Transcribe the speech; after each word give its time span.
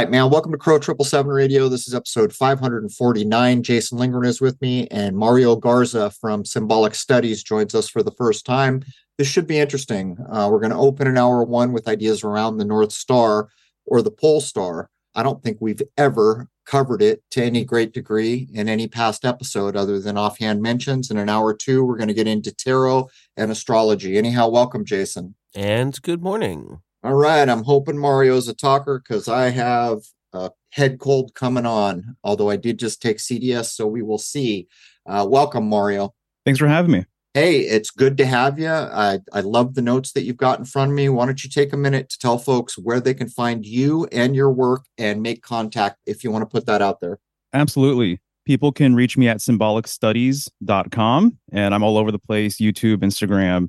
right, 0.00 0.10
man. 0.10 0.30
Welcome 0.30 0.52
to 0.52 0.56
Crow 0.56 0.78
Triple 0.78 1.04
Seven 1.04 1.30
Radio. 1.30 1.68
This 1.68 1.86
is 1.86 1.94
episode 1.94 2.32
549. 2.32 3.62
Jason 3.62 3.98
Lingren 3.98 4.26
is 4.26 4.40
with 4.40 4.58
me, 4.62 4.86
and 4.86 5.14
Mario 5.14 5.56
Garza 5.56 6.10
from 6.10 6.42
Symbolic 6.42 6.94
Studies 6.94 7.42
joins 7.42 7.74
us 7.74 7.86
for 7.86 8.02
the 8.02 8.12
first 8.12 8.46
time. 8.46 8.82
This 9.18 9.28
should 9.28 9.46
be 9.46 9.58
interesting. 9.58 10.16
Uh, 10.32 10.48
we're 10.50 10.60
going 10.60 10.72
to 10.72 10.78
open 10.78 11.06
an 11.06 11.18
hour 11.18 11.44
one 11.44 11.74
with 11.74 11.86
ideas 11.86 12.24
around 12.24 12.56
the 12.56 12.64
North 12.64 12.92
Star 12.92 13.50
or 13.84 14.00
the 14.00 14.10
Pole 14.10 14.40
Star. 14.40 14.88
I 15.14 15.22
don't 15.22 15.42
think 15.42 15.58
we've 15.60 15.82
ever 15.98 16.48
covered 16.64 17.02
it 17.02 17.22
to 17.32 17.44
any 17.44 17.66
great 17.66 17.92
degree 17.92 18.48
in 18.54 18.70
any 18.70 18.88
past 18.88 19.26
episode 19.26 19.76
other 19.76 20.00
than 20.00 20.16
offhand 20.16 20.62
mentions. 20.62 21.10
In 21.10 21.18
an 21.18 21.28
hour 21.28 21.52
two, 21.52 21.84
we're 21.84 21.98
going 21.98 22.08
to 22.08 22.14
get 22.14 22.26
into 22.26 22.54
tarot 22.54 23.10
and 23.36 23.50
astrology. 23.50 24.16
Anyhow, 24.16 24.48
welcome, 24.48 24.86
Jason. 24.86 25.34
And 25.54 26.00
good 26.00 26.22
morning. 26.22 26.80
All 27.02 27.14
right. 27.14 27.48
I'm 27.48 27.64
hoping 27.64 27.98
Mario's 27.98 28.48
a 28.48 28.54
talker 28.54 28.98
because 28.98 29.26
I 29.26 29.50
have 29.50 30.00
a 30.32 30.50
head 30.70 30.98
cold 30.98 31.34
coming 31.34 31.66
on, 31.66 32.16
although 32.22 32.50
I 32.50 32.56
did 32.56 32.78
just 32.78 33.00
take 33.00 33.18
CDS, 33.18 33.70
so 33.70 33.86
we 33.86 34.02
will 34.02 34.18
see. 34.18 34.68
Uh, 35.06 35.26
welcome, 35.28 35.68
Mario. 35.68 36.14
Thanks 36.44 36.60
for 36.60 36.68
having 36.68 36.92
me. 36.92 37.06
Hey, 37.32 37.60
it's 37.60 37.90
good 37.90 38.16
to 38.18 38.26
have 38.26 38.58
you. 38.58 38.68
I, 38.68 39.20
I 39.32 39.40
love 39.40 39.74
the 39.74 39.82
notes 39.82 40.12
that 40.12 40.24
you've 40.24 40.36
got 40.36 40.58
in 40.58 40.64
front 40.64 40.90
of 40.90 40.96
me. 40.96 41.08
Why 41.08 41.26
don't 41.26 41.44
you 41.44 41.48
take 41.48 41.72
a 41.72 41.76
minute 41.76 42.08
to 42.10 42.18
tell 42.18 42.38
folks 42.38 42.76
where 42.76 43.00
they 43.00 43.14
can 43.14 43.28
find 43.28 43.64
you 43.64 44.08
and 44.10 44.34
your 44.34 44.50
work 44.50 44.84
and 44.98 45.22
make 45.22 45.42
contact 45.42 45.98
if 46.06 46.24
you 46.24 46.32
want 46.32 46.42
to 46.42 46.46
put 46.46 46.66
that 46.66 46.82
out 46.82 47.00
there? 47.00 47.20
Absolutely. 47.52 48.20
People 48.46 48.72
can 48.72 48.96
reach 48.96 49.16
me 49.16 49.28
at 49.28 49.38
symbolicstudies.com 49.38 51.38
and 51.52 51.74
I'm 51.74 51.82
all 51.84 51.96
over 51.96 52.10
the 52.10 52.18
place 52.18 52.56
YouTube, 52.56 52.96
Instagram, 52.96 53.68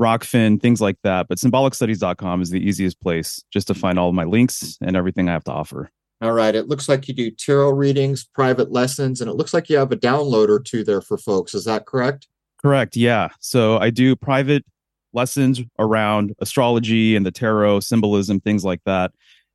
Rokfin, 0.00 0.60
things 0.60 0.80
like 0.80 0.96
that. 1.02 1.28
But 1.28 1.38
symbolicstudies.com 1.38 2.42
is 2.42 2.50
the 2.50 2.60
easiest 2.60 3.00
place 3.00 3.42
just 3.52 3.66
to 3.68 3.74
find 3.74 3.98
all 3.98 4.08
of 4.08 4.14
my 4.14 4.24
links 4.24 4.78
and 4.80 4.96
everything 4.96 5.28
I 5.28 5.32
have 5.32 5.44
to 5.44 5.52
offer. 5.52 5.90
All 6.22 6.32
right. 6.32 6.54
It 6.54 6.68
looks 6.68 6.88
like 6.88 7.08
you 7.08 7.14
do 7.14 7.30
tarot 7.30 7.70
readings, 7.70 8.24
private 8.24 8.72
lessons, 8.72 9.20
and 9.20 9.30
it 9.30 9.34
looks 9.34 9.52
like 9.52 9.68
you 9.68 9.76
have 9.76 9.92
a 9.92 9.96
download 9.96 10.48
or 10.48 10.60
two 10.60 10.82
there 10.82 11.02
for 11.02 11.18
folks. 11.18 11.54
Is 11.54 11.64
that 11.64 11.86
correct? 11.86 12.26
Correct. 12.62 12.96
Yeah. 12.96 13.28
So 13.40 13.78
I 13.78 13.90
do 13.90 14.16
private 14.16 14.64
lessons 15.12 15.60
around 15.78 16.34
astrology 16.40 17.16
and 17.16 17.26
the 17.26 17.30
tarot, 17.30 17.80
symbolism, 17.80 18.40
things 18.40 18.64
like 18.64 18.80
that. 18.86 19.12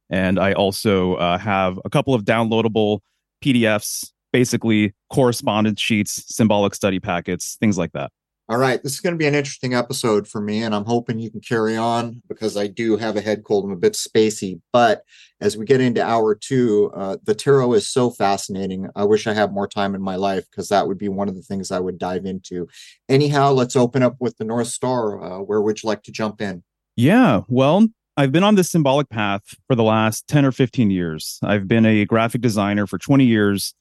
And 0.10 0.40
I 0.40 0.54
also 0.54 1.16
uh, 1.16 1.38
have 1.38 1.80
a 1.86 1.90
couple 1.90 2.14
of 2.14 2.24
downloadable 2.24 3.00
PDFs, 3.44 4.12
basically 4.32 4.94
correspondence 5.10 5.82
sheets, 5.82 6.24
symbolic 6.28 6.76
study 6.76 7.00
packets, 7.00 7.58
things 7.60 7.78
like 7.78 7.94
that. 7.94 8.12
All 8.52 8.58
right, 8.58 8.84
this 8.84 8.92
is 8.92 9.00
going 9.00 9.14
to 9.14 9.18
be 9.18 9.28
an 9.28 9.34
interesting 9.34 9.74
episode 9.74 10.28
for 10.28 10.42
me, 10.42 10.62
and 10.62 10.76
I'm 10.76 10.84
hoping 10.84 11.20
you 11.20 11.32
can 11.32 11.40
carry 11.40 11.78
on 11.78 12.22
because 12.28 12.58
I 12.58 12.68
do 12.68 12.98
have 12.98 13.16
a 13.16 13.22
head 13.22 13.46
cold. 13.46 13.64
I'm 13.64 13.72
a 13.72 13.78
bit 13.78 13.94
spacey, 13.94 14.60
but 14.74 15.06
as 15.40 15.56
we 15.56 15.64
get 15.64 15.80
into 15.80 16.04
hour 16.04 16.36
two, 16.36 16.92
uh, 16.94 17.16
the 17.24 17.34
tarot 17.34 17.72
is 17.76 17.88
so 17.88 18.10
fascinating. 18.10 18.90
I 18.94 19.06
wish 19.06 19.26
I 19.26 19.32
had 19.32 19.54
more 19.54 19.70
time 19.70 19.96
in 19.96 20.02
my 20.02 20.18
life 20.18 20.52
because 20.52 20.68
that 20.68 20.86
would 20.86 20.98
be 20.98 21.08
one 21.08 21.30
of 21.30 21.36
the 21.36 21.42
things 21.42 21.72
I 21.72 21.80
would 21.80 21.98
dive 21.98 22.26
into. 22.26 22.68
Anyhow, 23.08 23.54
let's 23.54 23.78
open 23.78 24.04
up 24.04 24.18
with 24.20 24.36
the 24.36 24.44
North 24.44 24.68
Star. 24.68 25.24
Uh, 25.24 25.40
where 25.40 25.62
would 25.62 25.82
you 25.82 25.88
like 25.88 26.04
to 26.04 26.12
jump 26.12 26.42
in? 26.42 26.62
Yeah, 26.98 27.44
well, 27.48 27.88
I've 28.18 28.34
been 28.34 28.44
on 28.44 28.56
this 28.56 28.70
symbolic 28.70 29.08
path 29.08 29.44
for 29.66 29.76
the 29.76 29.84
last 29.84 30.28
10 30.28 30.44
or 30.44 30.52
15 30.52 30.92
years. 30.92 31.40
I've 31.42 31.70
been 31.70 31.86
a 31.86 32.04
graphic 32.04 32.42
designer 32.42 32.86
for 32.86 32.98
20 32.98 33.24
years 33.24 33.74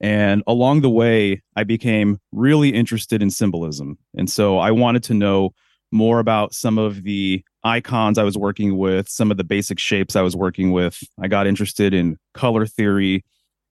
and 0.00 0.42
along 0.46 0.82
the 0.82 0.90
way, 0.90 1.42
I 1.56 1.64
became 1.64 2.18
really 2.32 2.70
interested 2.70 3.22
in 3.22 3.30
symbolism. 3.30 3.98
And 4.16 4.30
so 4.30 4.58
I 4.58 4.70
wanted 4.70 5.02
to 5.04 5.14
know 5.14 5.54
more 5.92 6.18
about 6.18 6.54
some 6.54 6.78
of 6.78 7.04
the 7.04 7.42
icons 7.64 8.18
I 8.18 8.24
was 8.24 8.36
working 8.36 8.76
with, 8.76 9.08
some 9.08 9.30
of 9.30 9.36
the 9.36 9.44
basic 9.44 9.78
shapes 9.78 10.16
I 10.16 10.22
was 10.22 10.36
working 10.36 10.72
with. 10.72 11.02
I 11.20 11.28
got 11.28 11.46
interested 11.46 11.94
in 11.94 12.18
color 12.34 12.66
theory. 12.66 13.24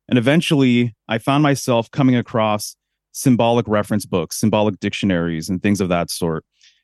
And 0.10 0.18
eventually, 0.18 0.96
I 1.08 1.18
found 1.18 1.44
myself 1.44 1.92
coming 1.92 2.16
across 2.16 2.76
symbolic 3.12 3.68
reference 3.68 4.06
books, 4.06 4.40
symbolic 4.40 4.80
dictionaries, 4.80 5.50
and 5.50 5.62
things 5.62 5.82
of 5.82 5.90
that 5.90 6.10
sort. 6.10 6.44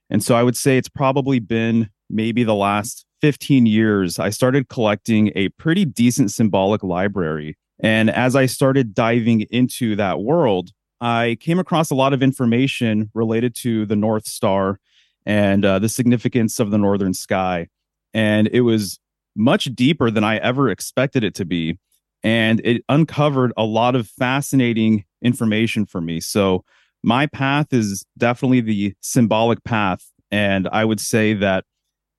And 0.10 0.24
so 0.24 0.36
I 0.36 0.44
would 0.44 0.58
say 0.58 0.78
it's 0.78 0.90
probably 0.90 1.40
been 1.40 1.90
maybe 2.10 2.44
the 2.44 2.56
last 2.56 3.06
15 3.22 3.66
years, 3.66 4.20
I 4.20 4.30
started 4.30 4.70
collecting 4.70 5.32
a 5.36 5.50
pretty 5.50 5.86
decent 5.86 6.32
symbolic 6.32 6.84
library 6.84 7.58
and 7.82 8.10
as 8.10 8.36
I 8.36 8.46
started 8.46 8.94
diving 8.94 9.42
into 9.50 9.96
that 9.96 10.22
world, 10.22 10.72
I 11.02 11.38
came 11.40 11.58
across 11.60 11.90
a 11.90 11.96
lot 11.96 12.14
of 12.14 12.22
information 12.22 13.10
related 13.14 13.56
to 13.58 13.86
the 13.88 13.96
North 13.96 14.28
Star 14.28 14.80
and 15.26 15.66
uh, 15.66 15.80
the 15.80 15.90
significance 15.90 16.60
of 16.60 16.70
the 16.72 16.78
northern 16.78 17.14
sky. 17.14 17.68
And 18.14 18.48
it 18.52 18.62
was 18.62 19.00
much 19.36 19.66
deeper 19.66 20.12
than 20.12 20.24
I 20.24 20.38
ever 20.38 20.70
expected 20.70 21.24
it 21.24 21.34
to 21.36 21.46
be. 21.46 21.80
And 22.24 22.62
it 22.64 22.84
uncovered 22.88 23.52
a 23.58 23.64
lot 23.64 23.96
of 23.96 24.08
fascinating 24.08 25.06
information 25.24 25.88
for 25.88 26.02
me. 26.02 26.20
So, 26.20 26.64
my 27.04 27.26
path 27.26 27.74
is 27.74 28.06
definitely 28.20 28.62
the 28.62 28.94
symbolic 29.02 29.64
path. 29.64 30.06
And 30.30 30.70
I 30.72 30.86
would 30.86 31.00
say 31.00 31.34
that 31.34 31.66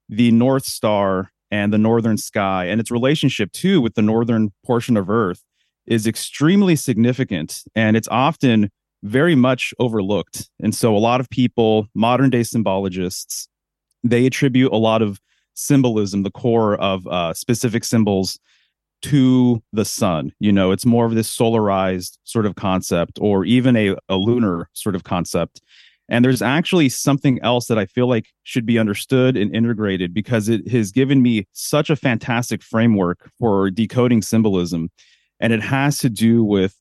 the 0.09 0.29
North 0.31 0.65
Star 0.65 1.31
and 1.51 1.71
the 1.71 1.77
northern 1.77 2.17
sky 2.17 2.65
and 2.65 2.81
its 2.81 2.91
relationship 2.91 3.51
too 3.53 3.79
with 3.79 3.93
the 3.93 4.01
northern 4.01 4.51
portion 4.65 4.97
of 4.97 5.09
Earth 5.09 5.41
is 5.85 6.07
extremely 6.07 6.75
significant 6.75 7.63
and 7.75 7.97
it's 7.97 8.07
often 8.09 8.69
very 9.03 9.35
much 9.35 9.73
overlooked. 9.79 10.49
And 10.61 10.73
so 10.73 10.95
a 10.95 10.99
lot 10.99 11.19
of 11.19 11.29
people, 11.29 11.87
modern 11.93 12.29
day 12.29 12.43
symbologists, 12.43 13.47
they 14.03 14.25
attribute 14.25 14.71
a 14.71 14.77
lot 14.77 15.01
of 15.01 15.19
symbolism, 15.55 16.23
the 16.23 16.31
core 16.31 16.75
of 16.77 17.05
uh, 17.07 17.33
specific 17.33 17.83
symbols 17.83 18.39
to 19.03 19.61
the 19.73 19.85
sun. 19.85 20.31
You 20.39 20.51
know, 20.51 20.71
it's 20.71 20.85
more 20.85 21.05
of 21.05 21.15
this 21.15 21.29
solarized 21.29 22.17
sort 22.23 22.45
of 22.45 22.55
concept 22.55 23.19
or 23.21 23.43
even 23.43 23.75
a, 23.75 23.95
a 24.07 24.15
lunar 24.15 24.69
sort 24.73 24.95
of 24.95 25.03
concept. 25.03 25.61
And 26.09 26.23
there's 26.23 26.41
actually 26.41 26.89
something 26.89 27.39
else 27.41 27.67
that 27.67 27.77
I 27.77 27.85
feel 27.85 28.07
like 28.07 28.27
should 28.43 28.65
be 28.65 28.79
understood 28.79 29.35
and 29.37 29.53
integrated 29.55 30.13
because 30.13 30.49
it 30.49 30.69
has 30.69 30.91
given 30.91 31.21
me 31.21 31.47
such 31.53 31.89
a 31.89 31.95
fantastic 31.95 32.61
framework 32.61 33.29
for 33.39 33.69
decoding 33.69 34.21
symbolism 34.21 34.89
and 35.39 35.53
it 35.53 35.61
has 35.61 35.97
to 35.99 36.09
do 36.09 36.43
with 36.43 36.77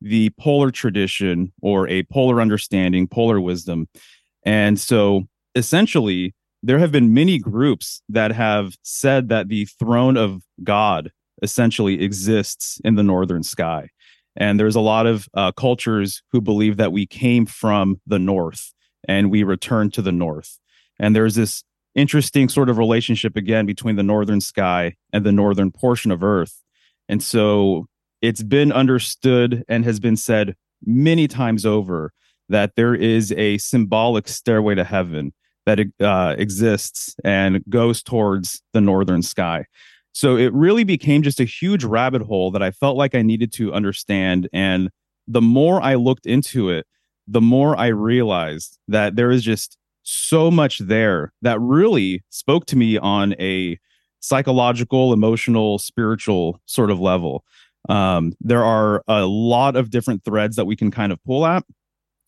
the 0.00 0.30
polar 0.38 0.70
tradition 0.70 1.52
or 1.62 1.88
a 1.88 2.02
polar 2.04 2.40
understanding, 2.40 3.06
polar 3.06 3.40
wisdom. 3.40 3.88
And 4.44 4.78
so 4.78 5.24
essentially, 5.54 6.34
there 6.62 6.78
have 6.78 6.92
been 6.92 7.14
many 7.14 7.38
groups 7.38 8.02
that 8.08 8.32
have 8.32 8.74
said 8.82 9.28
that 9.28 9.48
the 9.48 9.66
throne 9.78 10.16
of 10.16 10.42
God 10.62 11.10
essentially 11.42 12.02
exists 12.02 12.80
in 12.84 12.94
the 12.94 13.02
northern 13.02 13.42
sky. 13.42 13.88
And 14.36 14.58
there's 14.58 14.76
a 14.76 14.80
lot 14.80 15.06
of 15.06 15.28
uh, 15.34 15.52
cultures 15.52 16.22
who 16.32 16.40
believe 16.40 16.76
that 16.76 16.92
we 16.92 17.06
came 17.06 17.46
from 17.46 18.00
the 18.06 18.18
north 18.18 18.72
and 19.06 19.30
we 19.30 19.42
return 19.42 19.90
to 19.92 20.02
the 20.02 20.12
north. 20.12 20.58
And 20.98 21.14
there's 21.14 21.34
this 21.34 21.62
interesting 21.94 22.48
sort 22.48 22.68
of 22.68 22.78
relationship 22.78 23.36
again 23.36 23.66
between 23.66 23.96
the 23.96 24.02
northern 24.02 24.40
sky 24.40 24.94
and 25.12 25.24
the 25.24 25.32
northern 25.32 25.70
portion 25.70 26.10
of 26.10 26.22
earth. 26.22 26.62
And 27.08 27.22
so 27.22 27.86
it's 28.24 28.42
been 28.42 28.72
understood 28.72 29.64
and 29.68 29.84
has 29.84 30.00
been 30.00 30.16
said 30.16 30.56
many 30.84 31.28
times 31.28 31.66
over 31.66 32.12
that 32.48 32.72
there 32.76 32.94
is 32.94 33.32
a 33.32 33.58
symbolic 33.58 34.28
stairway 34.28 34.74
to 34.74 34.84
heaven 34.84 35.32
that 35.66 35.80
uh, 36.00 36.34
exists 36.38 37.14
and 37.24 37.62
goes 37.68 38.02
towards 38.02 38.62
the 38.72 38.80
northern 38.80 39.22
sky. 39.22 39.64
So 40.12 40.36
it 40.36 40.52
really 40.52 40.84
became 40.84 41.22
just 41.22 41.40
a 41.40 41.44
huge 41.44 41.84
rabbit 41.84 42.22
hole 42.22 42.50
that 42.52 42.62
I 42.62 42.70
felt 42.70 42.96
like 42.96 43.14
I 43.14 43.22
needed 43.22 43.52
to 43.54 43.72
understand. 43.72 44.48
And 44.52 44.90
the 45.26 45.42
more 45.42 45.82
I 45.82 45.94
looked 45.94 46.26
into 46.26 46.70
it, 46.70 46.86
the 47.26 47.40
more 47.40 47.76
I 47.76 47.88
realized 47.88 48.78
that 48.88 49.16
there 49.16 49.30
is 49.30 49.42
just 49.42 49.76
so 50.02 50.50
much 50.50 50.78
there 50.78 51.32
that 51.42 51.60
really 51.60 52.22
spoke 52.28 52.66
to 52.66 52.76
me 52.76 52.98
on 52.98 53.34
a 53.40 53.78
psychological, 54.20 55.12
emotional, 55.12 55.78
spiritual 55.78 56.60
sort 56.66 56.90
of 56.90 57.00
level. 57.00 57.44
Um, 57.88 58.32
there 58.40 58.64
are 58.64 59.02
a 59.08 59.26
lot 59.26 59.76
of 59.76 59.90
different 59.90 60.24
threads 60.24 60.56
that 60.56 60.64
we 60.64 60.76
can 60.76 60.90
kind 60.90 61.12
of 61.12 61.22
pull 61.24 61.46
at, 61.46 61.64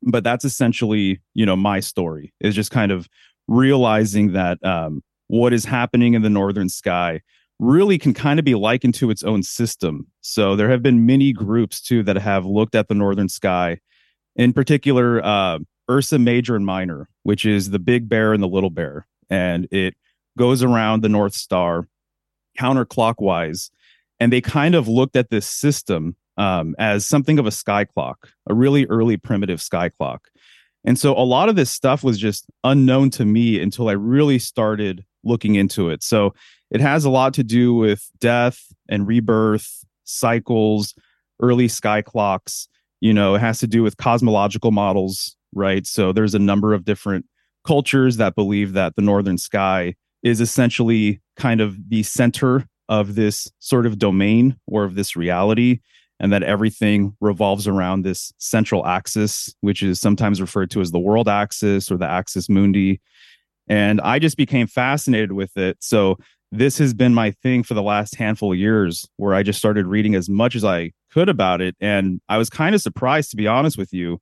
but 0.03 0.25
that's 0.25 0.45
essentially, 0.45 1.21
you 1.35 1.47
know, 1.47 1.57
my 1.57 1.81
story 1.81 2.33
is 2.41 2.55
just 2.55 2.71
kind 2.71 2.93
of 2.93 3.09
realizing 3.49 4.33
that 4.33 4.63
um, 4.65 5.03
what 5.29 5.53
is 5.53 5.65
happening 5.65 6.15
in 6.15 6.23
the 6.23 6.31
northern 6.31 6.69
sky 6.69 7.21
really 7.59 7.99
can 7.99 8.13
kind 8.13 8.39
of 8.39 8.45
be 8.45 8.55
likened 8.55 8.95
to 8.95 9.11
its 9.11 9.23
own 9.23 9.43
system. 9.43 10.07
So 10.21 10.57
there 10.57 10.71
have 10.71 10.83
been 10.83 11.07
many 11.07 11.33
groups 11.33 11.81
too 11.81 12.03
that 12.03 12.17
have 12.17 12.45
looked 12.45 12.75
at 12.75 12.89
the 12.89 12.95
northern 12.95 13.29
sky, 13.29 13.79
in 14.35 14.53
particular, 14.53 15.25
uh, 15.25 15.61
Ursa 15.91 16.19
Major 16.19 16.57
and 16.57 16.67
Minor, 16.67 17.09
which 17.23 17.47
is 17.47 17.71
the 17.71 17.79
big 17.79 18.09
bear 18.09 18.33
and 18.33 18.43
the 18.43 18.49
little 18.49 18.71
bear, 18.71 19.07
and 19.31 19.69
it 19.71 19.95
goes 20.37 20.63
around 20.63 21.03
the 21.03 21.09
North 21.09 21.35
Star 21.35 21.89
counterclockwise 22.59 23.71
and 24.21 24.33
they 24.33 24.41
kind 24.41 24.75
of 24.75 24.89
looked 24.89 25.17
at 25.17 25.31
this 25.31 25.49
system 25.49 26.17
um, 26.37 26.75
as 26.79 27.07
something 27.07 27.39
of 27.39 27.47
a 27.47 27.51
sky 27.51 27.85
clock, 27.85 28.29
a 28.49 28.55
really 28.55 28.87
early 28.87 29.17
primitive 29.17 29.61
sky 29.61 29.89
clock. 29.89 30.29
And 30.85 30.99
so 30.99 31.13
a 31.13 31.25
lot 31.25 31.49
of 31.49 31.57
this 31.57 31.71
stuff 31.71 32.05
was 32.05 32.19
just 32.19 32.47
unknown 32.63 33.11
to 33.11 33.25
me 33.25 33.61
until 33.61 33.89
I 33.89 33.93
really 33.93 34.39
started 34.39 35.05
looking 35.25 35.57
into 35.57 35.91
it. 35.91 36.03
So 36.03 36.35
it 36.71 36.81
has 36.81 37.05
a 37.05 37.11
lot 37.11 37.35
to 37.35 37.45
do 37.45 37.75
with 37.75 38.09
death 38.21 38.63
and 38.89 39.07
rebirth, 39.07 39.85
cycles, 40.05 40.95
early 41.41 41.69
sky 41.69 42.03
clocks. 42.03 42.69
You 43.01 43.13
know, 43.13 43.35
it 43.35 43.41
has 43.41 43.59
to 43.61 43.67
do 43.67 43.83
with 43.83 43.97
cosmological 43.97 44.71
models, 44.71 45.37
right? 45.55 45.87
So 45.87 46.13
there's 46.13 46.35
a 46.35 46.39
number 46.39 46.73
of 46.73 46.85
different 46.85 47.27
cultures 47.67 48.17
that 48.19 48.37
believe 48.37 48.73
that 48.75 48.95
the 48.95 49.03
northern 49.03 49.39
sky 49.39 49.95
is 50.23 50.41
essentially 50.41 51.21
kind 51.37 51.61
of 51.61 51.77
the 51.89 52.03
center 52.05 52.65
of 52.89 53.15
this 53.15 53.51
sort 53.59 53.87
of 53.87 53.99
domain 53.99 54.57
or 54.67 54.85
of 54.85 54.95
this 54.95 55.17
reality 55.17 55.81
and 56.19 56.33
that 56.33 56.43
everything 56.43 57.15
revolves 57.21 57.69
around 57.69 58.03
this 58.03 58.33
central 58.39 58.87
axis 58.87 59.55
which 59.61 59.83
is 59.83 60.01
sometimes 60.01 60.41
referred 60.41 60.71
to 60.71 60.81
as 60.81 60.91
the 60.91 60.99
world 60.99 61.29
axis 61.29 61.91
or 61.91 61.97
the 61.97 62.09
axis 62.09 62.49
mundi. 62.49 63.01
And 63.69 64.01
i 64.01 64.19
just 64.19 64.37
became 64.37 64.67
fascinated 64.67 65.33
with 65.33 65.57
it. 65.57 65.77
So 65.81 66.17
this 66.53 66.79
has 66.79 66.95
been 66.95 67.13
my 67.13 67.33
thing 67.43 67.65
for 67.65 67.75
the 67.75 67.83
last 67.83 68.15
handful 68.15 68.53
of 68.53 68.59
years 68.59 69.07
where 69.17 69.35
i 69.35 69.43
just 69.43 69.59
started 69.59 69.87
reading 69.87 70.15
as 70.15 70.29
much 70.29 70.55
as 70.55 70.65
i 70.65 70.93
could 71.13 71.29
about 71.29 71.61
it. 71.61 71.77
And 71.81 72.21
i 72.29 72.39
was 72.39 72.51
kind 72.51 72.75
of 72.75 72.83
surprised 72.83 73.31
to 73.31 73.37
be 73.37 73.47
honest 73.47 73.77
with 73.77 73.93
you 73.93 74.21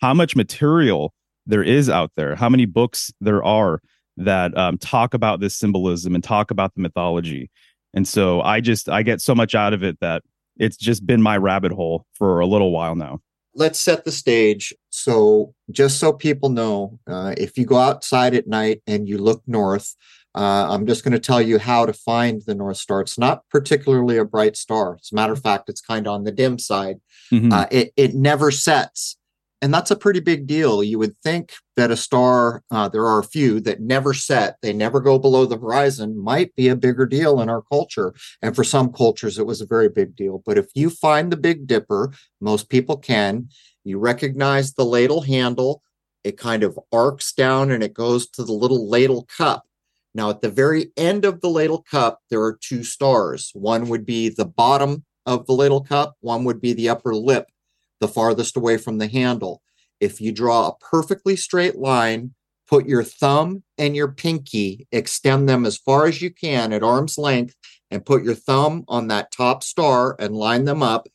how 0.00 0.14
much 0.14 0.36
material 0.36 1.12
there 1.46 1.62
is 1.62 1.88
out 1.88 2.10
there 2.16 2.34
how 2.34 2.48
many 2.48 2.66
books 2.66 3.12
there 3.20 3.44
are 3.44 3.80
that 4.16 4.56
um, 4.56 4.78
talk 4.78 5.14
about 5.14 5.40
this 5.40 5.54
symbolism 5.54 6.14
and 6.14 6.24
talk 6.24 6.50
about 6.50 6.74
the 6.74 6.80
mythology 6.80 7.50
and 7.96 8.06
so 8.06 8.42
I 8.42 8.60
just 8.60 8.88
I 8.88 9.02
get 9.02 9.20
so 9.20 9.34
much 9.34 9.54
out 9.54 9.72
of 9.72 9.82
it 9.82 9.98
that 10.00 10.22
it's 10.58 10.76
just 10.76 11.06
been 11.06 11.22
my 11.22 11.36
rabbit 11.36 11.72
hole 11.72 12.06
for 12.14 12.40
a 12.40 12.46
little 12.46 12.70
while 12.70 12.94
now. 12.94 13.20
Let's 13.54 13.80
set 13.80 14.04
the 14.04 14.12
stage. 14.12 14.74
So 14.90 15.54
just 15.70 15.98
so 15.98 16.12
people 16.12 16.50
know, 16.50 17.00
uh, 17.06 17.34
if 17.38 17.56
you 17.56 17.64
go 17.64 17.78
outside 17.78 18.34
at 18.34 18.46
night 18.46 18.82
and 18.86 19.08
you 19.08 19.16
look 19.16 19.42
north, 19.46 19.96
uh, 20.34 20.66
I'm 20.68 20.86
just 20.86 21.02
going 21.02 21.12
to 21.12 21.18
tell 21.18 21.40
you 21.40 21.58
how 21.58 21.86
to 21.86 21.94
find 21.94 22.42
the 22.46 22.54
North 22.54 22.76
Star. 22.76 23.00
It's 23.00 23.18
not 23.18 23.48
particularly 23.50 24.18
a 24.18 24.26
bright 24.26 24.58
star. 24.58 24.98
As 25.00 25.10
a 25.10 25.14
matter 25.14 25.32
of 25.32 25.40
fact, 25.40 25.70
it's 25.70 25.80
kind 25.80 26.06
of 26.06 26.12
on 26.12 26.24
the 26.24 26.32
dim 26.32 26.58
side. 26.58 27.00
Mm-hmm. 27.32 27.50
Uh, 27.50 27.66
it 27.70 27.94
it 27.96 28.14
never 28.14 28.50
sets 28.50 29.16
and 29.62 29.72
that's 29.72 29.90
a 29.90 29.96
pretty 29.96 30.20
big 30.20 30.46
deal. 30.46 30.82
You 30.82 30.98
would 30.98 31.16
think 31.22 31.54
that 31.76 31.90
a 31.90 31.96
star, 31.96 32.62
uh, 32.70 32.88
there 32.88 33.06
are 33.06 33.18
a 33.18 33.24
few 33.24 33.58
that 33.60 33.80
never 33.80 34.12
set, 34.12 34.56
they 34.60 34.72
never 34.72 35.00
go 35.00 35.18
below 35.18 35.46
the 35.46 35.58
horizon, 35.58 36.22
might 36.22 36.54
be 36.54 36.68
a 36.68 36.76
bigger 36.76 37.06
deal 37.06 37.40
in 37.40 37.48
our 37.48 37.62
culture. 37.62 38.14
And 38.42 38.54
for 38.54 38.64
some 38.64 38.92
cultures, 38.92 39.38
it 39.38 39.46
was 39.46 39.60
a 39.60 39.66
very 39.66 39.88
big 39.88 40.14
deal. 40.14 40.42
But 40.44 40.58
if 40.58 40.66
you 40.74 40.90
find 40.90 41.32
the 41.32 41.36
Big 41.36 41.66
Dipper, 41.66 42.12
most 42.40 42.68
people 42.68 42.98
can, 42.98 43.48
you 43.82 43.98
recognize 43.98 44.74
the 44.74 44.84
ladle 44.84 45.22
handle, 45.22 45.82
it 46.22 46.36
kind 46.36 46.62
of 46.62 46.78
arcs 46.92 47.32
down 47.32 47.70
and 47.70 47.82
it 47.82 47.94
goes 47.94 48.28
to 48.30 48.44
the 48.44 48.52
little 48.52 48.88
ladle 48.88 49.26
cup. 49.36 49.64
Now, 50.14 50.30
at 50.30 50.42
the 50.42 50.50
very 50.50 50.92
end 50.96 51.24
of 51.24 51.40
the 51.40 51.48
ladle 51.48 51.82
cup, 51.82 52.20
there 52.30 52.42
are 52.42 52.58
two 52.60 52.82
stars. 52.82 53.50
One 53.54 53.88
would 53.88 54.04
be 54.04 54.28
the 54.28 54.46
bottom 54.46 55.04
of 55.24 55.46
the 55.46 55.52
ladle 55.52 55.82
cup, 55.82 56.16
one 56.20 56.44
would 56.44 56.60
be 56.60 56.72
the 56.72 56.88
upper 56.88 57.14
lip 57.14 57.48
the 58.00 58.08
farthest 58.08 58.56
away 58.56 58.76
from 58.76 58.98
the 58.98 59.08
handle. 59.08 59.62
If 60.00 60.20
you 60.20 60.32
draw 60.32 60.68
a 60.68 60.76
perfectly 60.76 61.36
straight 61.36 61.76
line, 61.76 62.34
put 62.68 62.86
your 62.86 63.02
thumb 63.02 63.62
and 63.78 63.96
your 63.96 64.08
pinky, 64.08 64.86
extend 64.92 65.48
them 65.48 65.64
as 65.64 65.78
far 65.78 66.06
as 66.06 66.20
you 66.20 66.30
can 66.30 66.72
at 66.72 66.82
arm's 66.82 67.16
length, 67.16 67.54
and 67.90 68.04
put 68.04 68.24
your 68.24 68.34
thumb 68.34 68.84
on 68.88 69.08
that 69.08 69.30
top 69.30 69.62
star 69.62 70.16
and 70.18 70.36
line 70.36 70.64
them 70.64 70.82
up, 70.82 71.08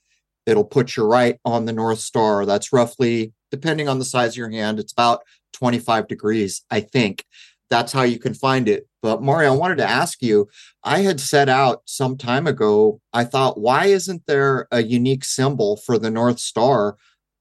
it'll 0.45 0.63
put 0.63 0.95
you 0.95 1.03
right 1.03 1.37
on 1.45 1.65
the 1.65 1.73
North 1.73 1.99
Star. 1.99 2.45
That's 2.45 2.73
roughly, 2.73 3.33
depending 3.51 3.89
on 3.89 3.99
the 3.99 4.05
size 4.05 4.31
of 4.31 4.37
your 4.37 4.49
hand, 4.49 4.79
it's 4.79 4.93
about 4.93 5.21
25 5.53 6.07
degrees, 6.07 6.63
I 6.71 6.79
think. 6.79 7.25
That's 7.71 7.93
how 7.93 8.03
you 8.03 8.19
can 8.19 8.35
find 8.35 8.67
it. 8.69 8.87
But 9.01 9.23
Mario, 9.23 9.53
I 9.53 9.57
wanted 9.57 9.77
to 9.77 9.89
ask 9.89 10.21
you, 10.21 10.47
I 10.83 10.99
had 10.99 11.19
set 11.19 11.49
out 11.49 11.81
some 11.85 12.17
time 12.17 12.45
ago. 12.45 12.99
I 13.13 13.23
thought, 13.23 13.59
why 13.59 13.85
isn't 13.85 14.27
there 14.27 14.67
a 14.71 14.83
unique 14.83 15.23
symbol 15.23 15.77
for 15.77 15.97
the 15.97 16.11
North 16.11 16.37
Star? 16.37 16.97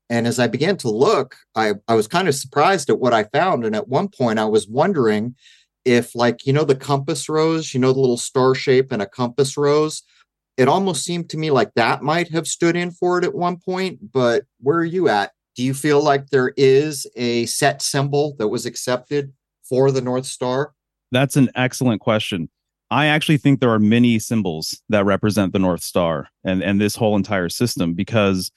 And 0.08 0.26
as 0.26 0.38
I 0.38 0.46
began 0.46 0.76
to 0.78 0.90
look, 0.90 1.36
I, 1.54 1.74
I 1.88 1.94
was 1.94 2.06
kind 2.06 2.28
of 2.28 2.34
surprised 2.36 2.88
at 2.88 3.00
what 3.00 3.12
I 3.12 3.24
found. 3.24 3.66
And 3.66 3.74
at 3.74 3.88
one 3.88 4.08
point, 4.08 4.38
I 4.38 4.44
was 4.44 4.68
wondering 4.68 5.34
if, 5.84 6.14
like, 6.14 6.46
you 6.46 6.52
know, 6.52 6.64
the 6.64 6.76
compass 6.76 7.28
rose, 7.28 7.74
you 7.74 7.80
know, 7.80 7.92
the 7.92 8.00
little 8.00 8.16
star 8.16 8.54
shape 8.54 8.92
and 8.92 9.02
a 9.02 9.06
compass 9.06 9.56
rose, 9.56 10.02
it 10.56 10.68
almost 10.68 11.04
seemed 11.04 11.28
to 11.30 11.38
me 11.38 11.50
like 11.50 11.72
that 11.74 12.02
might 12.02 12.30
have 12.30 12.46
stood 12.46 12.76
in 12.76 12.92
for 12.92 13.18
it 13.18 13.24
at 13.24 13.34
one 13.34 13.56
point. 13.56 14.12
But 14.12 14.44
where 14.60 14.78
are 14.78 14.84
you 14.84 15.08
at? 15.08 15.32
Do 15.56 15.64
you 15.64 15.74
feel 15.74 16.02
like 16.02 16.28
there 16.28 16.52
is 16.56 17.06
a 17.16 17.46
set 17.46 17.82
symbol 17.82 18.36
that 18.38 18.48
was 18.48 18.64
accepted 18.64 19.32
for 19.70 19.90
the 19.90 20.02
North 20.02 20.26
Star? 20.26 20.74
That's 21.10 21.36
an 21.36 21.48
excellent 21.54 22.02
question. 22.02 22.50
I 22.90 23.06
actually 23.06 23.38
think 23.38 23.60
there 23.60 23.70
are 23.70 23.78
many 23.78 24.18
symbols 24.18 24.82
that 24.88 25.06
represent 25.06 25.52
the 25.52 25.58
North 25.58 25.82
Star 25.82 26.28
and, 26.44 26.62
and 26.62 26.80
this 26.80 26.96
whole 26.96 27.16
entire 27.16 27.48
system 27.48 27.94
because 27.94 28.50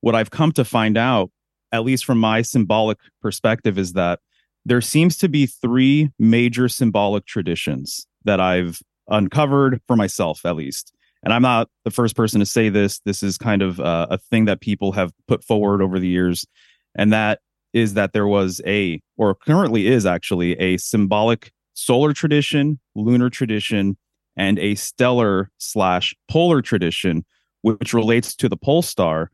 what 0.00 0.14
I've 0.14 0.30
come 0.30 0.52
to 0.52 0.64
find 0.64 0.96
out, 0.96 1.30
at 1.72 1.84
least 1.84 2.04
from 2.04 2.18
my 2.18 2.42
symbolic 2.42 2.98
perspective, 3.20 3.78
is 3.78 3.92
that 3.94 4.20
there 4.64 4.80
seems 4.80 5.18
to 5.18 5.28
be 5.28 5.46
three 5.46 6.10
major 6.18 6.68
symbolic 6.68 7.26
traditions 7.26 8.06
that 8.24 8.40
I've 8.40 8.80
uncovered 9.08 9.80
for 9.86 9.96
myself, 9.96 10.46
at 10.46 10.56
least. 10.56 10.92
And 11.22 11.34
I'm 11.34 11.42
not 11.42 11.68
the 11.84 11.90
first 11.90 12.16
person 12.16 12.40
to 12.40 12.46
say 12.46 12.68
this. 12.68 13.00
This 13.00 13.22
is 13.22 13.36
kind 13.36 13.60
of 13.60 13.80
uh, 13.80 14.06
a 14.10 14.18
thing 14.18 14.46
that 14.46 14.60
people 14.60 14.92
have 14.92 15.12
put 15.26 15.44
forward 15.44 15.82
over 15.82 15.98
the 15.98 16.08
years. 16.08 16.46
And 16.94 17.12
that 17.12 17.40
is 17.72 17.94
that 17.94 18.12
there 18.12 18.26
was 18.26 18.60
a, 18.66 19.00
or 19.16 19.34
currently 19.34 19.86
is 19.86 20.06
actually, 20.06 20.58
a 20.58 20.76
symbolic 20.76 21.52
solar 21.74 22.12
tradition, 22.12 22.78
lunar 22.94 23.30
tradition, 23.30 23.96
and 24.36 24.58
a 24.58 24.74
stellar 24.74 25.50
slash 25.58 26.14
polar 26.30 26.62
tradition, 26.62 27.24
which 27.62 27.92
relates 27.92 28.34
to 28.36 28.48
the 28.48 28.56
pole 28.56 28.82
star. 28.82 29.30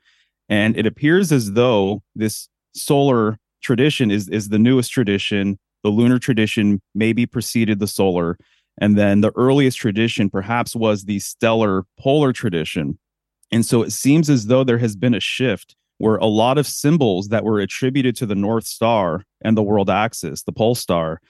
And 0.48 0.76
it 0.76 0.86
appears 0.86 1.32
as 1.32 1.52
though 1.52 2.02
this 2.14 2.48
solar 2.74 3.38
tradition 3.62 4.10
is, 4.10 4.28
is 4.28 4.48
the 4.48 4.58
newest 4.58 4.92
tradition. 4.92 5.58
The 5.82 5.90
lunar 5.90 6.18
tradition 6.18 6.80
maybe 6.94 7.26
preceded 7.26 7.78
the 7.78 7.86
solar. 7.86 8.38
And 8.78 8.98
then 8.98 9.20
the 9.22 9.32
earliest 9.36 9.78
tradition 9.78 10.28
perhaps 10.28 10.76
was 10.76 11.04
the 11.04 11.18
stellar 11.18 11.84
polar 11.98 12.32
tradition. 12.32 12.98
And 13.50 13.64
so 13.64 13.82
it 13.82 13.92
seems 13.92 14.28
as 14.28 14.46
though 14.46 14.64
there 14.64 14.78
has 14.78 14.96
been 14.96 15.14
a 15.14 15.20
shift 15.20 15.76
where 15.98 16.16
a 16.16 16.26
lot 16.26 16.58
of 16.58 16.66
symbols 16.66 17.28
that 17.28 17.44
were 17.44 17.60
attributed 17.60 18.16
to 18.16 18.26
the 18.26 18.34
North 18.34 18.66
Star 18.66 19.24
and 19.42 19.56
the 19.56 19.62
world 19.62 19.90
axis, 19.90 20.42
the 20.42 20.52
pole 20.52 20.74
star, 20.74 21.20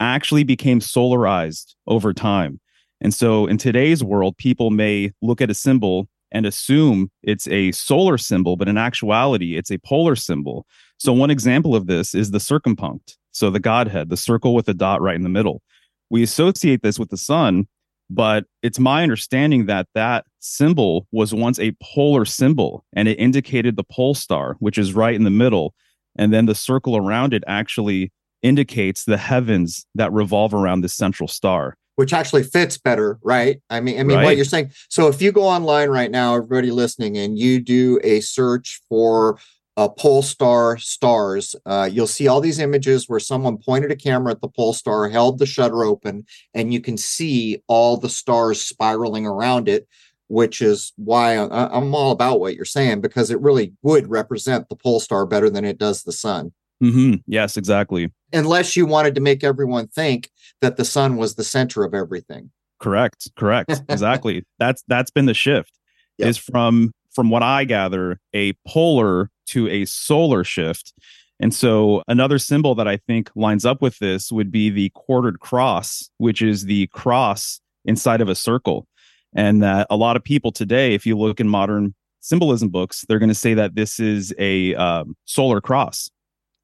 actually 0.00 0.44
became 0.44 0.80
solarized 0.80 1.74
over 1.86 2.12
time. 2.12 2.60
And 3.00 3.12
so 3.12 3.46
in 3.46 3.58
today's 3.58 4.02
world, 4.02 4.36
people 4.38 4.70
may 4.70 5.12
look 5.20 5.40
at 5.40 5.50
a 5.50 5.54
symbol 5.54 6.08
and 6.32 6.46
assume 6.46 7.10
it's 7.22 7.46
a 7.48 7.70
solar 7.72 8.18
symbol, 8.18 8.56
but 8.56 8.68
in 8.68 8.76
actuality, 8.76 9.56
it's 9.56 9.70
a 9.70 9.78
polar 9.78 10.16
symbol. 10.16 10.66
So 10.98 11.12
one 11.12 11.30
example 11.30 11.76
of 11.76 11.86
this 11.86 12.14
is 12.14 12.30
the 12.30 12.38
circumpunct. 12.38 13.16
So 13.30 13.50
the 13.50 13.60
Godhead, 13.60 14.10
the 14.10 14.16
circle 14.16 14.54
with 14.54 14.68
a 14.68 14.74
dot 14.74 15.00
right 15.00 15.16
in 15.16 15.22
the 15.22 15.28
middle. 15.28 15.62
We 16.10 16.22
associate 16.22 16.82
this 16.82 16.98
with 16.98 17.10
the 17.10 17.16
sun, 17.16 17.66
but 18.10 18.44
it's 18.62 18.78
my 18.78 19.02
understanding 19.02 19.66
that 19.66 19.86
that 19.94 20.24
symbol 20.44 21.06
was 21.10 21.34
once 21.34 21.58
a 21.58 21.74
polar 21.82 22.24
symbol 22.24 22.84
and 22.92 23.08
it 23.08 23.18
indicated 23.18 23.76
the 23.76 23.84
pole 23.84 24.14
star, 24.14 24.56
which 24.58 24.78
is 24.78 24.92
right 24.92 25.14
in 25.14 25.24
the 25.24 25.30
middle. 25.30 25.74
And 26.16 26.32
then 26.32 26.46
the 26.46 26.54
circle 26.54 26.96
around 26.96 27.34
it 27.34 27.42
actually 27.46 28.12
indicates 28.42 29.04
the 29.04 29.16
heavens 29.16 29.86
that 29.94 30.12
revolve 30.12 30.52
around 30.52 30.82
this 30.82 30.94
central 30.94 31.28
star 31.28 31.76
which 31.96 32.12
actually 32.12 32.42
fits 32.42 32.76
better 32.76 33.18
right 33.22 33.62
i 33.70 33.80
mean 33.80 33.98
i 33.98 34.02
mean 34.02 34.18
right. 34.18 34.24
what 34.24 34.36
you're 34.36 34.44
saying 34.44 34.70
so 34.90 35.08
if 35.08 35.22
you 35.22 35.32
go 35.32 35.44
online 35.44 35.88
right 35.88 36.10
now 36.10 36.34
everybody 36.34 36.70
listening 36.70 37.16
and 37.16 37.38
you 37.38 37.58
do 37.58 37.98
a 38.04 38.20
search 38.20 38.82
for 38.88 39.38
uh, 39.76 39.88
pole 39.88 40.20
star 40.20 40.76
stars 40.76 41.56
uh, 41.66 41.88
you'll 41.90 42.06
see 42.06 42.28
all 42.28 42.40
these 42.40 42.58
images 42.58 43.08
where 43.08 43.18
someone 43.18 43.56
pointed 43.56 43.90
a 43.90 43.96
camera 43.96 44.32
at 44.32 44.40
the 44.40 44.48
pole 44.48 44.74
star 44.74 45.08
held 45.08 45.38
the 45.38 45.46
shutter 45.46 45.84
open 45.84 46.26
and 46.52 46.72
you 46.74 46.80
can 46.80 46.96
see 46.98 47.62
all 47.66 47.96
the 47.96 48.10
stars 48.10 48.60
spiraling 48.60 49.26
around 49.26 49.68
it 49.68 49.88
which 50.28 50.62
is 50.62 50.92
why 50.96 51.36
I'm 51.36 51.94
all 51.94 52.10
about 52.10 52.40
what 52.40 52.54
you're 52.54 52.64
saying 52.64 53.00
because 53.00 53.30
it 53.30 53.40
really 53.40 53.72
would 53.82 54.08
represent 54.08 54.68
the 54.68 54.76
pole 54.76 55.00
star 55.00 55.26
better 55.26 55.50
than 55.50 55.64
it 55.64 55.78
does 55.78 56.02
the 56.02 56.12
sun 56.12 56.52
Mm-hmm. 56.82 57.14
Yes, 57.26 57.56
exactly. 57.56 58.12
Unless 58.32 58.76
you 58.76 58.86
wanted 58.86 59.14
to 59.14 59.20
make 59.20 59.44
everyone 59.44 59.86
think 59.86 60.30
that 60.60 60.76
the 60.76 60.84
sun 60.84 61.16
was 61.16 61.34
the 61.34 61.44
center 61.44 61.84
of 61.84 61.94
everything. 61.94 62.50
Correct. 62.80 63.30
Correct. 63.36 63.80
exactly. 63.88 64.44
That's 64.58 64.82
that's 64.88 65.10
been 65.10 65.26
the 65.26 65.34
shift. 65.34 65.72
Yep. 66.18 66.28
Is 66.28 66.36
from 66.36 66.92
from 67.12 67.30
what 67.30 67.42
I 67.42 67.64
gather 67.64 68.20
a 68.34 68.54
polar 68.66 69.30
to 69.46 69.68
a 69.68 69.84
solar 69.84 70.44
shift. 70.44 70.92
And 71.40 71.54
so 71.54 72.02
another 72.06 72.38
symbol 72.38 72.74
that 72.76 72.86
I 72.86 72.96
think 72.96 73.30
lines 73.34 73.64
up 73.64 73.82
with 73.82 73.98
this 73.98 74.30
would 74.30 74.52
be 74.52 74.70
the 74.70 74.90
quartered 74.94 75.40
cross, 75.40 76.08
which 76.18 76.42
is 76.42 76.64
the 76.64 76.86
cross 76.88 77.60
inside 77.84 78.20
of 78.20 78.28
a 78.28 78.34
circle. 78.34 78.86
And 79.34 79.62
that 79.62 79.86
a 79.90 79.96
lot 79.96 80.16
of 80.16 80.24
people 80.24 80.52
today, 80.52 80.94
if 80.94 81.06
you 81.06 81.18
look 81.18 81.40
in 81.40 81.48
modern 81.48 81.94
symbolism 82.20 82.68
books, 82.68 83.04
they're 83.08 83.18
going 83.18 83.28
to 83.28 83.34
say 83.34 83.54
that 83.54 83.74
this 83.74 84.00
is 84.00 84.34
a 84.38 84.74
um, 84.74 85.16
solar 85.24 85.60
cross 85.60 86.10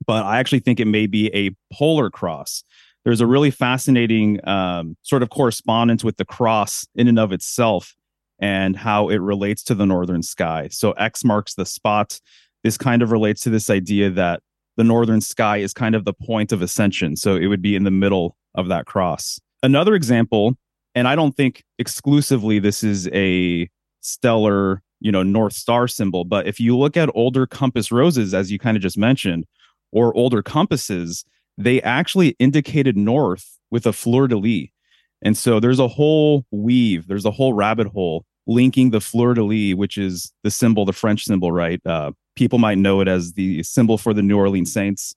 but 0.06 0.24
I 0.24 0.38
actually 0.38 0.60
think 0.60 0.80
it 0.80 0.86
may 0.86 1.06
be 1.06 1.28
a 1.34 1.50
polar 1.72 2.10
cross. 2.10 2.62
there's 3.04 3.22
a 3.22 3.26
really 3.26 3.50
fascinating 3.50 4.46
um, 4.46 4.94
sort 5.02 5.22
of 5.22 5.30
correspondence 5.30 6.04
with 6.04 6.18
the 6.18 6.24
cross 6.24 6.86
in 6.94 7.08
and 7.08 7.18
of 7.18 7.32
itself 7.32 7.94
and 8.38 8.76
how 8.76 9.08
it 9.08 9.16
relates 9.18 9.62
to 9.64 9.74
the 9.74 9.86
northern 9.86 10.22
sky. 10.22 10.68
So 10.70 10.92
X 10.92 11.24
marks 11.24 11.54
the 11.54 11.64
spot. 11.64 12.20
This 12.62 12.76
kind 12.76 13.00
of 13.00 13.10
relates 13.10 13.40
to 13.42 13.50
this 13.50 13.70
idea 13.70 14.10
that 14.10 14.42
the 14.76 14.84
northern 14.84 15.22
sky 15.22 15.58
is 15.58 15.72
kind 15.72 15.94
of 15.94 16.04
the 16.04 16.12
point 16.12 16.52
of 16.52 16.60
ascension. 16.60 17.16
So 17.16 17.36
it 17.36 17.46
would 17.46 17.62
be 17.62 17.74
in 17.74 17.84
the 17.84 17.90
middle 17.90 18.36
of 18.54 18.68
that 18.68 18.84
cross. 18.84 19.40
Another 19.62 19.94
example, 19.94 20.56
and 20.94 21.08
I 21.08 21.14
don't 21.14 21.36
think 21.36 21.64
exclusively 21.78 22.58
this 22.58 22.82
is 22.82 23.08
a 23.12 23.68
stellar, 24.00 24.82
you 25.00 25.12
know, 25.12 25.22
North 25.22 25.52
Star 25.52 25.88
symbol, 25.88 26.24
but 26.24 26.46
if 26.46 26.60
you 26.60 26.76
look 26.76 26.96
at 26.96 27.10
older 27.14 27.46
compass 27.46 27.92
roses, 27.92 28.34
as 28.34 28.50
you 28.50 28.58
kind 28.58 28.76
of 28.76 28.82
just 28.82 28.98
mentioned, 28.98 29.46
or 29.92 30.14
older 30.16 30.42
compasses, 30.42 31.24
they 31.58 31.80
actually 31.82 32.36
indicated 32.38 32.96
north 32.96 33.58
with 33.70 33.86
a 33.86 33.92
fleur 33.92 34.26
de 34.28 34.36
lis. 34.36 34.68
And 35.22 35.36
so 35.36 35.60
there's 35.60 35.78
a 35.78 35.88
whole 35.88 36.44
weave, 36.50 37.06
there's 37.06 37.26
a 37.26 37.30
whole 37.30 37.52
rabbit 37.52 37.88
hole 37.88 38.24
linking 38.46 38.90
the 38.90 39.00
fleur 39.00 39.34
de 39.34 39.44
lis, 39.44 39.74
which 39.74 39.98
is 39.98 40.32
the 40.42 40.50
symbol, 40.50 40.84
the 40.84 40.92
French 40.92 41.24
symbol, 41.24 41.52
right? 41.52 41.80
Uh, 41.86 42.12
people 42.36 42.58
might 42.58 42.78
know 42.78 43.00
it 43.00 43.08
as 43.08 43.34
the 43.34 43.62
symbol 43.62 43.98
for 43.98 44.14
the 44.14 44.22
New 44.22 44.38
Orleans 44.38 44.72
Saints. 44.72 45.14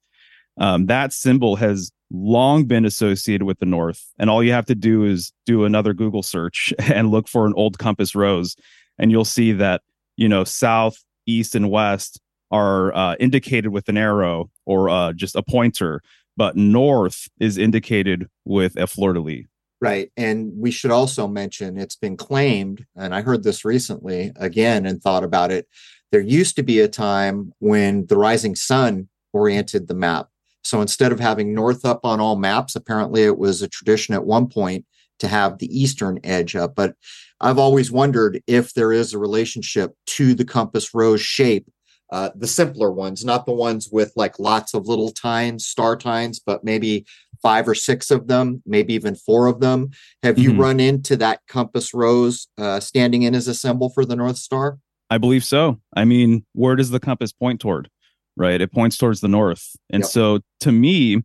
Um, 0.60 0.86
that 0.88 1.14
symbol 1.14 1.56
has 1.56 1.92
long 2.14 2.66
been 2.66 2.86
associated 2.86 3.44
with 3.44 3.60
the 3.60 3.66
North. 3.66 4.06
And 4.20 4.30
all 4.30 4.44
you 4.44 4.54
have 4.54 4.68
to 4.68 4.76
do 4.76 5.04
is 5.04 5.34
do 5.46 5.66
another 5.66 5.94
Google 5.94 6.24
search 6.24 6.74
and 6.80 7.12
look 7.12 7.28
for 7.28 7.46
an 7.46 7.54
old 7.58 7.80
compass 7.80 8.16
rose. 8.16 8.56
And 8.98 9.12
you'll 9.12 9.26
see 9.26 9.52
that, 9.54 9.82
you 10.16 10.30
know, 10.30 10.44
south, 10.44 11.04
east, 11.26 11.56
and 11.56 11.70
west 11.70 12.22
are 12.52 12.96
uh, 12.96 13.16
indicated 13.20 13.70
with 13.70 13.90
an 13.90 13.98
arrow 13.98 14.52
or 14.66 14.88
uh, 14.88 15.12
just 15.14 15.36
a 15.36 15.42
pointer, 15.42 16.02
but 16.38 16.56
north 16.56 17.28
is 17.40 17.58
indicated 17.58 18.28
with 18.46 18.78
a 18.78 18.86
fleur 18.86 19.14
de 19.14 19.20
lis. 19.20 19.46
Right. 19.82 20.12
And 20.16 20.54
we 20.56 20.72
should 20.72 20.92
also 20.92 21.28
mention 21.28 21.78
it's 21.78 21.96
been 21.96 22.16
claimed, 22.16 22.86
and 22.96 23.14
I 23.14 23.22
heard 23.22 23.44
this 23.44 23.66
recently 23.66 24.32
again 24.38 24.86
and 24.86 25.02
thought 25.02 25.26
about 25.26 25.52
it. 25.52 25.68
There 26.12 26.22
used 26.22 26.56
to 26.56 26.64
be 26.64 26.80
a 26.80 26.88
time 26.88 27.52
when 27.60 28.06
the 28.06 28.16
rising 28.16 28.56
sun 28.56 29.10
oriented 29.34 29.88
the 29.88 29.96
map. 29.96 30.30
So 30.64 30.82
instead 30.82 31.12
of 31.12 31.20
having 31.20 31.54
north 31.54 31.86
up 31.86 32.02
on 32.04 32.20
all 32.20 32.36
maps, 32.36 32.76
apparently 32.76 33.24
it 33.24 33.38
was 33.38 33.62
a 33.62 33.68
tradition 33.68 34.14
at 34.14 34.26
one 34.26 34.48
point 34.48 34.86
to 35.20 35.28
have 35.28 35.58
the 35.58 35.68
eastern 35.68 36.20
edge 36.24 36.56
up. 36.56 36.76
But 36.76 36.96
I've 37.40 37.60
always 37.60 37.92
wondered 37.92 38.42
if 38.48 38.74
there 38.74 38.92
is 38.92 39.14
a 39.14 39.20
relationship 39.20 39.94
to 40.08 40.34
the 40.34 40.46
compass 40.46 40.94
rose 40.94 41.22
shape, 41.22 41.68
uh, 42.12 42.30
the 42.36 42.48
simpler 42.48 42.92
ones, 42.92 43.26
not 43.26 43.46
the 43.46 43.54
ones 43.54 43.90
with 43.92 44.14
like 44.16 44.40
lots 44.40 44.74
of 44.74 44.88
little 44.88 45.12
tines, 45.12 45.66
star 45.68 45.96
tines, 45.98 46.40
but 46.40 46.64
maybe 46.64 47.06
five 47.42 47.68
or 47.68 47.76
six 47.76 48.12
of 48.12 48.28
them, 48.28 48.64
maybe 48.66 48.94
even 48.94 49.16
four 49.16 49.48
of 49.48 49.60
them. 49.60 49.90
Have 50.24 50.36
mm-hmm. 50.36 50.52
you 50.52 50.62
run 50.62 50.80
into 50.80 51.18
that 51.18 51.42
compass 51.48 51.94
rose 51.94 52.48
uh, 52.58 52.80
standing 52.80 53.24
in 53.24 53.36
as 53.36 53.48
a 53.48 53.54
symbol 53.54 53.90
for 53.90 54.06
the 54.06 54.16
North 54.16 54.38
Star? 54.38 54.80
I 55.10 55.18
believe 55.18 55.44
so. 55.44 55.80
I 55.96 56.06
mean, 56.06 56.46
where 56.54 56.76
does 56.76 56.90
the 56.90 57.00
compass 57.00 57.34
point 57.34 57.60
toward? 57.60 57.90
Right? 58.36 58.62
It 58.62 58.72
points 58.72 58.98
towards 58.98 59.22
the 59.22 59.28
north. 59.28 59.76
And 59.92 60.02
yep. 60.02 60.10
so 60.10 60.40
to 60.62 60.72
me, 60.72 61.22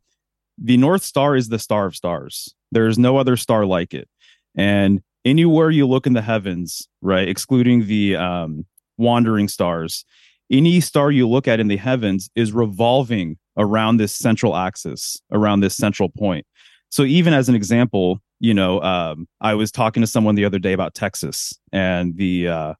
the 0.58 0.76
North 0.76 1.02
Star 1.02 1.36
is 1.36 1.48
the 1.48 1.58
star 1.58 1.86
of 1.86 1.96
stars. 1.96 2.54
There 2.70 2.86
is 2.86 2.98
no 2.98 3.16
other 3.16 3.36
star 3.36 3.64
like 3.64 3.94
it. 3.94 4.08
And 4.56 5.00
anywhere 5.24 5.70
you 5.70 5.86
look 5.86 6.06
in 6.06 6.12
the 6.12 6.22
heavens, 6.22 6.88
right, 7.00 7.28
excluding 7.28 7.86
the 7.86 8.16
um, 8.16 8.66
wandering 8.96 9.48
stars, 9.48 10.04
any 10.50 10.80
star 10.80 11.10
you 11.10 11.28
look 11.28 11.46
at 11.46 11.60
in 11.60 11.68
the 11.68 11.76
heavens 11.76 12.30
is 12.34 12.52
revolving 12.52 13.38
around 13.56 13.98
this 13.98 14.14
central 14.14 14.56
axis, 14.56 15.20
around 15.30 15.60
this 15.60 15.76
central 15.76 16.08
point. 16.08 16.46
So 16.90 17.04
even 17.04 17.34
as 17.34 17.48
an 17.48 17.54
example, 17.54 18.20
you 18.40 18.54
know, 18.54 18.80
um, 18.82 19.26
I 19.40 19.54
was 19.54 19.70
talking 19.70 20.00
to 20.00 20.06
someone 20.06 20.36
the 20.36 20.44
other 20.44 20.58
day 20.58 20.72
about 20.72 20.94
Texas 20.94 21.52
and 21.72 22.16
the 22.16 22.48
uh, 22.48 22.74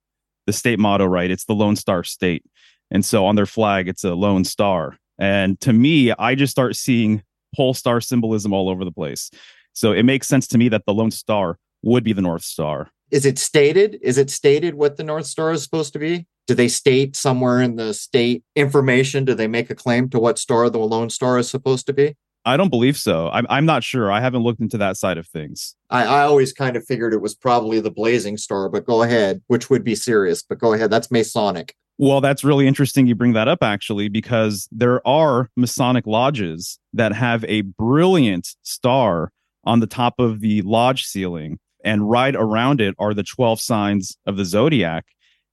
the 0.47 0.53
state 0.53 0.79
motto, 0.79 1.05
right? 1.05 1.31
It's 1.31 1.45
the 1.45 1.55
Lone 1.55 1.77
Star 1.77 2.05
State, 2.05 2.43
and 2.91 3.05
so 3.05 3.27
on 3.27 3.37
their 3.37 3.47
flag, 3.47 3.89
it's 3.89 4.05
a 4.05 4.15
lone 4.15 4.45
star. 4.45 4.97
And 5.19 5.61
to 5.61 5.73
me, 5.73 6.13
I 6.13 6.35
just 6.35 6.51
start 6.51 6.77
seeing 6.77 7.23
pole 7.57 7.75
star 7.75 8.01
symbolism 8.01 8.53
all 8.53 8.69
over 8.69 8.85
the 8.85 8.93
place. 8.93 9.31
So 9.73 9.93
it 9.93 10.05
makes 10.05 10.29
sense 10.29 10.47
to 10.49 10.59
me 10.59 10.69
that 10.71 10.87
the 10.87 10.95
Lone 10.95 11.13
Star 11.13 11.57
would 11.83 12.03
be 12.03 12.13
the 12.13 12.23
North 12.23 12.43
Star. 12.43 12.91
Is 13.13 13.25
it 13.25 13.39
stated? 13.39 13.99
Is 14.03 14.19
it 14.19 14.29
stated 14.29 14.75
what 14.75 14.97
the 14.97 15.05
North 15.05 15.27
Star 15.27 15.53
is 15.53 15.63
supposed 15.63 15.93
to 15.93 16.01
be? 16.01 16.27
do 16.49 16.55
they 16.55 16.67
state 16.67 17.15
somewhere 17.15 17.61
in 17.61 17.77
the 17.77 17.93
state 17.93 18.43
information? 18.57 19.27
Do 19.27 19.35
they 19.35 19.47
make 19.47 19.69
a 19.71 19.75
claim 19.75 20.09
to 20.09 20.19
what 20.19 20.39
star 20.39 20.71
the 20.71 20.79
Lone 20.79 21.11
Star 21.11 21.39
is 21.39 21.49
supposed 21.49 21.87
to 21.87 21.93
be? 21.93 22.17
I 22.47 22.57
don't 22.57 22.71
believe 22.71 22.97
so. 22.97 23.29
I'm 23.29 23.47
I'm 23.51 23.67
not 23.67 23.85
sure. 23.85 24.11
I 24.11 24.21
haven't 24.21 24.43
looked 24.43 24.61
into 24.61 24.79
that 24.79 24.97
side 24.97 25.19
of 25.19 25.27
things. 25.27 25.77
I, 25.91 26.05
I 26.05 26.23
always 26.23 26.55
kind 26.55 26.77
of 26.77 26.85
figured 26.87 27.13
it 27.13 27.21
was 27.21 27.35
probably 27.35 27.81
the 27.81 27.91
Blazing 27.91 28.39
Star, 28.39 28.71
but 28.71 28.87
go 28.87 29.03
ahead, 29.03 29.43
which 29.49 29.69
would 29.69 29.85
be 29.85 29.95
Sirius, 29.95 30.43
But 30.43 30.59
go 30.59 30.73
ahead, 30.73 30.91
that's 30.91 31.11
Masonic. 31.11 31.75
Well, 32.01 32.21
that's 32.21 32.45
really 32.45 32.69
interesting 32.69 33.09
you 33.09 33.17
bring 33.17 33.33
that 33.33 33.49
up 33.49 33.63
actually, 33.63 34.09
because 34.09 34.69
there 34.71 35.07
are 35.07 35.51
Masonic 35.57 36.07
lodges 36.07 36.79
that 36.93 37.13
have 37.13 37.45
a 37.45 37.63
brilliant 37.63 38.55
star 38.63 39.33
on 39.65 39.81
the 39.81 39.87
top 39.87 40.15
of 40.21 40.41
the 40.41 40.63
lodge 40.63 41.05
ceiling, 41.05 41.59
and 41.85 42.09
right 42.09 42.37
around 42.37 42.81
it 42.81 42.95
are 42.99 43.15
the 43.15 43.25
12 43.25 43.61
signs 43.61 44.17
of 44.27 44.37
the 44.37 44.45
zodiac. 44.45 45.07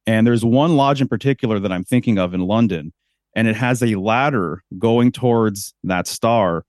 And 0.05 0.27
there's 0.27 0.45
one 0.45 0.75
lodge 0.75 1.01
in 1.01 1.07
particular 1.07 1.59
that 1.59 1.71
I'm 1.71 1.83
thinking 1.83 2.19
of 2.19 2.35
in 2.35 2.41
London, 2.41 2.93
and 3.35 3.47
it 3.47 3.55
has 3.55 3.81
a 3.81 3.95
ladder 3.95 4.61
going 4.77 5.11
towards 5.11 5.73
that 5.83 6.05
star. 6.05 6.63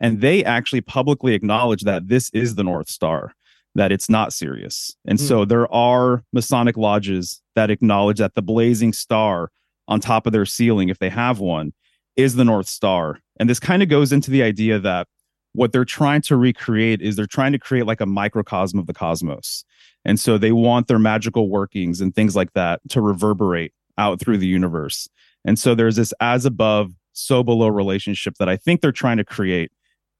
And 0.00 0.22
they 0.22 0.42
actually 0.42 0.80
publicly 0.80 1.34
acknowledge 1.34 1.82
that 1.82 2.08
this 2.08 2.30
is 2.30 2.54
the 2.54 2.64
North 2.64 2.88
Star, 2.88 3.34
that 3.78 3.92
it's 3.92 4.10
not 4.10 4.32
Sirius. 4.32 4.96
And 5.06 5.18
mm. 5.18 5.22
so 5.22 5.44
there 5.44 5.72
are 5.72 6.24
Masonic 6.32 6.76
lodges 6.76 7.40
that 7.54 7.70
acknowledge 7.70 8.18
that 8.18 8.34
the 8.34 8.42
blazing 8.42 8.92
star 8.92 9.50
on 9.86 10.00
top 10.00 10.26
of 10.26 10.32
their 10.32 10.44
ceiling, 10.44 10.88
if 10.88 10.98
they 10.98 11.08
have 11.08 11.38
one, 11.38 11.72
is 12.16 12.34
the 12.34 12.44
North 12.44 12.68
Star. 12.68 13.20
And 13.38 13.48
this 13.48 13.60
kind 13.60 13.82
of 13.82 13.88
goes 13.88 14.12
into 14.12 14.32
the 14.32 14.42
idea 14.42 14.80
that 14.80 15.06
what 15.52 15.72
they're 15.72 15.84
trying 15.84 16.22
to 16.22 16.36
recreate 16.36 17.00
is 17.00 17.14
they're 17.14 17.26
trying 17.26 17.52
to 17.52 17.58
create 17.58 17.86
like 17.86 18.00
a 18.00 18.06
microcosm 18.06 18.80
of 18.80 18.86
the 18.86 18.92
cosmos. 18.92 19.64
And 20.04 20.18
so 20.18 20.38
they 20.38 20.52
want 20.52 20.88
their 20.88 20.98
magical 20.98 21.48
workings 21.48 22.00
and 22.00 22.12
things 22.12 22.34
like 22.34 22.52
that 22.54 22.80
to 22.90 23.00
reverberate 23.00 23.72
out 23.96 24.20
through 24.20 24.38
the 24.38 24.46
universe. 24.46 25.08
And 25.44 25.56
so 25.56 25.76
there's 25.76 25.96
this 25.96 26.12
as 26.20 26.44
above, 26.44 26.92
so 27.12 27.44
below 27.44 27.68
relationship 27.68 28.34
that 28.38 28.48
I 28.48 28.56
think 28.56 28.80
they're 28.80 28.92
trying 28.92 29.18
to 29.18 29.24
create. 29.24 29.70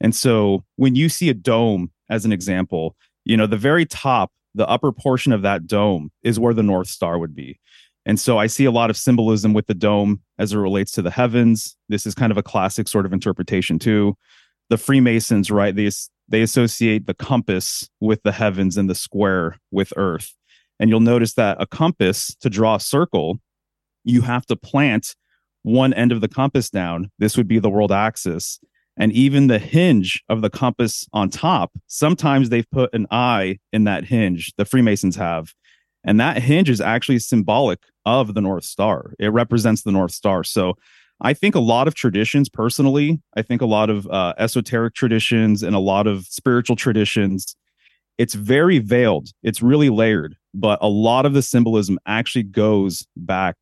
And 0.01 0.15
so 0.15 0.65
when 0.77 0.95
you 0.95 1.09
see 1.09 1.29
a 1.29 1.35
dome 1.35 1.91
as 2.09 2.25
an 2.25 2.33
example, 2.33 2.97
you 3.29 3.37
know, 3.37 3.47
the 3.47 3.57
very 3.57 3.87
top, 3.87 4.33
the 4.55 4.67
upper 4.69 4.91
portion 4.91 5.33
of 5.33 5.43
that 5.43 5.67
dome 5.67 6.11
is 6.25 6.41
where 6.41 6.55
the 6.55 6.63
North 6.63 6.89
Star 6.89 7.19
would 7.19 7.37
be. 7.37 7.61
And 8.07 8.19
so 8.19 8.39
I 8.39 8.47
see 8.47 8.65
a 8.65 8.71
lot 8.71 8.89
of 8.89 8.97
symbolism 8.97 9.53
with 9.53 9.67
the 9.67 9.75
dome 9.75 10.23
as 10.39 10.55
it 10.55 10.59
relates 10.59 10.93
to 10.93 11.03
the 11.03 11.11
heavens. 11.11 11.77
This 11.91 12.07
is 12.07 12.15
kind 12.15 12.33
of 12.33 12.39
a 12.39 12.43
classic 12.43 12.89
sort 12.89 13.05
of 13.05 13.13
interpretation 13.13 13.79
too. 13.79 14.17
The 14.71 14.79
Freemasons, 14.79 15.51
right? 15.51 15.77
They 15.77 15.91
they 16.29 16.43
associate 16.43 17.07
the 17.07 17.15
compass 17.15 17.89
with 18.01 18.23
the 18.23 18.33
heavens 18.33 18.77
and 18.77 18.89
the 18.89 18.95
square 18.95 19.59
with 19.71 19.93
earth. 19.97 20.35
And 20.81 20.89
you'll 20.89 21.01
notice 21.01 21.35
that 21.35 21.61
a 21.61 21.67
compass 21.67 22.35
to 22.41 22.51
draw 22.51 22.77
a 22.77 22.81
circle, 22.81 23.39
you 24.05 24.23
have 24.23 24.47
to 24.47 24.57
plant 24.57 25.15
one 25.63 25.93
end 25.93 26.13
of 26.13 26.21
the 26.21 26.29
compass 26.29 26.71
down. 26.71 27.11
This 27.19 27.37
would 27.37 27.49
be 27.49 27.59
the 27.59 27.71
world 27.71 27.93
axis. 27.93 28.59
And 28.99 29.13
even 29.13 29.47
the 29.47 29.61
hinge 29.61 30.23
of 30.29 30.43
the 30.43 30.51
compass 30.51 31.07
on 31.13 31.31
top, 31.31 31.73
sometimes 31.87 32.49
they've 32.49 32.71
put 32.71 32.93
an 32.93 33.07
eye 33.11 33.59
in 33.73 33.85
that 33.85 34.05
hinge, 34.05 34.53
the 34.57 34.65
Freemasons 34.65 35.17
have. 35.17 35.55
And 36.05 36.19
that 36.21 36.43
hinge 36.43 36.69
is 36.69 36.81
actually 36.81 37.21
symbolic 37.21 37.81
of 38.05 38.35
the 38.35 38.41
North 38.41 38.65
Star. 38.65 39.15
It 39.19 39.29
represents 39.29 39.83
the 39.83 39.93
North 39.93 40.13
Star. 40.13 40.43
So 40.43 40.75
I 41.21 41.33
think 41.33 41.55
a 41.55 41.61
lot 41.61 41.89
of 41.89 41.95
traditions, 41.95 42.49
personally, 42.49 43.21
I 43.37 43.43
think 43.43 43.61
a 43.61 43.67
lot 43.67 43.91
of 43.91 44.07
uh, 44.09 44.35
esoteric 44.39 44.95
traditions 44.95 45.63
and 45.63 45.75
a 45.75 45.81
lot 45.81 46.07
of 46.07 46.27
spiritual 46.27 46.77
traditions, 46.77 47.57
it's 48.19 48.35
very 48.35 48.79
veiled. 48.79 49.29
It's 49.43 49.63
really 49.63 49.91
layered, 49.91 50.37
but 50.55 50.79
a 50.81 50.89
lot 50.89 51.27
of 51.27 51.35
the 51.35 51.43
symbolism 51.43 51.99
actually 52.07 52.45
goes 52.45 53.07
back 53.17 53.57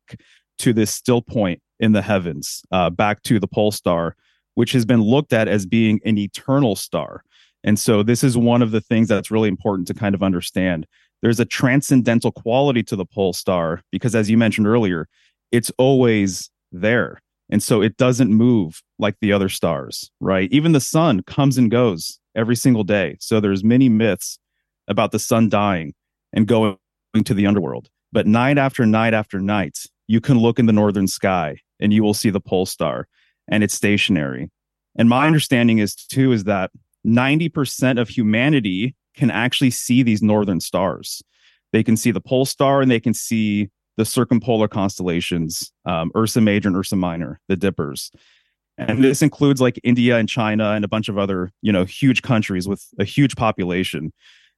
to 0.59 0.73
this 0.73 0.93
still 0.93 1.21
point 1.21 1.61
in 1.79 1.91
the 1.91 2.01
heavens, 2.01 2.63
uh, 2.71 2.89
back 2.89 3.21
to 3.23 3.39
the 3.39 3.47
pole 3.47 3.71
star, 3.71 4.15
which 4.57 4.71
has 4.71 4.85
been 4.85 5.01
looked 5.01 5.33
at 5.33 5.47
as 5.47 5.65
being 5.65 5.99
an 6.03 6.17
eternal 6.17 6.75
star. 6.75 7.23
And 7.63 7.77
so, 7.77 8.03
this 8.03 8.23
is 8.23 8.37
one 8.37 8.61
of 8.61 8.71
the 8.71 8.81
things 8.81 9.07
that's 9.07 9.31
really 9.31 9.49
important 9.49 9.87
to 9.87 9.93
kind 9.93 10.15
of 10.15 10.23
understand. 10.23 10.87
There's 11.21 11.39
a 11.39 11.45
transcendental 11.45 12.31
quality 12.31 12.83
to 12.83 12.95
the 12.95 13.05
pole 13.05 13.33
star 13.33 13.81
because, 13.91 14.15
as 14.15 14.29
you 14.29 14.37
mentioned 14.37 14.67
earlier, 14.67 15.07
it's 15.51 15.71
always 15.77 16.49
there 16.71 17.19
and 17.49 17.63
so 17.63 17.81
it 17.81 17.97
doesn't 17.97 18.31
move 18.31 18.81
like 18.99 19.15
the 19.21 19.31
other 19.31 19.49
stars, 19.49 20.11
right? 20.19 20.51
Even 20.51 20.73
the 20.73 20.81
sun 20.81 21.23
comes 21.23 21.57
and 21.57 21.71
goes 21.71 22.19
every 22.35 22.55
single 22.55 22.83
day. 22.83 23.17
So 23.19 23.39
there's 23.39 23.63
many 23.63 23.89
myths 23.89 24.37
about 24.87 25.11
the 25.11 25.19
sun 25.19 25.49
dying 25.49 25.93
and 26.33 26.47
going 26.47 26.77
to 27.23 27.33
the 27.33 27.47
underworld. 27.47 27.89
But 28.11 28.27
night 28.27 28.57
after 28.57 28.85
night 28.85 29.13
after 29.13 29.39
night, 29.39 29.79
you 30.07 30.19
can 30.19 30.37
look 30.37 30.59
in 30.59 30.65
the 30.65 30.73
northern 30.73 31.07
sky 31.07 31.57
and 31.79 31.93
you 31.93 32.03
will 32.03 32.13
see 32.13 32.29
the 32.29 32.41
pole 32.41 32.65
star 32.65 33.07
and 33.47 33.63
it's 33.63 33.73
stationary. 33.73 34.49
And 34.97 35.09
my 35.09 35.27
understanding 35.27 35.79
is 35.79 35.95
too 35.95 36.31
is 36.31 36.45
that 36.45 36.71
90% 37.05 37.99
of 37.99 38.09
humanity 38.09 38.95
can 39.15 39.31
actually 39.31 39.71
see 39.71 40.03
these 40.03 40.21
northern 40.21 40.59
stars. 40.59 41.21
They 41.71 41.83
can 41.83 41.97
see 41.97 42.11
the 42.11 42.21
pole 42.21 42.45
star 42.45 42.81
and 42.81 42.89
they 42.89 42.99
can 42.99 43.13
see 43.13 43.69
the 43.97 44.05
circumpolar 44.05 44.67
constellations, 44.67 45.71
um, 45.85 46.11
Ursa 46.15 46.41
Major 46.41 46.69
and 46.69 46.77
Ursa 46.77 46.95
Minor, 46.95 47.39
the 47.47 47.55
Dippers. 47.55 48.11
And 48.77 49.03
this 49.03 49.23
includes 49.23 49.59
like 49.59 49.79
India 49.83 50.17
and 50.17 50.29
China 50.29 50.71
and 50.71 50.85
a 50.85 50.87
bunch 50.87 51.09
of 51.09 51.17
other, 51.17 51.51
you 51.63 51.71
know, 51.71 51.83
huge 51.83 52.21
countries 52.21 52.67
with 52.67 52.85
a 52.99 53.03
huge 53.03 53.35
population. 53.35 54.13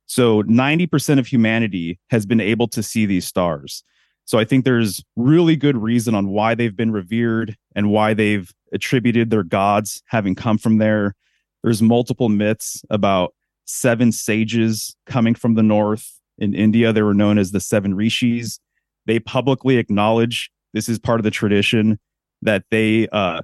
So 0.07 0.43
90% 0.43 1.19
of 1.19 1.27
humanity 1.27 1.99
has 2.09 2.25
been 2.25 2.41
able 2.41 2.67
to 2.69 2.83
see 2.83 3.05
these 3.05 3.25
stars. 3.25 3.83
So 4.25 4.37
I 4.37 4.43
think 4.43 4.65
there's 4.65 5.03
really 5.15 5.55
good 5.55 5.77
reason 5.77 6.15
on 6.15 6.27
why 6.27 6.53
they've 6.53 6.75
been 6.75 6.91
revered 6.91 7.55
and 7.75 7.89
why 7.89 8.13
they've 8.13 8.51
attributed 8.73 9.29
their 9.29 9.43
gods 9.43 10.01
having 10.07 10.35
come 10.35 10.57
from 10.57 10.77
there. 10.77 11.15
There's 11.63 11.81
multiple 11.81 12.29
myths 12.29 12.83
about 12.89 13.33
seven 13.65 14.11
sages 14.11 14.95
coming 15.05 15.35
from 15.35 15.55
the 15.55 15.63
north. 15.63 16.19
In 16.37 16.53
India, 16.53 16.93
they 16.93 17.01
were 17.01 17.13
known 17.13 17.37
as 17.37 17.51
the 17.51 17.59
seven 17.59 17.93
rishis. 17.93 18.59
They 19.05 19.19
publicly 19.19 19.77
acknowledge 19.77 20.49
this 20.73 20.89
is 20.89 20.99
part 20.99 21.19
of 21.19 21.23
the 21.23 21.31
tradition 21.31 21.99
that 22.41 22.63
they 22.71 23.07
uh, 23.09 23.41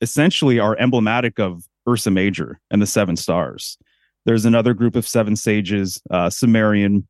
essentially 0.00 0.58
are 0.58 0.76
emblematic 0.78 1.38
of 1.38 1.64
Ursa 1.88 2.10
Major 2.10 2.60
and 2.70 2.80
the 2.80 2.86
seven 2.86 3.16
stars. 3.16 3.78
There's 4.24 4.44
another 4.44 4.74
group 4.74 4.96
of 4.96 5.06
seven 5.06 5.36
sages, 5.36 6.00
uh, 6.10 6.30
Sumerian 6.30 7.06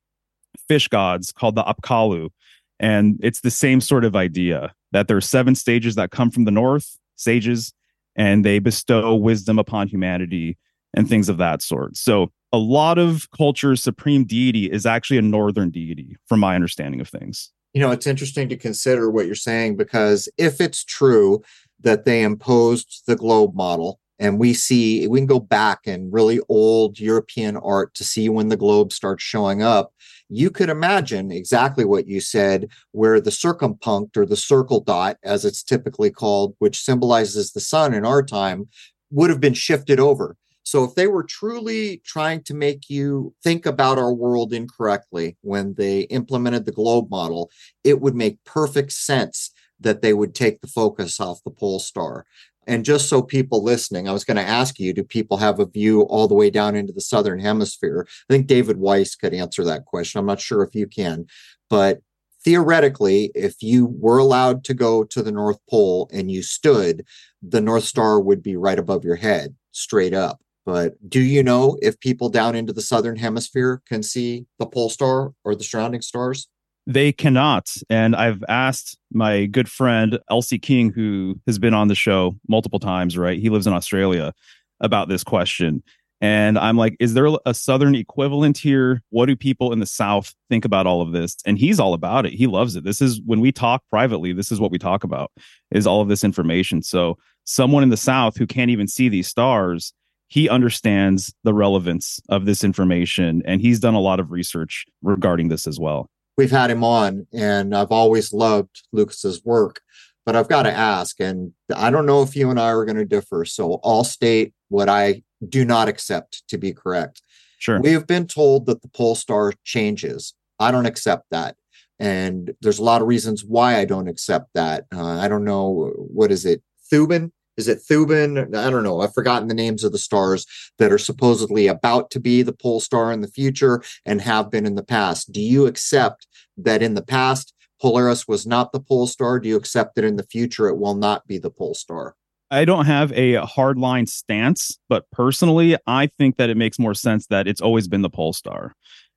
fish 0.69 0.89
gods 0.89 1.33
called 1.33 1.55
the 1.55 1.65
Apkallu. 1.65 2.31
And 2.79 3.19
it's 3.23 3.41
the 3.41 3.51
same 3.51 3.81
sort 3.81 4.05
of 4.05 4.15
idea 4.15 4.75
that 4.93 5.09
there 5.09 5.17
are 5.17 5.23
seven 5.23 5.55
stages 5.55 5.95
that 5.95 6.11
come 6.11 6.31
from 6.31 6.45
the 6.45 6.51
north, 6.51 6.99
sages, 7.17 7.73
and 8.15 8.45
they 8.45 8.59
bestow 8.59 9.15
wisdom 9.15 9.59
upon 9.59 9.89
humanity 9.89 10.57
and 10.95 11.09
things 11.09 11.29
of 11.29 11.37
that 11.39 11.63
sort. 11.63 11.97
So 11.97 12.31
a 12.53 12.59
lot 12.59 12.99
of 12.99 13.31
culture's 13.37 13.83
supreme 13.83 14.25
deity 14.25 14.71
is 14.71 14.87
actually 14.87 15.19
a 15.19 15.23
northern 15.23 15.71
deity, 15.71 16.17
from 16.27 16.41
my 16.41 16.55
understanding 16.55 17.01
of 17.01 17.09
things. 17.09 17.51
You 17.75 17.81
know, 17.81 17.91
it's 17.91 18.07
interesting 18.07 18.49
to 18.49 18.57
consider 18.57 19.11
what 19.11 19.27
you're 19.27 19.35
saying 19.35 19.77
because 19.77 20.29
if 20.39 20.61
it's 20.61 20.83
true 20.83 21.43
that 21.81 22.07
they 22.07 22.23
imposed 22.23 23.03
the 23.07 23.17
globe 23.17 23.55
model, 23.55 24.01
and 24.19 24.39
we 24.39 24.55
see 24.55 25.07
we 25.07 25.19
can 25.19 25.27
go 25.27 25.41
back 25.41 25.81
in 25.85 26.11
really 26.11 26.41
old 26.49 26.99
European 26.99 27.57
art 27.57 27.95
to 27.95 28.05
see 28.05 28.29
when 28.29 28.49
the 28.49 28.57
globe 28.57 28.93
starts 28.93 29.23
showing 29.23 29.63
up. 29.63 29.93
You 30.29 30.51
could 30.51 30.71
imagine 30.71 31.31
exactly 31.31 31.85
what 31.85 32.09
you 32.09 32.21
said, 32.21 32.69
where 32.93 33.21
the 33.21 33.31
circumpunct 33.31 34.17
or 34.17 34.27
the 34.27 34.37
circle 34.37 34.81
dot, 34.81 35.19
as 35.23 35.45
it's 35.45 35.63
typically 35.63 36.11
called, 36.11 36.55
which 36.59 36.81
symbolizes 36.83 37.53
the 37.53 37.61
sun 37.61 37.95
in 37.95 38.05
our 38.05 38.23
time, 38.23 38.69
would 39.11 39.31
have 39.31 39.41
been 39.41 39.55
shifted 39.55 40.01
over 40.01 40.37
so 40.67 40.83
if 40.83 40.97
they 40.97 41.07
were 41.07 41.23
truly 41.23 42.03
trying 42.05 42.43
to 42.43 42.53
make 42.53 42.91
you 42.91 43.33
think 43.45 43.67
about 43.67 43.99
our 43.99 44.13
world 44.13 44.53
incorrectly 44.53 45.37
when 45.43 45.75
they 45.75 46.01
implemented 46.03 46.65
the 46.65 46.73
globe 46.73 47.09
model, 47.09 47.53
it 47.85 48.01
would 48.01 48.17
make 48.17 48.43
perfect 48.43 48.91
sense 48.91 49.53
that 49.79 50.03
they 50.03 50.13
would 50.13 50.35
take 50.35 50.61
the 50.61 50.67
focus 50.67 51.21
off 51.21 51.45
the 51.45 51.53
pole 51.53 51.79
star. 51.79 52.27
And 52.67 52.85
just 52.85 53.09
so 53.09 53.23
people 53.23 53.63
listening, 53.63 54.09
I 54.09 54.13
was 54.13 54.25
going 54.25 54.37
to 54.37 54.43
ask 54.43 54.79
you, 54.79 54.93
do 54.93 55.05
people 55.05 55.37
have 55.37 55.61
a 55.61 55.67
view 55.67 56.03
all 56.03 56.27
the 56.27 56.35
way 56.35 56.51
down 56.51 56.75
into 56.75 56.93
the 56.93 57.01
southern 57.01 57.39
hemisphere? 57.39 58.07
I 58.29 58.33
think 58.33 58.47
David 58.47 58.79
Weiss 58.79 59.15
could 59.15 59.35
answer 59.35 59.65
that 59.65 59.85
question. 59.85 60.19
I'm 60.19 60.27
not 60.27 60.41
sure 60.41 60.63
if 60.63 60.75
you 60.75 60.87
can, 60.87 61.27
but 61.71 62.01
theoretically, 62.45 63.31
if 63.35 63.63
you 63.63 63.87
were 63.87 64.19
allowed 64.19 64.65
to 64.65 64.75
go 64.75 65.05
to 65.05 65.23
the 65.23 65.33
North 65.33 65.59
Pole 65.69 66.09
and 66.13 66.31
you 66.31 66.43
stood, 66.43 67.05
the 67.43 67.61
North 67.61 67.85
Star 67.85 68.21
would 68.21 68.43
be 68.43 68.57
right 68.57 68.79
above 68.79 69.05
your 69.05 69.17
head, 69.17 69.55
straight 69.73 70.15
up. 70.15 70.41
But 70.65 70.95
do 71.09 71.21
you 71.21 71.45
know 71.45 71.79
if 71.81 71.99
people 72.01 72.29
down 72.29 72.57
into 72.57 72.73
the 72.73 72.83
southern 72.83 73.17
hemisphere 73.17 73.83
can 73.89 74.03
see 74.03 74.47
the 74.59 74.67
pole 74.67 74.91
star 74.91 75.33
or 75.45 75.55
the 75.55 75.63
surrounding 75.63 76.03
stars? 76.03 76.49
They 76.87 77.13
cannot. 77.13 77.71
And 77.91 78.15
I've 78.15 78.45
asked 78.49 78.97
my 79.13 79.47
good 79.47 79.69
friend 79.69 80.19
Elsie 80.31 80.59
King, 80.59 80.93
who 80.93 81.41
has 81.47 81.59
been 81.59 81.75
on 81.75 81.89
the 81.89 81.95
show 81.95 82.37
multiple 82.49 82.79
times, 82.79 83.19
right? 83.19 83.39
He 83.39 83.51
lives 83.51 83.67
in 83.67 83.73
Australia 83.73 84.33
about 84.81 85.09
this 85.09 85.25
question. 85.25 85.83
And 86.21 86.59
I'm 86.59 86.77
like, 86.77 86.97
is 86.99 87.15
there 87.15 87.29
a 87.45 87.53
Southern 87.53 87.95
equivalent 87.95 88.57
here? 88.57 89.03
What 89.11 89.27
do 89.27 89.37
people 89.37 89.73
in 89.73 89.81
the 89.81 89.87
South 89.87 90.35
think 90.49 90.65
about 90.65 90.87
all 90.87 91.03
of 91.03 91.13
this? 91.13 91.37
And 91.45 91.59
he's 91.59 91.79
all 91.79 91.93
about 91.93 92.25
it. 92.25 92.33
He 92.33 92.47
loves 92.47 92.75
it. 92.77 92.85
This 92.85 93.03
is 93.03 93.21
when 93.27 93.41
we 93.41 93.53
talk 93.53 93.83
privately, 93.91 94.33
this 94.33 94.51
is 94.51 94.61
what 94.61 94.71
we 94.71 94.79
talk 94.79 95.05
about 95.05 95.31
is 95.73 95.87
all 95.87 96.01
of 96.01 96.09
this 96.09 96.25
information. 96.25 96.83
So 96.83 97.19
someone 97.45 97.83
in 97.83 97.91
the 97.91 97.97
South 97.99 98.37
who 98.37 98.47
can't 98.47 98.71
even 98.71 98.89
see 98.89 99.09
these 99.09 99.29
stars 99.29 99.93
he 100.29 100.49
understands 100.49 101.33
the 101.45 101.55
relevance 101.55 102.21
of 102.29 102.47
this 102.47 102.65
information 102.65 103.43
and 103.45 103.61
he's 103.61 103.81
done 103.81 103.95
a 103.95 104.01
lot 104.01 104.21
of 104.21 104.31
research 104.31 104.85
regarding 105.03 105.49
this 105.49 105.67
as 105.67 105.79
well. 105.79 106.11
We've 106.37 106.51
had 106.51 106.71
him 106.71 106.85
on 106.85 107.27
and 107.33 107.75
I've 107.75 107.91
always 107.91 108.33
loved 108.33 108.83
Lucas's 108.93 109.45
work, 109.45 109.81
but 110.25 110.37
I've 110.37 110.49
got 110.49 110.65
to 110.65 110.73
ask, 110.73 111.21
and 111.21 111.53
I 111.75 111.91
don't 111.91 112.07
know 112.07 112.23
if 112.23 112.37
you 112.37 112.51
and 112.51 112.61
I 112.61 112.73
are 112.73 112.85
going 112.85 112.97
to 112.97 113.05
differ. 113.05 113.45
So 113.45 113.81
I'll 113.83 114.05
state 114.05 114.53
what 114.69 114.89
I 114.89 115.23
do 115.49 115.65
not 115.65 115.89
accept 115.89 116.47
to 116.49 116.59
be 116.59 116.73
correct. 116.73 117.23
Sure. 117.59 117.81
We 117.81 117.93
have 117.93 118.07
been 118.07 118.27
told 118.27 118.67
that 118.67 118.83
the 118.83 118.89
pole 118.89 119.15
star 119.15 119.53
changes. 119.65 120.35
I 120.59 120.71
don't 120.71 120.87
accept 120.87 121.27
that. 121.31 121.57
And 121.99 122.55
there's 122.61 122.79
a 122.79 122.85
lot 122.85 123.01
of 123.01 123.09
reasons 123.09 123.45
why 123.45 123.79
I 123.79 123.85
don't 123.87 124.09
accept 124.09 124.51
that. 124.55 124.85
Uh, 124.95 125.19
I 125.19 125.29
don't 125.29 125.45
know. 125.45 125.93
What 125.97 126.31
is 126.31 126.45
it? 126.45 126.63
Thuban 126.93 127.31
is 127.57 127.69
it 127.69 127.81
Thuban? 127.89 128.55
I 128.55 128.71
don't 128.71 128.83
know. 128.83 129.01
I've 129.01 129.15
forgotten 129.15 129.49
the 129.49 129.55
names 129.55 129.85
of 129.85 129.93
the 129.93 129.99
stars 129.99 130.47
that 130.79 130.93
are 130.93 130.99
supposedly 130.99 131.67
about 131.67 132.11
to 132.11 132.21
be 132.21 132.43
the 132.43 132.53
pole 132.53 132.81
star 132.81 133.13
in 133.13 133.21
the 133.21 133.29
future 133.29 133.83
and 134.05 134.21
have 134.21 134.51
been 134.51 134.67
in 134.67 134.75
the 134.75 134.85
past. 134.85 135.33
Do 135.33 135.41
you 135.41 135.67
accept 135.67 136.27
that 136.57 136.83
in 136.83 136.95
the 136.95 137.03
past 137.03 137.55
Polaris 137.81 138.27
was 138.27 138.47
not 138.47 138.73
the 138.73 138.81
pole 138.81 139.07
star? 139.07 139.39
Do 139.41 139.49
you 139.49 139.57
accept 139.57 139.95
that 139.95 140.05
in 140.05 140.17
the 140.17 140.23
future 140.23 140.69
it 140.69 140.79
will 140.79 140.95
not 140.95 141.27
be 141.27 141.39
the 141.39 141.51
pole 141.51 141.75
star? 141.75 142.15
I 142.51 142.65
don't 142.65 142.87
have 142.87 143.11
a 143.13 143.35
hardline 143.39 144.09
stance, 144.09 144.79
but 144.89 145.11
personally, 145.11 145.77
I 145.87 146.07
think 146.07 146.37
that 146.37 146.49
it 146.49 146.57
makes 146.57 146.79
more 146.79 146.95
sense 146.95 147.27
that 147.27 147.49
it's 147.49 147.61
always 147.61 147.89
been 147.89 148.03
the 148.03 148.11
pole 148.11 148.33
star. 148.33 148.73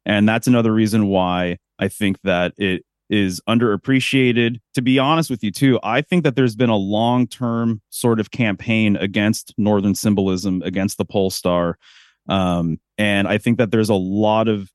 And 0.06 0.28
that's 0.28 0.48
another 0.48 0.74
reason 0.74 1.08
why 1.08 1.58
I 1.78 1.90
think 1.90 2.20
that 2.24 2.54
it 2.58 2.84
is 3.10 3.42
underappreciated. 3.48 4.60
To 4.76 4.82
be 4.82 5.00
honest 5.00 5.30
with 5.30 5.44
you, 5.44 5.52
too, 5.52 5.80
I 5.84 6.02
think 6.02 6.24
that 6.24 6.36
there's 6.36 6.56
been 6.56 6.70
a 6.70 6.78
long 6.78 7.28
term 7.28 7.82
sort 7.90 8.20
of 8.20 8.32
campaign 8.32 8.96
against 8.96 9.54
Northern 9.58 9.96
symbolism, 9.96 10.62
against 10.64 10.98
the 10.98 11.06
pole 11.06 11.30
star. 11.30 11.78
Um, 12.28 12.80
and 12.98 13.28
I 13.28 13.38
think 13.38 13.58
that 13.58 13.72
there's 13.72 13.90
a 13.90 13.96
lot 13.96 14.48
of 14.48 14.70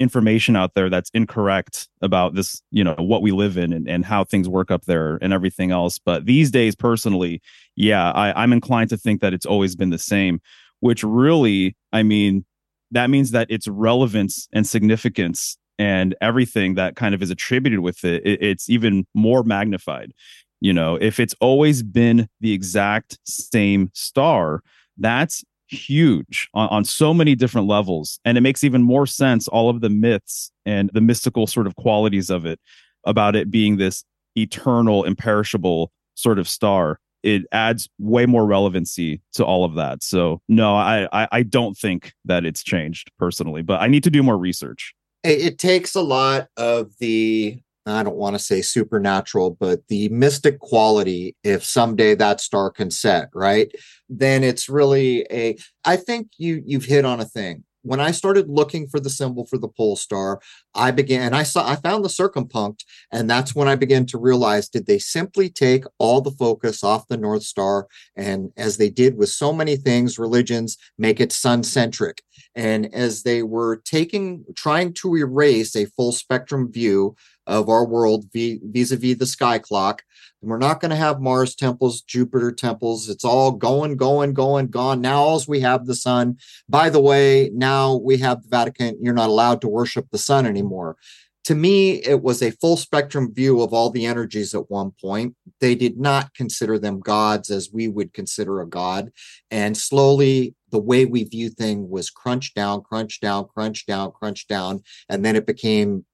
information 0.00 0.56
out 0.56 0.74
there 0.74 0.90
that's 0.90 1.10
incorrect 1.14 1.88
about 2.02 2.34
this, 2.34 2.60
you 2.70 2.82
know, 2.82 2.96
what 2.98 3.22
we 3.22 3.30
live 3.30 3.56
in 3.56 3.72
and, 3.72 3.88
and 3.88 4.04
how 4.04 4.24
things 4.24 4.48
work 4.48 4.70
up 4.70 4.84
there 4.86 5.18
and 5.22 5.32
everything 5.32 5.70
else. 5.70 5.98
But 5.98 6.26
these 6.26 6.50
days, 6.50 6.74
personally, 6.74 7.40
yeah, 7.76 8.10
I, 8.10 8.42
I'm 8.42 8.52
inclined 8.52 8.90
to 8.90 8.96
think 8.96 9.20
that 9.20 9.32
it's 9.32 9.46
always 9.46 9.76
been 9.76 9.90
the 9.90 9.98
same, 9.98 10.40
which 10.80 11.04
really, 11.04 11.76
I 11.92 12.02
mean, 12.02 12.44
that 12.90 13.10
means 13.10 13.30
that 13.32 13.50
its 13.50 13.68
relevance 13.68 14.48
and 14.52 14.66
significance 14.66 15.56
and 15.78 16.14
everything 16.20 16.74
that 16.74 16.96
kind 16.96 17.14
of 17.14 17.22
is 17.22 17.30
attributed 17.30 17.80
with 17.80 18.04
it, 18.04 18.24
it, 18.24 18.42
it's 18.42 18.68
even 18.68 19.06
more 19.14 19.42
magnified. 19.42 20.12
You 20.60 20.72
know 20.72 20.96
if 20.96 21.20
it's 21.20 21.34
always 21.40 21.82
been 21.82 22.28
the 22.40 22.52
exact 22.52 23.18
same 23.24 23.90
star 23.92 24.62
that's 24.96 25.44
huge 25.68 26.48
on, 26.54 26.68
on 26.68 26.84
so 26.84 27.14
many 27.14 27.34
different 27.34 27.66
levels. 27.66 28.18
And 28.24 28.38
it 28.38 28.42
makes 28.42 28.64
even 28.64 28.82
more 28.82 29.06
sense 29.06 29.48
all 29.48 29.68
of 29.68 29.80
the 29.80 29.90
myths 29.90 30.50
and 30.64 30.90
the 30.92 31.00
mystical 31.00 31.46
sort 31.46 31.66
of 31.66 31.76
qualities 31.76 32.30
of 32.30 32.46
it 32.46 32.60
about 33.04 33.36
it 33.36 33.50
being 33.50 33.76
this 33.76 34.04
eternal 34.36 35.04
imperishable 35.04 35.90
sort 36.14 36.38
of 36.38 36.48
star. 36.48 36.98
It 37.22 37.44
adds 37.52 37.88
way 37.98 38.26
more 38.26 38.46
relevancy 38.46 39.22
to 39.34 39.44
all 39.44 39.64
of 39.64 39.74
that. 39.74 40.02
So 40.02 40.40
no 40.48 40.74
I, 40.74 41.08
I 41.12 41.28
i 41.32 41.42
don't 41.42 41.76
think 41.76 42.12
that 42.24 42.44
it's 42.44 42.62
changed 42.62 43.10
personally 43.18 43.62
but 43.62 43.80
i 43.80 43.86
need 43.86 44.04
to 44.04 44.10
do 44.10 44.22
more 44.22 44.36
research 44.36 44.94
it 45.24 45.58
takes 45.58 45.94
a 45.94 46.02
lot 46.02 46.48
of 46.56 46.92
the 46.98 47.58
I 47.86 48.02
don't 48.02 48.16
want 48.16 48.34
to 48.34 48.38
say 48.38 48.62
supernatural, 48.62 49.58
but 49.60 49.86
the 49.88 50.08
mystic 50.08 50.58
quality, 50.58 51.36
if 51.44 51.62
someday 51.62 52.14
that 52.14 52.40
star 52.40 52.70
can 52.70 52.90
set, 52.90 53.28
right? 53.34 53.70
Then 54.08 54.42
it's 54.42 54.68
really 54.68 55.26
a 55.30 55.56
I 55.84 55.96
think 55.96 56.28
you 56.38 56.62
you've 56.64 56.86
hit 56.86 57.04
on 57.04 57.20
a 57.20 57.26
thing. 57.26 57.64
When 57.82 58.00
I 58.00 58.12
started 58.12 58.48
looking 58.48 58.86
for 58.86 58.98
the 58.98 59.10
symbol 59.10 59.44
for 59.44 59.58
the 59.58 59.68
pole 59.68 59.96
star, 59.96 60.40
I 60.74 60.90
began 60.92 61.20
and 61.20 61.36
I 61.36 61.42
saw 61.42 61.68
I 61.68 61.76
found 61.76 62.04
the 62.04 62.08
circumpunct, 62.08 62.80
and 63.12 63.28
that's 63.28 63.54
when 63.54 63.68
I 63.68 63.74
began 63.76 64.06
to 64.06 64.18
realize 64.18 64.70
did 64.70 64.86
they 64.86 64.98
simply 64.98 65.50
take 65.50 65.84
all 65.98 66.22
the 66.22 66.30
focus 66.30 66.82
off 66.82 67.08
the 67.08 67.18
North 67.18 67.42
Star 67.42 67.86
and 68.16 68.50
as 68.56 68.78
they 68.78 68.88
did 68.88 69.18
with 69.18 69.28
so 69.28 69.52
many 69.52 69.76
things, 69.76 70.18
religions, 70.18 70.78
make 70.96 71.20
it 71.20 71.32
sun 71.32 71.62
centric 71.62 72.22
And 72.54 72.94
as 72.94 73.22
they 73.22 73.42
were 73.42 73.76
taking, 73.84 74.44
trying 74.54 74.92
to 74.94 75.16
erase 75.16 75.74
a 75.74 75.86
full 75.86 76.12
spectrum 76.12 76.70
view 76.70 77.16
of 77.46 77.68
our 77.68 77.84
world 77.84 78.26
vis 78.32 78.90
a 78.90 78.96
vis 78.96 79.18
the 79.18 79.26
sky 79.26 79.58
clock, 79.58 80.02
we're 80.40 80.58
not 80.58 80.80
going 80.80 80.90
to 80.90 80.96
have 80.96 81.20
Mars 81.20 81.54
temples, 81.54 82.02
Jupiter 82.02 82.52
temples. 82.52 83.08
It's 83.08 83.24
all 83.24 83.52
going, 83.52 83.96
going, 83.96 84.34
going, 84.34 84.66
gone. 84.68 85.00
Now, 85.00 85.22
all 85.22 85.42
we 85.48 85.60
have 85.60 85.86
the 85.86 85.94
sun. 85.94 86.36
By 86.68 86.90
the 86.90 87.00
way, 87.00 87.50
now 87.54 87.96
we 87.96 88.18
have 88.18 88.42
the 88.42 88.48
Vatican. 88.48 88.98
You're 89.00 89.14
not 89.14 89.30
allowed 89.30 89.62
to 89.62 89.68
worship 89.68 90.08
the 90.10 90.18
sun 90.18 90.46
anymore 90.46 90.96
to 91.44 91.54
me, 91.54 92.02
it 92.02 92.22
was 92.22 92.42
a 92.42 92.52
full 92.52 92.76
spectrum 92.76 93.32
view 93.32 93.60
of 93.60 93.74
all 93.74 93.90
the 93.90 94.06
energies 94.06 94.54
at 94.54 94.70
one 94.70 94.92
point. 94.92 95.36
They 95.60 95.74
did 95.74 95.98
not 95.98 96.32
consider 96.34 96.78
them 96.78 97.00
gods 97.00 97.50
as 97.50 97.70
we 97.70 97.86
would 97.86 98.14
consider 98.14 98.60
a 98.60 98.66
god. 98.66 99.12
And 99.50 99.76
slowly, 99.76 100.54
the 100.74 100.80
way 100.80 101.04
we 101.04 101.22
view 101.22 101.50
things 101.50 101.88
was 101.88 102.10
crunch 102.10 102.52
down, 102.52 102.82
crunch 102.82 103.20
down, 103.20 103.46
crunch 103.46 103.86
down, 103.86 104.10
crunch 104.10 104.48
down. 104.48 104.82
And 105.08 105.24
then 105.24 105.36
it 105.36 105.46
became 105.46 106.04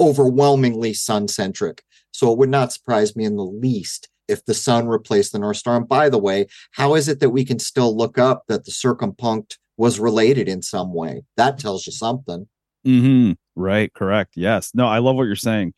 overwhelmingly 0.00 0.94
sun 0.94 1.28
centric. 1.28 1.82
So 2.12 2.32
it 2.32 2.38
would 2.38 2.48
not 2.48 2.72
surprise 2.72 3.14
me 3.14 3.26
in 3.26 3.36
the 3.36 3.44
least 3.44 4.08
if 4.26 4.42
the 4.46 4.54
sun 4.54 4.88
replaced 4.88 5.32
the 5.32 5.38
North 5.38 5.58
Star. 5.58 5.76
And 5.76 5.86
by 5.86 6.08
the 6.08 6.16
way, 6.16 6.46
how 6.72 6.94
is 6.94 7.08
it 7.08 7.20
that 7.20 7.28
we 7.28 7.44
can 7.44 7.58
still 7.58 7.94
look 7.94 8.16
up 8.16 8.44
that 8.48 8.64
the 8.64 8.70
circumpunct 8.70 9.58
was 9.76 10.00
related 10.00 10.48
in 10.48 10.62
some 10.62 10.94
way? 10.94 11.24
That 11.36 11.58
tells 11.58 11.86
you 11.86 11.92
something. 11.92 12.48
Mm-hmm. 12.86 13.32
Right. 13.54 13.92
Correct. 13.92 14.32
Yes. 14.34 14.70
No, 14.72 14.86
I 14.86 14.96
love 14.96 15.16
what 15.16 15.24
you're 15.24 15.36
saying. 15.36 15.74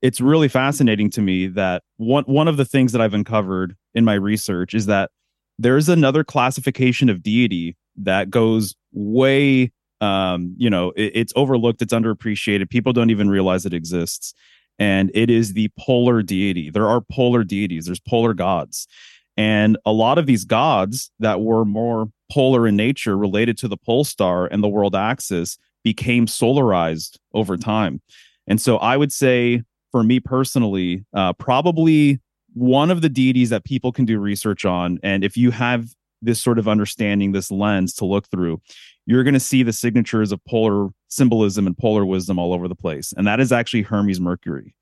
It's 0.00 0.18
really 0.18 0.48
fascinating 0.48 1.10
to 1.10 1.20
me 1.20 1.46
that 1.48 1.82
one 1.98 2.24
one 2.24 2.48
of 2.48 2.56
the 2.56 2.64
things 2.64 2.92
that 2.92 3.02
I've 3.02 3.12
uncovered 3.12 3.76
in 3.94 4.06
my 4.06 4.14
research 4.14 4.72
is 4.72 4.86
that 4.86 5.10
there's 5.58 5.88
another 5.88 6.24
classification 6.24 7.08
of 7.08 7.22
deity 7.22 7.76
that 7.96 8.30
goes 8.30 8.74
way 8.92 9.70
um, 10.02 10.56
you 10.58 10.68
know, 10.68 10.90
it, 10.96 11.12
it's 11.14 11.32
overlooked, 11.36 11.80
it's 11.80 11.94
underappreciated. 11.94 12.68
People 12.68 12.92
don't 12.92 13.10
even 13.10 13.30
realize 13.30 13.64
it 13.64 13.72
exists. 13.72 14.34
And 14.78 15.12
it 15.14 15.30
is 15.30 15.52
the 15.52 15.70
polar 15.78 16.22
deity. 16.22 16.70
There 16.70 16.88
are 16.88 17.00
polar 17.00 17.44
deities, 17.44 17.86
there's 17.86 18.00
polar 18.00 18.34
gods. 18.34 18.88
And 19.36 19.78
a 19.86 19.92
lot 19.92 20.18
of 20.18 20.26
these 20.26 20.44
gods 20.44 21.10
that 21.20 21.40
were 21.40 21.64
more 21.64 22.10
polar 22.32 22.66
in 22.66 22.74
nature 22.74 23.16
related 23.16 23.56
to 23.58 23.68
the 23.68 23.76
pole 23.76 24.02
star 24.02 24.46
and 24.46 24.62
the 24.62 24.68
world 24.68 24.96
axis 24.96 25.56
became 25.84 26.26
solarized 26.26 27.16
over 27.32 27.56
time. 27.56 28.02
And 28.48 28.60
so 28.60 28.78
I 28.78 28.96
would 28.96 29.12
say, 29.12 29.62
for 29.92 30.02
me 30.02 30.18
personally, 30.18 31.04
uh, 31.14 31.32
probably 31.34 32.20
one 32.54 32.90
of 32.90 33.00
the 33.00 33.08
deities 33.08 33.50
that 33.50 33.64
people 33.64 33.92
can 33.92 34.04
do 34.04 34.18
research 34.18 34.64
on. 34.64 34.98
And 35.02 35.24
if 35.24 35.36
you 35.36 35.50
have 35.50 35.88
this 36.20 36.40
sort 36.40 36.58
of 36.58 36.68
understanding, 36.68 37.32
this 37.32 37.50
lens 37.50 37.94
to 37.94 38.04
look 38.04 38.28
through, 38.28 38.60
you're 39.06 39.24
going 39.24 39.34
to 39.34 39.40
see 39.40 39.62
the 39.62 39.72
signatures 39.72 40.32
of 40.32 40.44
polar 40.44 40.90
symbolism 41.08 41.66
and 41.66 41.76
polar 41.76 42.06
wisdom 42.06 42.38
all 42.38 42.52
over 42.52 42.68
the 42.68 42.74
place. 42.74 43.12
And 43.16 43.26
that 43.26 43.40
is 43.40 43.52
actually 43.52 43.82
Hermes 43.82 44.20
Mercury. 44.20 44.74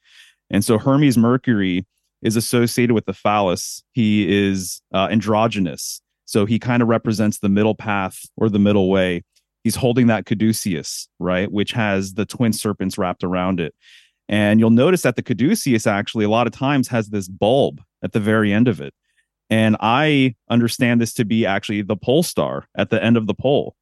And 0.51 0.65
so 0.65 0.79
Hermes 0.79 1.17
Mercury 1.17 1.87
is 2.23 2.37
associated 2.37 2.93
with 2.93 3.07
the 3.07 3.15
phallus. 3.15 3.83
He 3.93 4.31
is 4.31 4.83
uh, 4.93 5.09
androgynous. 5.11 6.03
So 6.27 6.45
he 6.45 6.59
kind 6.59 6.83
of 6.83 6.89
represents 6.89 7.39
the 7.39 7.49
middle 7.49 7.75
path 7.75 8.21
or 8.37 8.49
the 8.49 8.59
middle 8.59 8.91
way 8.91 9.23
he's 9.65 9.77
holding 9.77 10.07
that 10.09 10.27
caduceus, 10.27 11.09
right, 11.19 11.51
which 11.51 11.73
has 11.73 12.15
the 12.15 12.27
twin 12.27 12.53
serpents 12.53 12.99
wrapped 12.99 13.25
around 13.25 13.61
it. 13.61 13.75
And 14.31 14.61
you'll 14.61 14.71
notice 14.71 15.03
that 15.03 15.17
the 15.17 15.23
caduceus 15.23 15.89
actually 15.89 16.25
a 16.25 16.31
lot 16.31 16.47
of 16.47 16.53
times 16.53 16.87
has 16.89 17.09
this 17.09 17.27
bulb 17.27 17.83
at 18.03 18.13
the 18.13 18.21
very 18.21 18.53
end 18.53 18.69
of 18.69 18.81
it. 18.81 18.95
And 19.51 19.77
I 19.81 20.37
understand 20.49 21.01
this 21.01 21.13
to 21.15 21.25
be 21.25 21.45
actually 21.45 21.83
the 21.83 21.97
pole 21.97 22.23
star 22.23 22.69
at 22.77 22.91
the 22.91 23.03
end 23.03 23.17
of 23.17 23.27
the 23.27 23.35
pole. 23.35 23.75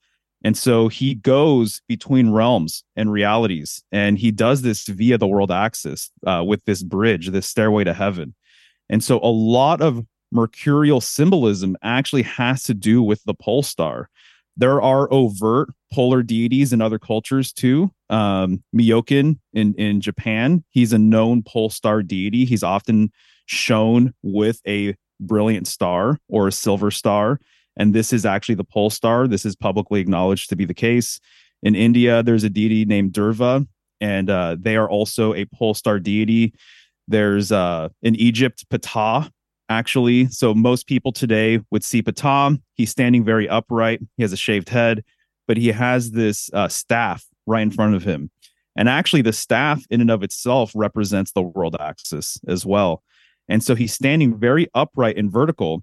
And 0.43 0.57
so 0.57 0.89
he 0.89 1.15
goes 1.15 1.83
between 1.87 2.31
realms 2.31 2.83
and 2.97 3.13
realities. 3.13 3.83
And 3.93 4.19
he 4.19 4.31
does 4.31 4.63
this 4.63 4.87
via 4.87 5.19
the 5.19 5.27
world 5.27 5.51
axis 5.51 6.11
uh, 6.27 6.43
with 6.47 6.65
this 6.65 6.83
bridge, 6.83 7.29
this 7.29 7.47
stairway 7.47 7.85
to 7.85 7.93
heaven. 7.93 8.35
And 8.89 9.05
so 9.05 9.19
a 9.19 9.29
lot 9.29 9.83
of 9.83 10.07
mercurial 10.33 11.03
symbolism 11.03 11.77
actually 11.83 12.23
has 12.23 12.63
to 12.65 12.75
do 12.75 13.03
with 13.03 13.23
the 13.25 13.35
pole 13.35 13.63
star. 13.63 14.09
There 14.59 14.83
are 14.83 15.11
overt 15.13 15.71
polar 15.93 16.23
deities 16.25 16.73
in 16.73 16.83
other 16.83 16.99
cultures 16.99 17.53
too. 17.53 17.93
Um, 18.11 18.65
Myoken 18.75 19.39
in, 19.55 19.73
in 19.75 20.01
Japan, 20.01 20.65
he's 20.71 20.93
a 20.93 20.99
known 20.99 21.45
pole 21.45 21.71
star 21.71 22.03
deity. 22.03 22.45
He's 22.45 22.65
often 22.65 23.13
shown 23.47 24.13
with 24.23 24.61
a 24.67 24.97
brilliant 25.21 25.69
star 25.69 26.19
or 26.29 26.49
a 26.49 26.53
silver 26.53 26.91
star. 26.91 27.39
And 27.77 27.95
this 27.95 28.13
is 28.13 28.27
actually 28.27 28.57
the 28.57 28.65
pole 28.65 28.91
star. 28.91 29.29
This 29.29 29.47
is 29.47 29.55
publicly 29.55 30.01
acknowledged 30.01 30.49
to 30.51 30.57
be 30.57 30.65
the 30.65 30.75
case. 30.75 31.21
In 31.63 31.77
India, 31.77 32.25
there's 32.25 32.45
a 32.45 32.51
deity 32.51 32.85
named 32.85 33.13
Dhruva, 33.13 33.67
and 34.01 34.31
uh, 34.31 34.57
they 34.59 34.77
are 34.77 34.91
also 34.91 35.35
a 35.35 35.45
pole 35.45 35.75
star 35.75 36.01
deity. 36.01 36.53
There's 37.07 37.53
uh, 37.53 37.89
in 38.03 38.17
Egypt, 38.17 38.65
Ptah 38.71 39.31
actually. 39.69 40.29
So 40.29 40.55
most 40.55 40.87
people 40.87 41.13
today 41.13 41.61
would 41.71 41.85
see 41.85 42.03
Ptah. 42.03 42.61
He's 42.75 42.91
standing 42.91 43.25
very 43.25 43.49
upright. 43.49 44.01
He 44.17 44.23
has 44.23 44.33
a 44.33 44.37
shaved 44.37 44.69
head, 44.69 45.05
but 45.47 45.57
he 45.57 45.69
has 45.69 46.13
this 46.13 46.51
uh, 46.53 46.69
staff 46.69 47.25
right 47.47 47.63
in 47.63 47.71
front 47.71 47.95
of 47.95 48.05
him. 48.05 48.31
And 48.77 48.89
actually, 48.89 49.23
the 49.23 49.33
staff 49.33 49.83
in 49.91 50.01
and 50.01 50.11
of 50.11 50.23
itself 50.23 50.71
represents 50.75 51.33
the 51.33 51.43
world 51.43 51.77
axis 51.81 52.39
as 52.47 52.65
well. 52.65 53.03
And 53.49 53.65
so 53.65 53.75
he's 53.75 53.93
standing 53.93 54.39
very 54.39 54.69
upright 54.75 55.17
and 55.17 55.33
vertical. 55.33 55.83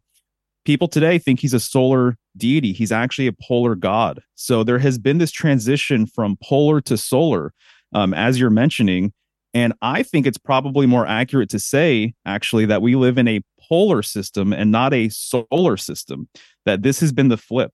People 0.63 0.87
today 0.87 1.17
think 1.17 1.39
he's 1.39 1.53
a 1.53 1.59
solar 1.59 2.17
deity. 2.37 2.71
He's 2.71 2.91
actually 2.91 3.27
a 3.27 3.33
polar 3.33 3.75
god. 3.75 4.21
So 4.35 4.63
there 4.63 4.79
has 4.79 4.97
been 4.97 5.17
this 5.17 5.31
transition 5.31 6.05
from 6.05 6.37
polar 6.41 6.79
to 6.81 6.97
solar, 6.97 7.53
um, 7.93 8.13
as 8.13 8.39
you're 8.39 8.49
mentioning. 8.49 9.13
And 9.53 9.73
I 9.81 10.03
think 10.03 10.25
it's 10.25 10.37
probably 10.37 10.85
more 10.85 11.07
accurate 11.07 11.49
to 11.51 11.59
say, 11.59 12.13
actually, 12.25 12.65
that 12.65 12.81
we 12.81 12.95
live 12.95 13.17
in 13.17 13.27
a 13.27 13.41
polar 13.67 14.01
system 14.01 14.53
and 14.53 14.71
not 14.71 14.93
a 14.93 15.09
solar 15.09 15.77
system, 15.77 16.27
that 16.65 16.83
this 16.83 16.99
has 16.99 17.11
been 17.11 17.29
the 17.29 17.37
flip 17.37 17.73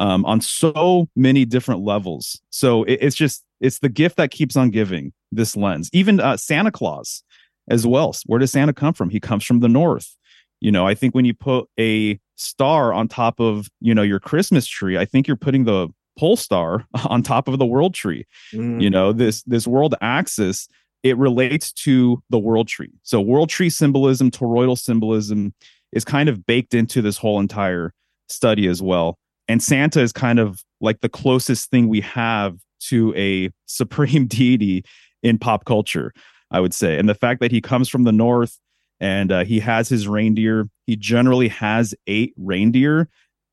um, 0.00 0.24
on 0.24 0.40
so 0.40 1.08
many 1.16 1.44
different 1.44 1.82
levels. 1.82 2.40
So 2.50 2.84
it, 2.84 2.98
it's 3.00 3.16
just, 3.16 3.44
it's 3.60 3.78
the 3.78 3.88
gift 3.88 4.16
that 4.16 4.30
keeps 4.30 4.56
on 4.56 4.70
giving 4.70 5.12
this 5.30 5.56
lens. 5.56 5.90
Even 5.92 6.20
uh, 6.20 6.36
Santa 6.36 6.70
Claus 6.70 7.22
as 7.68 7.86
well. 7.86 8.14
Where 8.26 8.38
does 8.38 8.52
Santa 8.52 8.72
come 8.72 8.94
from? 8.94 9.10
He 9.10 9.20
comes 9.20 9.44
from 9.44 9.60
the 9.60 9.68
north. 9.68 10.16
You 10.60 10.70
know, 10.70 10.86
I 10.86 10.94
think 10.94 11.14
when 11.14 11.24
you 11.24 11.34
put 11.34 11.68
a 11.78 12.20
star 12.36 12.92
on 12.92 13.08
top 13.08 13.40
of, 13.40 13.68
you 13.80 13.94
know, 13.94 14.02
your 14.02 14.20
Christmas 14.20 14.66
tree, 14.66 14.96
I 14.96 15.04
think 15.04 15.26
you're 15.26 15.36
putting 15.36 15.64
the 15.64 15.88
pole 16.18 16.36
star 16.36 16.86
on 17.06 17.22
top 17.22 17.48
of 17.48 17.58
the 17.58 17.66
world 17.66 17.94
tree. 17.94 18.26
Mm. 18.52 18.82
You 18.82 18.90
know, 18.90 19.12
this 19.12 19.42
this 19.42 19.66
world 19.66 19.94
axis 20.00 20.68
it 21.02 21.16
relates 21.18 21.72
to 21.72 22.22
the 22.30 22.38
world 22.38 22.68
tree. 22.68 22.92
So 23.02 23.20
world 23.20 23.48
tree 23.48 23.70
symbolism, 23.70 24.30
toroidal 24.30 24.78
symbolism 24.78 25.54
is 25.92 26.04
kind 26.04 26.28
of 26.28 26.46
baked 26.46 26.74
into 26.74 27.02
this 27.02 27.18
whole 27.18 27.40
entire 27.40 27.92
study 28.28 28.66
as 28.66 28.80
well. 28.80 29.18
And 29.48 29.62
Santa 29.62 30.00
is 30.00 30.12
kind 30.12 30.38
of 30.38 30.62
like 30.80 31.00
the 31.00 31.08
closest 31.08 31.70
thing 31.70 31.88
we 31.88 32.00
have 32.00 32.56
to 32.88 33.14
a 33.16 33.50
supreme 33.66 34.26
deity 34.26 34.84
in 35.22 35.38
pop 35.38 35.64
culture, 35.64 36.12
I 36.50 36.60
would 36.60 36.74
say. 36.74 36.98
And 36.98 37.08
the 37.08 37.14
fact 37.14 37.40
that 37.40 37.50
he 37.50 37.60
comes 37.60 37.88
from 37.88 38.04
the 38.04 38.12
north 38.12 38.58
and 39.00 39.32
uh, 39.32 39.44
he 39.44 39.60
has 39.60 39.88
his 39.88 40.06
reindeer, 40.06 40.68
he 40.86 40.96
generally 40.96 41.48
has 41.48 41.94
eight 42.06 42.32
reindeer 42.36 43.08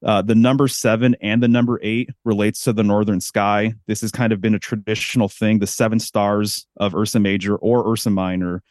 uh, 0.05 0.21
the 0.21 0.35
number 0.35 0.67
seven 0.67 1.15
and 1.21 1.43
the 1.43 1.47
number 1.47 1.79
eight 1.83 2.09
relates 2.23 2.63
to 2.63 2.73
the 2.73 2.83
northern 2.83 3.19
sky. 3.19 3.73
This 3.87 4.01
has 4.01 4.11
kind 4.11 4.31
of 4.31 4.39
been 4.39 4.55
a 4.55 4.59
traditional 4.59 5.27
thing. 5.27 5.59
The 5.59 5.67
seven 5.67 5.99
stars 5.99 6.65
of 6.77 6.95
Ursa 6.95 7.19
Major 7.19 7.55
or 7.57 7.89
Ursa 7.89 8.09
Minor, 8.09 8.63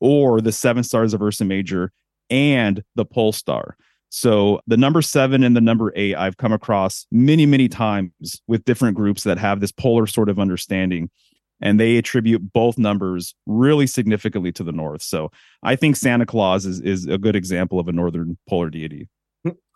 or 0.00 0.40
the 0.40 0.52
seven 0.52 0.84
stars 0.84 1.14
of 1.14 1.22
Ursa 1.22 1.44
Major 1.44 1.92
and 2.28 2.82
the 2.94 3.04
pole 3.04 3.32
star. 3.32 3.76
So 4.10 4.60
the 4.66 4.76
number 4.76 5.02
seven 5.02 5.42
and 5.42 5.56
the 5.56 5.60
number 5.60 5.92
eight, 5.96 6.14
I've 6.14 6.36
come 6.36 6.52
across 6.52 7.06
many, 7.10 7.46
many 7.46 7.68
times 7.68 8.40
with 8.46 8.64
different 8.64 8.96
groups 8.96 9.24
that 9.24 9.38
have 9.38 9.60
this 9.60 9.72
polar 9.72 10.06
sort 10.06 10.28
of 10.28 10.38
understanding. 10.38 11.10
And 11.60 11.80
they 11.80 11.96
attribute 11.96 12.52
both 12.52 12.78
numbers 12.78 13.34
really 13.46 13.86
significantly 13.86 14.52
to 14.52 14.64
the 14.64 14.72
north. 14.72 15.02
So 15.02 15.30
I 15.62 15.76
think 15.76 15.96
Santa 15.96 16.26
Claus 16.26 16.66
is, 16.66 16.80
is 16.80 17.06
a 17.06 17.16
good 17.16 17.34
example 17.34 17.80
of 17.80 17.88
a 17.88 17.92
northern 17.92 18.36
polar 18.48 18.70
deity. 18.70 19.08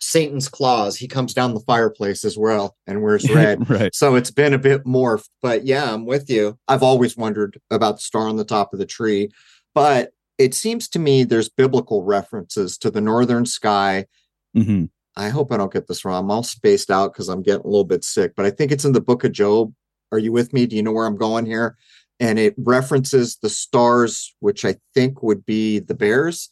Satan's 0.01 0.49
claws. 0.49 0.97
He 0.97 1.09
comes 1.09 1.35
down 1.35 1.55
the 1.55 1.61
fireplace 1.61 2.25
as 2.25 2.39
well 2.39 2.77
and 2.87 3.03
wears 3.03 3.29
red. 3.35 3.69
right. 3.69 3.95
So 3.95 4.15
it's 4.15 4.31
been 4.31 4.55
a 4.55 4.59
bit 4.59 4.85
morphed. 4.85 5.29
But 5.43 5.67
yeah, 5.67 5.93
I'm 5.93 6.07
with 6.07 6.31
you. 6.31 6.59
I've 6.69 6.83
always 6.83 7.17
wondered 7.17 7.61
about 7.71 7.97
the 7.97 8.03
star 8.03 8.29
on 8.29 8.37
the 8.37 8.45
top 8.45 8.73
of 8.73 8.79
the 8.79 8.87
tree. 8.87 9.31
But 9.75 10.13
it 10.39 10.55
seems 10.55 10.89
to 10.91 10.99
me 10.99 11.25
there's 11.25 11.49
biblical 11.49 12.05
references 12.05 12.79
to 12.79 12.91
the 12.91 13.01
northern 13.01 13.45
sky. 13.45 14.07
Mm-hmm. 14.57 14.85
I 15.17 15.31
hope 15.31 15.53
I 15.53 15.57
don't 15.57 15.73
get 15.73 15.89
this 15.89 16.05
wrong. 16.05 16.25
I'm 16.25 16.31
all 16.31 16.45
spaced 16.45 16.91
out 16.91 17.13
because 17.13 17.29
I'm 17.29 17.43
getting 17.43 17.65
a 17.65 17.69
little 17.69 17.85
bit 17.85 18.05
sick, 18.05 18.35
but 18.37 18.47
I 18.47 18.51
think 18.51 18.71
it's 18.71 18.85
in 18.85 18.93
the 18.93 19.01
book 19.01 19.25
of 19.25 19.33
Job. 19.33 19.75
Are 20.13 20.19
you 20.19 20.33
with 20.33 20.53
me? 20.53 20.65
Do 20.65 20.77
you 20.77 20.83
know 20.83 20.93
where 20.93 21.07
I'm 21.07 21.17
going 21.17 21.45
here? 21.45 21.77
And 22.21 22.39
it 22.39 22.55
references 22.57 23.37
the 23.37 23.51
stars, 23.51 24.35
which 24.41 24.65
I 24.65 24.77
think 24.95 25.23
would 25.23 25.45
be 25.45 25.81
the 25.81 25.95
bears 25.95 26.51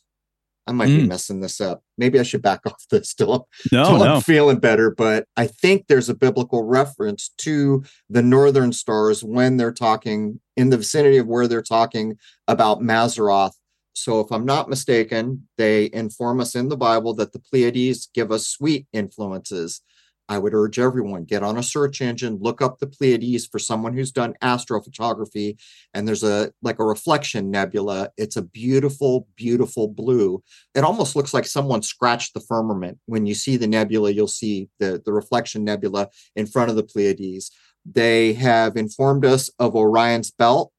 I 0.66 0.72
might 0.72 0.88
mm. 0.88 0.98
be 0.98 1.06
messing 1.06 1.40
this 1.40 1.60
up. 1.60 1.82
Maybe 1.96 2.18
I 2.18 2.22
should 2.22 2.42
back 2.42 2.60
off 2.66 2.84
this 2.90 3.10
still. 3.10 3.48
No, 3.72 3.84
till 3.84 3.98
no. 3.98 4.14
I'm 4.16 4.20
feeling 4.20 4.58
better, 4.58 4.90
but 4.90 5.26
I 5.36 5.46
think 5.46 5.86
there's 5.86 6.08
a 6.08 6.14
biblical 6.14 6.64
reference 6.64 7.30
to 7.38 7.84
the 8.10 8.22
northern 8.22 8.72
stars 8.72 9.22
when 9.22 9.56
they're 9.56 9.72
talking 9.72 10.40
in 10.56 10.70
the 10.70 10.78
vicinity 10.78 11.18
of 11.18 11.26
where 11.26 11.46
they're 11.46 11.62
talking 11.62 12.16
about 12.48 12.80
Mazzaroth. 12.80 13.52
So 13.92 14.20
if 14.20 14.30
I'm 14.30 14.44
not 14.44 14.68
mistaken, 14.68 15.48
they 15.56 15.90
inform 15.92 16.40
us 16.40 16.54
in 16.54 16.68
the 16.68 16.76
Bible 16.76 17.14
that 17.14 17.32
the 17.32 17.38
Pleiades 17.38 18.08
give 18.12 18.30
us 18.30 18.46
sweet 18.46 18.86
influences. 18.92 19.80
I 20.28 20.38
would 20.38 20.54
urge 20.54 20.78
everyone 20.78 21.24
get 21.24 21.42
on 21.42 21.56
a 21.56 21.62
search 21.62 22.00
engine, 22.00 22.38
look 22.40 22.60
up 22.60 22.78
the 22.78 22.86
Pleiades 22.86 23.46
for 23.46 23.58
someone 23.58 23.94
who's 23.94 24.10
done 24.10 24.34
astrophotography, 24.42 25.58
and 25.94 26.06
there's 26.06 26.24
a 26.24 26.52
like 26.62 26.78
a 26.78 26.84
reflection 26.84 27.50
nebula. 27.50 28.10
It's 28.16 28.36
a 28.36 28.42
beautiful, 28.42 29.28
beautiful 29.36 29.88
blue. 29.88 30.42
It 30.74 30.84
almost 30.84 31.14
looks 31.14 31.32
like 31.32 31.46
someone 31.46 31.82
scratched 31.82 32.34
the 32.34 32.40
firmament. 32.40 32.98
When 33.06 33.26
you 33.26 33.34
see 33.34 33.56
the 33.56 33.68
nebula, 33.68 34.10
you'll 34.10 34.28
see 34.28 34.68
the 34.80 35.00
the 35.04 35.12
reflection 35.12 35.64
nebula 35.64 36.08
in 36.34 36.46
front 36.46 36.70
of 36.70 36.76
the 36.76 36.84
Pleiades. 36.84 37.50
They 37.84 38.32
have 38.34 38.76
informed 38.76 39.24
us 39.24 39.48
of 39.58 39.76
Orion's 39.76 40.30
belt. 40.30 40.72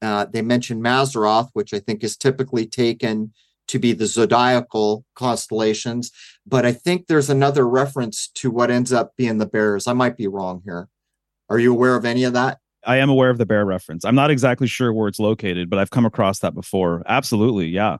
Uh, 0.00 0.26
they 0.26 0.42
mentioned 0.42 0.84
Mazzaroth, 0.84 1.48
which 1.54 1.72
I 1.72 1.80
think 1.80 2.04
is 2.04 2.16
typically 2.16 2.66
taken 2.66 3.32
to 3.68 3.78
be 3.78 3.92
the 3.92 4.06
zodiacal 4.06 5.04
constellations. 5.14 6.10
But 6.46 6.66
I 6.66 6.72
think 6.72 7.06
there's 7.06 7.30
another 7.30 7.66
reference 7.66 8.28
to 8.34 8.50
what 8.50 8.70
ends 8.70 8.92
up 8.92 9.12
being 9.16 9.38
the 9.38 9.46
bears. 9.46 9.86
I 9.86 9.92
might 9.92 10.16
be 10.16 10.26
wrong 10.26 10.62
here. 10.64 10.88
Are 11.48 11.58
you 11.58 11.72
aware 11.72 11.96
of 11.96 12.04
any 12.04 12.24
of 12.24 12.32
that? 12.34 12.58
I 12.86 12.98
am 12.98 13.08
aware 13.08 13.30
of 13.30 13.38
the 13.38 13.46
bear 13.46 13.64
reference. 13.64 14.04
I'm 14.04 14.14
not 14.14 14.30
exactly 14.30 14.66
sure 14.66 14.92
where 14.92 15.08
it's 15.08 15.18
located, 15.18 15.70
but 15.70 15.78
I've 15.78 15.90
come 15.90 16.06
across 16.06 16.40
that 16.40 16.54
before. 16.54 17.02
Absolutely, 17.06 17.66
yeah. 17.66 17.96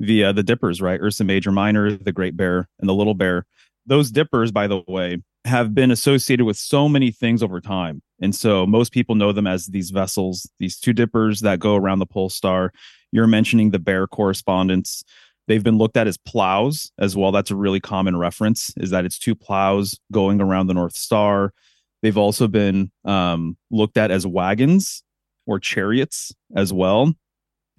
The 0.00 0.24
uh, 0.24 0.32
the 0.32 0.44
dippers, 0.44 0.80
right? 0.80 1.00
Ursa 1.00 1.24
Major 1.24 1.50
Minor, 1.50 1.96
the 1.96 2.12
Great 2.12 2.36
Bear, 2.36 2.68
and 2.78 2.88
the 2.88 2.94
Little 2.94 3.14
Bear. 3.14 3.46
Those 3.86 4.10
dippers, 4.10 4.52
by 4.52 4.68
the 4.68 4.82
way, 4.86 5.18
have 5.44 5.74
been 5.74 5.90
associated 5.90 6.44
with 6.44 6.56
so 6.56 6.88
many 6.88 7.10
things 7.10 7.42
over 7.42 7.60
time. 7.60 8.02
And 8.20 8.34
so 8.34 8.66
most 8.66 8.92
people 8.92 9.14
know 9.14 9.32
them 9.32 9.46
as 9.46 9.66
these 9.66 9.90
vessels, 9.90 10.50
these 10.58 10.78
two 10.78 10.92
dippers 10.92 11.40
that 11.40 11.60
go 11.60 11.76
around 11.76 12.00
the 12.00 12.06
pole 12.06 12.28
star. 12.28 12.72
You're 13.12 13.26
mentioning 13.26 13.70
the 13.70 13.78
bear 13.78 14.06
correspondence. 14.06 15.04
They've 15.46 15.62
been 15.62 15.78
looked 15.78 15.96
at 15.96 16.06
as 16.06 16.18
plows 16.18 16.92
as 16.98 17.16
well. 17.16 17.32
That's 17.32 17.50
a 17.50 17.56
really 17.56 17.80
common 17.80 18.16
reference, 18.16 18.70
is 18.76 18.90
that 18.90 19.04
it's 19.04 19.18
two 19.18 19.34
plows 19.34 19.98
going 20.12 20.40
around 20.40 20.66
the 20.66 20.74
North 20.74 20.96
Star. 20.96 21.54
They've 22.02 22.18
also 22.18 22.48
been 22.48 22.90
um, 23.04 23.56
looked 23.70 23.96
at 23.96 24.10
as 24.10 24.26
wagons 24.26 25.02
or 25.46 25.58
chariots 25.58 26.34
as 26.54 26.72
well. 26.72 27.14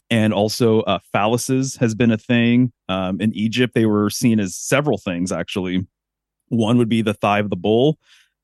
And 0.10 0.34
also, 0.34 0.82
uh, 0.82 1.00
phalluses 1.14 1.78
has 1.78 1.94
been 1.94 2.12
a 2.12 2.18
thing. 2.18 2.74
Um, 2.88 3.22
in 3.22 3.32
Egypt, 3.34 3.76
they 3.76 3.86
were 3.86 4.10
seen 4.10 4.40
as 4.40 4.56
several 4.56 4.98
things, 4.98 5.32
actually. 5.32 5.86
One 6.48 6.80
would 6.80 6.90
be 6.90 7.04
the 7.04 7.14
thigh 7.14 7.38
of 7.40 7.52
the 7.52 7.56
bull. 7.56 8.00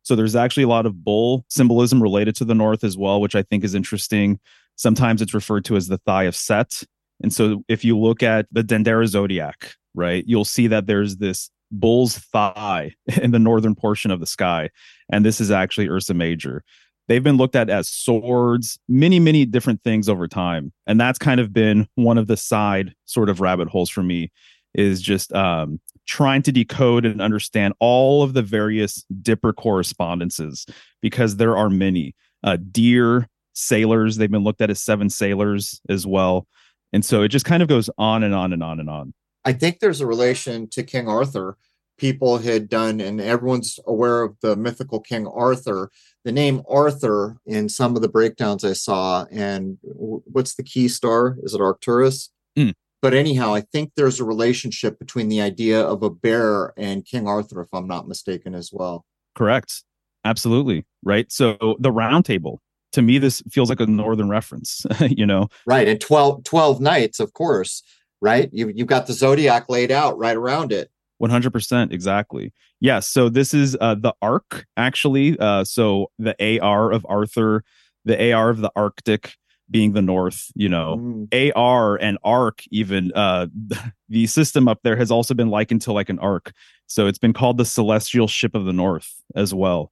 So 0.06 0.16
there's 0.16 0.36
actually 0.36 0.64
a 0.64 0.68
lot 0.68 0.86
of 0.86 1.04
bull 1.04 1.46
symbolism 1.50 2.02
related 2.02 2.36
to 2.36 2.46
the 2.46 2.54
north 2.54 2.84
as 2.84 2.96
well, 2.96 3.20
which 3.20 3.36
I 3.36 3.42
think 3.42 3.64
is 3.64 3.74
interesting. 3.74 4.40
Sometimes 4.76 5.20
it's 5.20 5.34
referred 5.34 5.66
to 5.66 5.76
as 5.76 5.88
the 5.88 5.98
thigh 5.98 6.24
of 6.24 6.36
Set. 6.36 6.84
And 7.24 7.34
so 7.34 7.64
if 7.68 7.84
you 7.84 7.98
look 7.98 8.22
at 8.22 8.46
the 8.52 8.62
Dendera 8.62 9.08
zodiac, 9.08 9.74
right, 9.96 10.24
you'll 10.28 10.46
see 10.46 10.68
that 10.68 10.86
there's 10.86 11.18
this 11.18 11.50
bull's 11.72 12.20
thigh 12.20 12.94
in 13.22 13.32
the 13.32 13.40
northern 13.40 13.74
portion 13.74 14.12
of 14.12 14.20
the 14.20 14.28
sky. 14.28 14.70
And 15.12 15.26
this 15.26 15.42
is 15.42 15.50
actually 15.50 15.90
Ursa 15.90 16.14
Major. 16.14 16.64
They've 17.08 17.24
been 17.24 17.38
looked 17.38 17.56
at 17.56 17.72
as 17.72 17.90
swords, 17.90 18.78
many, 18.88 19.20
many 19.20 19.44
different 19.46 19.82
things 19.84 20.08
over 20.08 20.28
time. 20.28 20.72
And 20.86 21.02
that's 21.02 21.18
kind 21.18 21.40
of 21.40 21.52
been 21.52 21.88
one 21.96 22.20
of 22.20 22.28
the 22.28 22.38
side 22.38 22.94
sort 23.06 23.30
of 23.30 23.42
rabbit 23.42 23.70
holes 23.70 23.90
for 23.90 24.04
me 24.04 24.32
is 24.76 25.02
just 25.02 25.34
um, 25.34 25.80
trying 26.06 26.42
to 26.44 26.52
decode 26.52 27.06
and 27.06 27.22
understand 27.22 27.74
all 27.80 28.24
of 28.24 28.34
the 28.34 28.42
various 28.42 29.04
dipper 29.22 29.54
correspondences 29.54 30.66
because 31.02 31.38
there 31.38 31.58
are 31.58 31.70
many. 31.70 32.16
Uh, 32.44 32.58
deer, 32.72 33.28
sailors. 33.56 34.18
They've 34.18 34.30
been 34.30 34.44
looked 34.44 34.62
at 34.62 34.70
as 34.70 34.82
seven 34.82 35.10
sailors 35.10 35.82
as 35.90 36.06
well. 36.06 36.46
And 36.94 37.04
so 37.04 37.24
it 37.24 37.30
just 37.30 37.46
kind 37.46 37.64
of 37.64 37.70
goes 37.70 37.90
on 37.98 38.24
and 38.24 38.36
on 38.36 38.54
and 38.54 38.64
on 38.64 38.80
and 38.80 38.90
on. 38.90 39.14
I 39.44 39.54
think 39.54 39.80
there's 39.80 40.02
a 40.02 40.08
relation 40.08 40.70
to 40.70 40.84
King 40.84 41.08
Arthur. 41.08 41.58
People 41.98 42.40
had 42.40 42.68
done, 42.68 43.00
and 43.00 43.22
everyone's 43.22 43.80
aware 43.88 44.22
of 44.22 44.36
the 44.42 44.56
mythical 44.56 45.00
King 45.00 45.28
Arthur. 45.28 45.92
The 46.26 46.32
name 46.32 46.62
Arthur 46.70 47.38
in 47.46 47.70
some 47.70 47.96
of 47.96 48.02
the 48.02 48.10
breakdowns 48.10 48.66
I 48.66 48.74
saw, 48.74 49.26
and 49.32 49.78
what's 49.82 50.56
the 50.56 50.64
key 50.64 50.88
star? 50.90 51.38
Is 51.44 51.54
it 51.54 51.62
Arcturus? 51.62 52.32
Mm. 52.58 52.74
But 53.06 53.14
anyhow, 53.14 53.54
I 53.54 53.62
think 53.62 53.92
there's 53.96 54.20
a 54.20 54.24
relationship 54.24 54.98
between 54.98 55.30
the 55.30 55.40
idea 55.40 55.80
of 55.80 56.02
a 56.02 56.10
bear 56.10 56.74
and 56.76 57.06
King 57.06 57.28
Arthur, 57.28 57.62
if 57.62 57.68
I'm 57.72 57.86
not 57.86 58.08
mistaken, 58.08 58.56
as 58.56 58.72
well. 58.74 59.06
Correct. 59.36 59.84
Absolutely. 60.24 60.88
Right. 61.04 61.32
So 61.32 61.76
the 61.80 61.92
round 61.92 62.26
table, 62.26 62.64
to 62.94 63.04
me 63.04 63.20
this 63.20 63.44
feels 63.52 63.70
like 63.70 63.80
a 63.80 63.86
northern 63.86 64.28
reference 64.28 64.86
you 65.02 65.26
know 65.26 65.50
right 65.68 65.88
and 65.88 66.00
12 66.00 66.46
12 66.46 66.80
knights 66.80 67.20
of 67.20 67.34
course 67.34 67.84
right 68.22 68.50
you, 68.54 68.72
you've 68.74 68.88
got 68.88 69.06
the 69.06 69.12
zodiac 69.12 69.68
laid 69.68 69.92
out 69.92 70.18
right 70.18 70.38
around 70.38 70.72
it 70.72 70.90
100% 71.22 71.92
exactly 71.92 72.54
yes 72.80 73.08
so 73.08 73.28
this 73.28 73.54
is 73.54 73.76
uh, 73.82 73.96
the 73.96 74.14
arc 74.22 74.66
actually 74.78 75.38
uh, 75.40 75.66
so 75.66 76.10
the 76.18 76.60
ar 76.62 76.92
of 76.92 77.06
arthur 77.10 77.66
the 78.06 78.32
ar 78.32 78.50
of 78.50 78.62
the 78.62 78.72
arctic 78.78 79.34
being 79.70 79.94
the 79.94 80.02
north 80.02 80.48
you 80.56 80.70
know 80.70 80.98
mm. 80.98 81.52
ar 81.56 81.96
and 81.96 82.18
arc 82.24 82.64
even 82.72 83.12
uh 83.14 83.48
the 84.10 84.28
system 84.28 84.68
up 84.68 84.80
there 84.84 84.96
has 84.96 85.12
also 85.12 85.34
been 85.34 85.50
likened 85.50 85.82
to 85.82 85.92
like 85.92 86.10
an 86.10 86.20
arc 86.20 86.52
so 86.88 87.08
it's 87.08 87.18
been 87.18 87.34
called 87.34 87.58
the 87.58 87.66
celestial 87.66 88.28
ship 88.28 88.54
of 88.54 88.66
the 88.66 88.74
north 88.74 89.16
as 89.36 89.54
well 89.54 89.92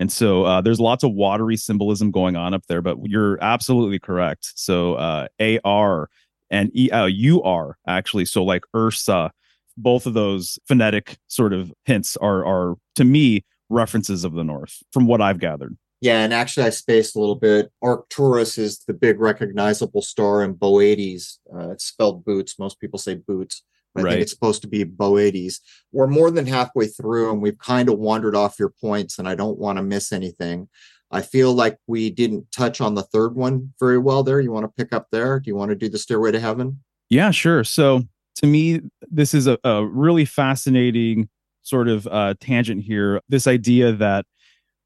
and 0.00 0.10
so 0.10 0.44
uh, 0.44 0.62
there's 0.62 0.80
lots 0.80 1.04
of 1.04 1.12
watery 1.12 1.58
symbolism 1.58 2.10
going 2.10 2.34
on 2.34 2.54
up 2.54 2.66
there, 2.68 2.80
but 2.80 2.96
you're 3.04 3.38
absolutely 3.42 3.98
correct. 3.98 4.52
So 4.54 4.94
uh, 4.94 5.28
AR 5.62 6.08
and 6.50 6.70
E 6.74 6.90
uh, 6.90 7.08
UR 7.08 7.76
actually, 7.86 8.24
so 8.24 8.42
like 8.42 8.64
Ursa, 8.74 9.30
both 9.76 10.06
of 10.06 10.14
those 10.14 10.58
phonetic 10.66 11.18
sort 11.28 11.52
of 11.52 11.70
hints 11.84 12.16
are 12.16 12.44
are 12.46 12.76
to 12.96 13.04
me 13.04 13.44
references 13.68 14.24
of 14.24 14.32
the 14.32 14.42
North 14.42 14.82
from 14.90 15.06
what 15.06 15.20
I've 15.20 15.38
gathered. 15.38 15.76
Yeah, 16.00 16.22
and 16.24 16.32
actually, 16.32 16.66
I 16.66 16.70
spaced 16.70 17.14
a 17.14 17.20
little 17.20 17.34
bit. 17.34 17.70
Arcturus 17.82 18.56
is 18.56 18.78
the 18.86 18.94
big 18.94 19.20
recognizable 19.20 20.00
star 20.00 20.42
in 20.42 20.54
Boötes. 20.54 21.38
Uh, 21.52 21.70
it's 21.72 21.84
spelled 21.84 22.24
boots. 22.24 22.58
Most 22.58 22.80
people 22.80 22.98
say 22.98 23.16
boots. 23.16 23.62
I 23.96 24.02
right. 24.02 24.10
think 24.12 24.22
it's 24.22 24.32
supposed 24.32 24.62
to 24.62 24.68
be 24.68 24.84
Boötes. 24.84 25.58
We're 25.92 26.06
more 26.06 26.30
than 26.30 26.46
halfway 26.46 26.86
through 26.86 27.32
and 27.32 27.42
we've 27.42 27.58
kind 27.58 27.88
of 27.88 27.98
wandered 27.98 28.36
off 28.36 28.58
your 28.58 28.72
points, 28.80 29.18
and 29.18 29.28
I 29.28 29.34
don't 29.34 29.58
want 29.58 29.78
to 29.78 29.82
miss 29.82 30.12
anything. 30.12 30.68
I 31.10 31.22
feel 31.22 31.52
like 31.52 31.76
we 31.86 32.08
didn't 32.08 32.52
touch 32.52 32.80
on 32.80 32.94
the 32.94 33.02
third 33.02 33.34
one 33.34 33.72
very 33.80 33.98
well 33.98 34.22
there. 34.22 34.40
You 34.40 34.52
want 34.52 34.64
to 34.64 34.84
pick 34.84 34.94
up 34.94 35.08
there? 35.10 35.40
Do 35.40 35.48
you 35.48 35.56
want 35.56 35.70
to 35.70 35.74
do 35.74 35.88
the 35.88 35.98
Stairway 35.98 36.30
to 36.32 36.40
Heaven? 36.40 36.80
Yeah, 37.08 37.32
sure. 37.32 37.64
So 37.64 38.02
to 38.36 38.46
me, 38.46 38.80
this 39.10 39.34
is 39.34 39.48
a, 39.48 39.58
a 39.64 39.84
really 39.84 40.24
fascinating 40.24 41.28
sort 41.62 41.88
of 41.88 42.06
uh, 42.06 42.34
tangent 42.40 42.84
here. 42.84 43.20
This 43.28 43.48
idea 43.48 43.92
that 43.92 44.24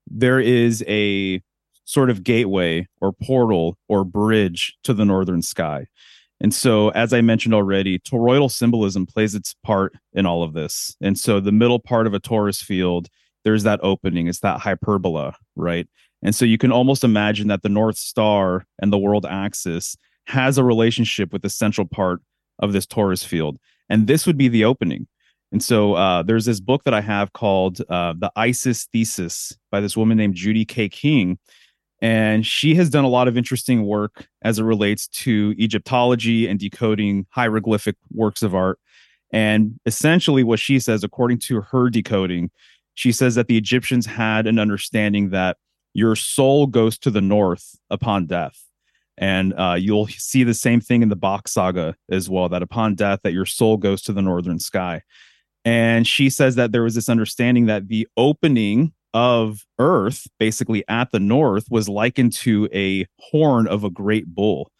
there 0.07 0.41
is 0.41 0.85
a 0.87 1.43
sort 1.85 2.11
of 2.11 2.25
gateway 2.25 2.87
or 3.01 3.13
portal 3.13 3.77
or 3.89 4.05
bridge 4.05 4.77
to 4.85 4.95
the 4.95 5.05
northern 5.05 5.43
sky. 5.43 5.87
And 6.41 6.53
so, 6.53 6.91
as 6.91 7.13
I 7.13 7.21
mentioned 7.21 7.55
already, 7.55 7.99
toroidal 7.99 8.51
symbolism 8.51 9.07
plays 9.07 9.35
its 9.35 9.55
part 9.63 9.95
in 10.13 10.27
all 10.27 10.43
of 10.43 10.53
this. 10.53 10.97
And 11.01 11.19
so, 11.19 11.41
the 11.41 11.53
middle 11.53 11.79
part 11.79 12.07
of 12.07 12.15
a 12.15 12.21
torus 12.21 12.63
field, 12.63 13.09
there's 13.45 13.63
that 13.63 13.81
opening, 13.83 14.27
it's 14.27 14.41
that 14.41 14.61
hyperbola, 14.61 15.37
right? 15.57 15.87
And 16.23 16.35
so, 16.35 16.45
you 16.45 16.59
can 16.59 16.73
almost 16.73 17.05
imagine 17.05 17.49
that 17.49 17.63
the 17.63 17.69
North 17.69 17.97
Star 17.97 18.67
and 18.81 18.93
the 18.93 18.99
world 18.99 19.27
axis 19.27 19.97
has 20.27 20.59
a 20.59 20.65
relationship 20.65 21.33
with 21.33 21.43
the 21.43 21.51
central 21.51 21.87
part 21.87 22.21
of 22.59 22.73
this 22.73 22.87
torus 22.87 23.25
field. 23.25 23.59
And 23.89 24.07
this 24.07 24.27
would 24.27 24.39
be 24.39 24.49
the 24.49 24.65
opening. 24.65 25.07
And 25.55 25.63
so, 25.63 25.95
uh, 25.95 26.23
there's 26.23 26.45
this 26.45 26.61
book 26.61 26.83
that 26.85 26.93
I 26.93 27.01
have 27.01 27.33
called 27.33 27.81
uh, 27.89 28.13
The 28.19 28.31
Isis 28.37 28.85
Thesis 28.93 29.57
by 29.71 29.81
this 29.81 29.97
woman 29.97 30.19
named 30.19 30.35
Judy 30.35 30.67
Kay 30.67 30.91
King 30.91 31.39
and 32.05 32.45
she 32.45 32.75
has 32.75 32.91
done 32.91 33.05
a 33.05 33.09
lot 33.09 33.29
of 33.29 33.39
interesting 33.39 33.87
work 33.87 34.29
as 34.43 34.59
it 34.59 34.65
relates 34.65 35.09
to 35.09 35.55
Egyptology 35.59 36.47
and 36.47 36.59
decoding 36.59 37.27
hieroglyphic 37.31 37.97
works 38.13 38.43
of 38.43 38.55
art. 38.55 38.79
And 39.33 39.81
essentially, 39.87 40.45
what 40.45 40.61
she 40.61 40.79
says, 40.79 41.03
according 41.03 41.39
to 41.39 41.63
her 41.63 41.89
decoding, 41.89 42.51
she 42.93 43.11
says 43.11 43.37
that 43.37 43.49
the 43.49 43.57
Egyptians 43.57 44.05
had 44.05 44.47
an 44.47 44.59
understanding 44.59 45.31
that 45.31 45.57
your 45.95 46.15
soul 46.15 46.67
goes 46.67 46.99
to 46.99 47.11
the 47.11 47.23
north 47.23 47.75
upon 47.89 48.27
death. 48.27 48.63
And 49.17 49.55
uh, 49.55 49.77
you'll 49.79 50.09
see 50.09 50.45
the 50.45 50.53
same 50.53 50.83
thing 50.83 51.03
in 51.03 51.09
the 51.09 51.17
Bock 51.17 51.49
saga 51.49 51.97
as 52.11 52.29
well, 52.29 52.51
that 52.51 52.63
upon 52.63 52.97
death, 52.97 53.21
that 53.23 53.33
your 53.33 53.47
soul 53.47 53.79
goes 53.79 54.03
to 54.03 54.13
the 54.13 54.21
northern 54.21 54.59
sky. 54.59 55.01
And 55.65 56.07
she 56.07 56.29
says 56.29 56.57
that 56.57 56.73
there 56.73 56.83
was 56.83 56.95
this 56.95 57.09
understanding 57.09 57.67
that 57.67 57.89
the 57.89 58.07
opening 58.17 58.93
of 59.15 59.65
Earth, 59.79 60.27
basically 60.39 60.85
at 60.89 61.11
the 61.13 61.21
north, 61.21 61.67
was 61.71 61.89
likened 61.89 62.33
to 62.33 62.69
a 62.73 63.07
horn 63.19 63.67
of 63.67 63.85
a 63.85 63.91
great 63.91 64.27
bull, 64.35 64.71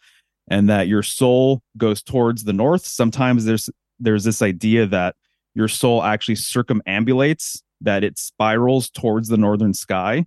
and 0.47 0.69
that 0.69 0.87
your 0.87 1.03
soul 1.03 1.61
goes 1.77 2.03
towards 2.03 2.43
the 2.43 2.53
north. 2.53 2.85
Sometimes 2.85 3.45
there's 3.45 3.69
there's 3.99 4.25
this 4.25 4.41
idea 4.41 4.85
that 4.85 5.15
your 5.55 5.69
soul 5.69 6.03
actually 6.03 6.35
circumambulates, 6.35 7.61
that 7.81 8.03
it 8.03 8.19
spirals 8.19 8.89
towards 8.89 9.29
the 9.29 9.37
northern 9.37 9.73
sky 9.73 10.25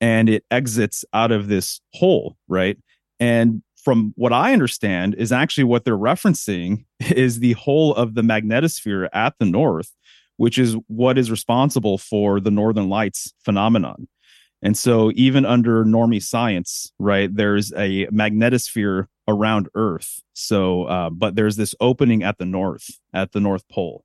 and 0.00 0.28
it 0.28 0.44
exits 0.50 1.04
out 1.14 1.32
of 1.32 1.48
this 1.48 1.80
hole, 1.94 2.36
right? 2.48 2.76
And 3.18 3.62
from 3.86 4.12
what 4.16 4.32
I 4.32 4.52
understand, 4.52 5.14
is 5.14 5.30
actually 5.30 5.62
what 5.62 5.84
they're 5.84 5.96
referencing 5.96 6.86
is 7.00 7.38
the 7.38 7.52
whole 7.52 7.94
of 7.94 8.16
the 8.16 8.22
magnetosphere 8.22 9.08
at 9.12 9.34
the 9.38 9.44
north, 9.44 9.92
which 10.38 10.58
is 10.58 10.76
what 10.88 11.16
is 11.16 11.30
responsible 11.30 11.96
for 11.96 12.40
the 12.40 12.50
northern 12.50 12.88
lights 12.88 13.32
phenomenon. 13.44 14.08
And 14.60 14.76
so, 14.76 15.12
even 15.14 15.46
under 15.46 15.84
normie 15.84 16.20
science, 16.20 16.90
right, 16.98 17.32
there's 17.32 17.72
a 17.74 18.08
magnetosphere 18.08 19.06
around 19.28 19.68
Earth. 19.76 20.20
So, 20.32 20.86
uh, 20.86 21.10
but 21.10 21.36
there's 21.36 21.54
this 21.54 21.72
opening 21.78 22.24
at 22.24 22.38
the 22.38 22.44
north, 22.44 22.90
at 23.14 23.30
the 23.30 23.40
North 23.40 23.68
Pole. 23.68 24.04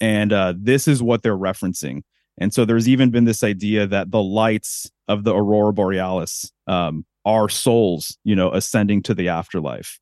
And 0.00 0.32
uh, 0.32 0.54
this 0.56 0.88
is 0.88 1.00
what 1.00 1.22
they're 1.22 1.38
referencing. 1.38 2.02
And 2.38 2.52
so, 2.52 2.64
there's 2.64 2.88
even 2.88 3.12
been 3.12 3.24
this 3.26 3.44
idea 3.44 3.86
that 3.86 4.10
the 4.10 4.22
lights 4.22 4.90
of 5.06 5.22
the 5.22 5.32
Aurora 5.32 5.72
Borealis 5.72 6.50
um, 6.66 7.04
are 7.24 7.48
souls, 7.48 8.16
you 8.24 8.34
know, 8.34 8.52
ascending 8.52 9.02
to 9.02 9.14
the 9.14 9.28
afterlife. 9.28 9.98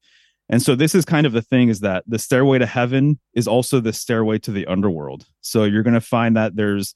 And 0.49 0.61
so 0.61 0.75
this 0.75 0.95
is 0.95 1.05
kind 1.05 1.27
of 1.27 1.33
the 1.33 1.43
thing 1.43 1.69
is 1.69 1.81
that 1.81 2.03
the 2.07 2.19
stairway 2.19 2.59
to 2.59 2.67
heaven 2.67 3.21
is 3.35 3.47
also 3.47 3.79
the 3.79 3.93
stairway 3.93 4.39
to 4.41 4.51
the 4.51 4.67
underworld. 4.67 5.27
So 5.43 5.65
you're 5.65 5.85
going 5.85 5.95
to 5.95 6.01
find 6.01 6.37
that 6.37 6.57
there's 6.57 6.95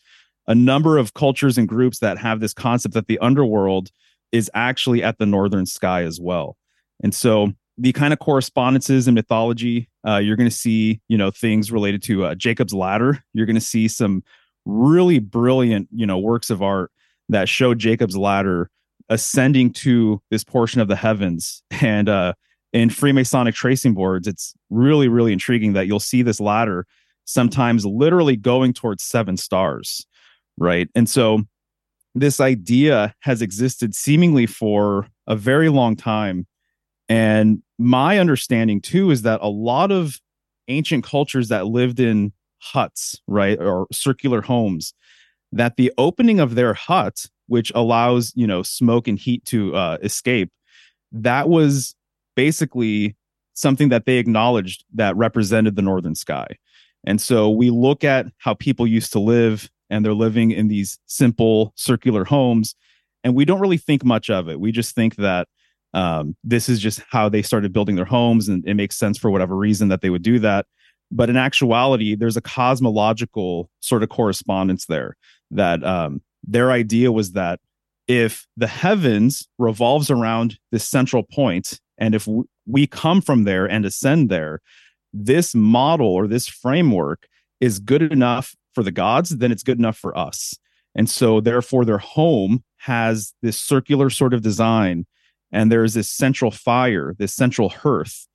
a 0.49 0.55
number 0.55 0.99
of 0.99 1.15
cultures 1.15 1.57
and 1.57 1.69
groups 1.69 2.01
that 2.01 2.19
have 2.19 2.41
this 2.41 2.53
concept 2.53 2.95
that 2.95 3.07
the 3.07 3.19
underworld 3.21 3.91
is 4.33 4.51
actually 4.55 5.03
at 5.03 5.19
the 5.19 5.27
northern 5.27 5.67
sky 5.67 6.03
as 6.03 6.21
well. 6.21 6.57
And 7.03 7.15
so 7.15 7.53
the 7.79 7.93
kind 7.93 8.13
of 8.13 8.19
correspondences 8.19 9.07
in 9.07 9.15
mythology, 9.15 9.89
uh, 10.07 10.17
you're 10.17 10.37
going 10.37 10.51
to 10.51 10.55
see, 10.55 11.01
you 11.09 11.17
know, 11.17 11.31
things 11.31 11.71
related 11.71 12.03
to 12.05 12.25
uh, 12.25 12.35
Jacob's 12.35 12.75
ladder. 12.75 13.23
You're 13.33 13.47
going 13.47 13.55
to 13.55 13.61
see 13.61 13.87
some 13.87 14.25
really 14.65 15.21
brilliant, 15.21 15.89
you 15.93 16.07
know, 16.07 16.19
works 16.19 16.51
of 16.51 16.63
art 16.63 16.91
that 17.29 17.49
show 17.49 17.75
Jacob's 17.75 18.17
ladder 18.17 18.71
ascending 19.09 19.73
to 19.73 20.21
this 20.31 20.45
portion 20.45 20.81
of 20.81 20.89
the 20.89 20.97
heavens. 20.97 21.63
And 21.83 22.09
uh, 22.09 22.35
in 22.73 22.89
Freemasonic 22.89 23.55
tracing 23.55 23.95
boards, 23.95 24.27
it's 24.27 24.55
really, 24.71 25.09
really 25.09 25.33
intriguing 25.33 25.75
that 25.75 25.87
you'll 25.87 26.01
see 26.01 26.23
this 26.23 26.41
ladder 26.41 26.87
sometimes 27.27 27.87
literally 27.87 28.37
going 28.37 28.73
towards 28.73 29.03
seven 29.03 29.37
stars 29.37 30.07
right? 30.59 30.89
And 30.95 31.09
so 31.09 31.43
this 32.15 32.41
idea 32.41 33.15
has 33.21 33.43
existed 33.43 33.95
seemingly 33.95 34.47
for 34.47 35.09
a 35.27 35.37
very 35.37 35.69
long 35.69 35.97
time. 35.97 36.47
And 37.09 37.63
my 37.79 38.19
understanding 38.19 38.81
too 38.81 39.11
is 39.11 39.23
that 39.23 39.41
a 39.43 39.49
lot 39.49 39.91
of 39.91 40.19
ancient 40.69 41.05
cultures 41.05 41.49
that 41.49 41.67
lived 41.67 42.01
in 42.01 42.33
huts, 42.59 43.21
right, 43.27 43.61
or 43.61 43.87
circular 43.93 44.41
homes, 44.41 44.95
that 45.53 45.77
the 45.77 45.93
opening 45.99 46.41
of 46.41 46.55
their 46.55 46.75
hut, 46.75 47.27
which 47.47 47.73
allows, 47.75 48.33
you 48.35 48.47
know, 48.47 48.63
smoke 48.63 49.09
and 49.09 49.19
heat 49.19 49.45
to 49.47 49.75
uh, 49.75 49.99
escape, 50.03 50.51
that 51.13 51.49
was 51.49 51.95
basically 52.37 53.17
something 53.55 53.89
that 53.89 54.07
they 54.07 54.19
acknowledged 54.19 54.85
that 54.95 55.17
represented 55.17 55.77
the 55.77 55.83
northern 55.83 56.15
sky. 56.15 56.47
And 57.07 57.21
so 57.21 57.51
we 57.51 57.71
look 57.71 58.03
at 58.03 58.27
how 58.39 58.55
people 58.55 58.87
used 58.87 59.13
to 59.13 59.21
live 59.21 59.71
and 59.91 60.05
they're 60.05 60.15
living 60.15 60.51
in 60.51 60.69
these 60.69 60.99
simple 61.07 61.73
circular 61.77 62.25
homes 62.25 62.75
and 63.23 63.35
we 63.35 63.45
don't 63.45 63.61
really 63.61 63.79
think 63.79 64.05
much 64.05 64.31
of 64.31 64.49
it 64.49 64.61
we 64.61 64.73
just 64.73 64.95
think 64.95 65.17
that 65.17 65.49
um, 65.95 66.37
this 66.43 66.69
is 66.69 66.81
just 66.81 67.01
how 67.11 67.29
they 67.29 67.43
started 67.43 67.73
building 67.73 67.97
their 67.97 68.05
homes 68.05 68.49
and 68.49 68.67
it 68.67 68.75
makes 68.75 68.97
sense 68.97 69.17
for 69.17 69.31
whatever 69.31 69.57
reason 69.57 69.89
that 69.89 70.01
they 70.01 70.11
would 70.11 70.23
do 70.23 70.39
that 70.39 70.67
but 71.11 71.31
in 71.31 71.37
actuality 71.37 72.15
there's 72.15 72.37
a 72.37 72.43
cosmological 72.43 73.71
sort 73.81 74.03
of 74.03 74.09
correspondence 74.09 74.87
there 74.87 75.17
that 75.51 75.85
um, 75.85 76.21
their 76.47 76.71
idea 76.71 77.13
was 77.13 77.33
that 77.33 77.61
if 78.07 78.47
the 78.57 78.67
heavens 78.67 79.49
revolves 79.59 80.11
around 80.11 80.59
this 80.71 80.87
central 80.87 81.23
point 81.23 81.81
and 81.99 82.15
if 82.15 82.29
we 82.67 82.87
come 82.87 83.21
from 83.21 83.45
there 83.45 83.67
and 83.67 83.85
ascend 83.85 84.29
there 84.29 84.61
this 85.15 85.55
model 85.55 86.09
or 86.09 86.27
this 86.27 86.49
framework 86.49 87.29
is 87.61 87.79
good 87.79 88.03
enough 88.03 88.55
for 88.75 88.83
the 88.83 88.91
gods, 88.91 89.31
then 89.31 89.53
it's 89.53 89.63
good 89.63 89.79
enough 89.79 89.97
for 89.97 90.17
us. 90.19 90.59
And 90.95 91.09
so, 91.09 91.41
therefore, 91.41 91.85
their 91.85 91.99
home 91.99 92.65
has 92.79 93.33
this 93.41 93.59
circular 93.59 94.11
sort 94.11 94.35
of 94.35 94.43
design, 94.43 95.07
and 95.53 95.71
there's 95.71 95.95
this 95.95 96.11
central 96.11 96.51
fire, 96.51 97.15
this 97.19 97.33
central 97.33 97.69
hearth. 97.69 98.27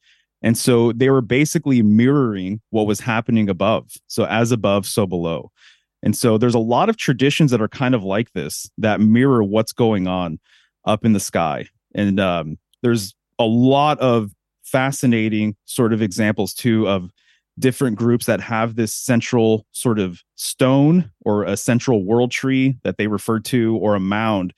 And 0.41 0.57
so, 0.57 0.93
they 0.93 1.09
were 1.09 1.21
basically 1.21 1.81
mirroring 1.81 2.61
what 2.69 2.87
was 2.87 3.01
happening 3.01 3.49
above. 3.49 3.91
So, 4.07 4.25
as 4.25 4.51
above, 4.51 4.85
so 4.85 5.05
below. 5.05 5.51
And 6.01 6.15
so, 6.15 6.37
there's 6.37 6.55
a 6.55 6.59
lot 6.59 6.89
of 6.89 6.97
traditions 6.97 7.51
that 7.51 7.61
are 7.61 7.67
kind 7.67 7.93
of 7.93 8.03
like 8.03 8.31
this 8.33 8.69
that 8.77 9.01
mirror 9.01 9.43
what's 9.43 9.73
going 9.73 10.07
on 10.07 10.39
up 10.85 11.05
in 11.05 11.13
the 11.13 11.19
sky. 11.19 11.67
And 11.93 12.19
um, 12.19 12.57
there's 12.81 13.13
a 13.37 13.45
lot 13.45 13.99
of 13.99 14.31
fascinating 14.63 15.55
sort 15.65 15.93
of 15.93 16.01
examples 16.01 16.53
too 16.53 16.87
of 16.87 17.11
different 17.57 17.97
groups 17.97 18.25
that 18.25 18.39
have 18.39 18.75
this 18.75 18.93
central 18.93 19.65
sort 19.71 19.99
of 19.99 20.21
stone 20.35 21.11
or 21.25 21.43
a 21.43 21.57
central 21.57 22.05
world 22.05 22.31
tree 22.31 22.77
that 22.83 22.97
they 22.97 23.07
refer 23.07 23.39
to 23.39 23.77
or 23.77 23.95
a 23.95 23.99
mound 23.99 24.53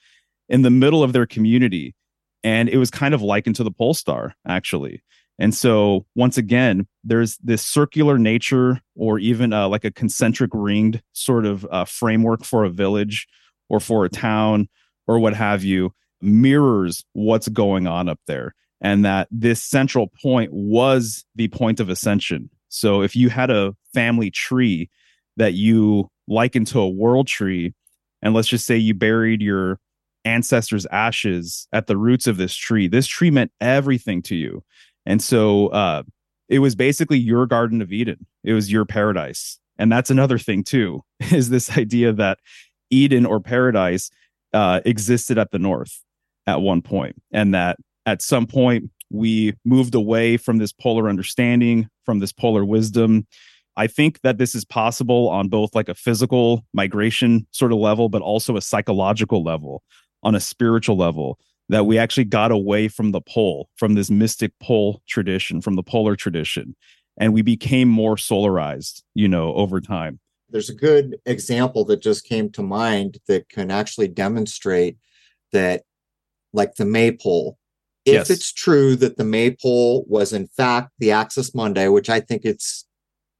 in 0.49 0.62
the 0.62 0.69
middle 0.69 1.01
of 1.04 1.13
their 1.13 1.25
community 1.25 1.95
and 2.43 2.69
it 2.69 2.77
was 2.77 2.91
kind 2.91 3.13
of 3.13 3.21
likened 3.21 3.56
to 3.56 3.63
the 3.63 3.71
pole 3.71 3.93
star 3.93 4.36
actually 4.47 5.01
and 5.41 5.54
so 5.54 6.06
once 6.15 6.38
again 6.38 6.88
there's 7.04 7.38
this 7.38 7.62
circular 7.62 8.17
nature 8.17 8.80
or 8.95 9.19
even 9.19 9.51
uh, 9.51 9.67
like 9.67 9.84
a 9.84 9.91
concentric 9.91 10.51
ringed 10.54 11.01
sort 11.13 11.45
of 11.45 11.65
uh, 11.71 11.86
framework 11.86 12.43
for 12.43 12.63
a 12.63 12.69
village 12.69 13.27
or 13.69 13.80
for 13.80 14.06
a 14.06 14.10
town 14.10 14.69
or 15.08 15.19
what 15.19 15.34
have 15.34 15.63
you 15.63 15.93
mirrors 16.21 17.04
what's 17.13 17.47
going 17.49 17.88
on 17.88 18.08
up 18.08 18.19
there 18.27 18.54
and 18.80 19.04
that 19.04 19.27
this 19.32 19.62
central 19.63 20.08
point 20.21 20.51
was 20.54 21.25
the 21.36 21.47
point 21.49 21.80
of 21.80 21.89
ascension 21.89 22.49
so 22.69 23.01
if 23.01 23.15
you 23.15 23.30
had 23.30 23.51
a 23.51 23.75
family 23.93 24.32
tree 24.32 24.89
that 25.38 25.54
you 25.54 26.10
liken 26.27 26.65
to 26.65 26.80
a 26.80 26.89
world 26.89 27.27
tree, 27.27 27.73
and 28.21 28.34
let's 28.34 28.47
just 28.47 28.65
say 28.65 28.77
you 28.77 28.93
buried 28.93 29.41
your 29.41 29.80
ancestors' 30.23 30.86
ashes 30.91 31.67
at 31.73 31.88
the 31.88 31.97
roots 31.97 32.27
of 32.27 32.38
this 32.38 32.56
tree, 32.56 32.88
this 32.88 33.08
tree 33.08 33.32
meant 33.32 33.51
everything 33.60 34.21
to 34.21 34.36
you. 34.36 34.63
And 35.06 35.22
so 35.22 35.68
uh, 35.68 36.04
it 36.50 36.60
was 36.60 36.76
basically 36.76 37.18
your 37.18 37.46
Garden 37.46 37.82
of 37.82 37.92
Eden, 37.92 38.26
it 38.44 38.54
was 38.54 38.72
your 38.72 38.86
paradise. 38.86 39.60
And 39.78 39.92
that's 39.92 40.12
another 40.12 40.38
thing, 40.38 40.64
too, 40.64 41.04
is 41.32 41.50
this 41.50 41.78
idea 41.78 42.14
that 42.14 42.40
Eden 42.90 43.26
or 43.26 43.39
paradise 43.39 44.12
uh, 44.54 44.82
existed 44.86 45.38
at 45.38 45.52
the 45.52 45.60
north 45.60 46.04
at 46.45 46.62
one 46.62 46.82
point, 46.82 47.16
and 47.32 47.54
that 47.54 47.78
at 48.06 48.22
some 48.22 48.45
point 48.45 48.89
we 49.10 49.54
moved 49.66 49.95
away 49.95 50.38
from 50.38 50.58
this 50.58 50.72
polar 50.72 51.10
understanding, 51.10 51.88
from 52.06 52.20
this 52.20 52.32
polar 52.32 52.66
wisdom. 52.66 53.28
I 53.78 53.88
think 53.88 54.22
that 54.22 54.38
this 54.38 54.54
is 54.54 54.66
possible 54.66 55.30
on 55.30 55.47
both 55.47 55.74
like 55.74 55.89
a 55.89 55.95
physical 55.95 56.66
migration 56.74 57.47
sort 57.52 57.72
of 57.72 57.78
level, 57.78 58.10
but 58.10 58.22
also 58.22 58.58
a 58.58 58.62
psychological 58.62 59.43
level, 59.43 59.84
on 60.24 60.36
a 60.36 60.39
spiritual 60.39 60.97
level, 60.97 61.39
that 61.72 61.86
we 61.86 61.97
actually 61.97 62.26
got 62.26 62.51
away 62.51 62.89
from 62.89 63.11
the 63.11 63.22
pole, 63.22 63.69
from 63.78 63.95
this 63.95 64.11
mystic 64.11 64.51
pole 64.59 65.01
tradition, 65.07 65.61
from 65.61 65.78
the 65.78 65.84
polar 65.84 66.17
tradition, 66.17 66.76
and 67.17 67.34
we 67.34 67.41
became 67.41 67.88
more 67.88 68.17
solarized, 68.17 69.01
you 69.15 69.28
know, 69.28 69.53
over 69.55 69.80
time. 69.80 70.19
There's 70.49 70.69
a 70.69 70.76
good 70.76 71.17
example 71.26 71.86
that 71.86 72.01
just 72.01 72.26
came 72.26 72.49
to 72.51 72.61
mind 72.61 73.19
that 73.30 73.47
can 73.47 73.72
actually 73.72 74.09
demonstrate 74.09 74.97
that, 75.53 75.84
like 76.51 76.76
the 76.76 76.84
maypole, 76.84 77.57
if 78.03 78.13
yes. 78.15 78.30
it's 78.30 78.51
true 78.51 78.97
that 78.97 79.15
the 79.15 79.24
maypole 79.24 80.03
was 80.09 80.34
in 80.34 80.47
fact 80.47 80.89
the 80.99 81.11
axis 81.11 81.55
mundi, 81.55 81.88
which 81.88 82.09
i 82.09 82.19
think 82.19 82.43
it's 82.43 82.88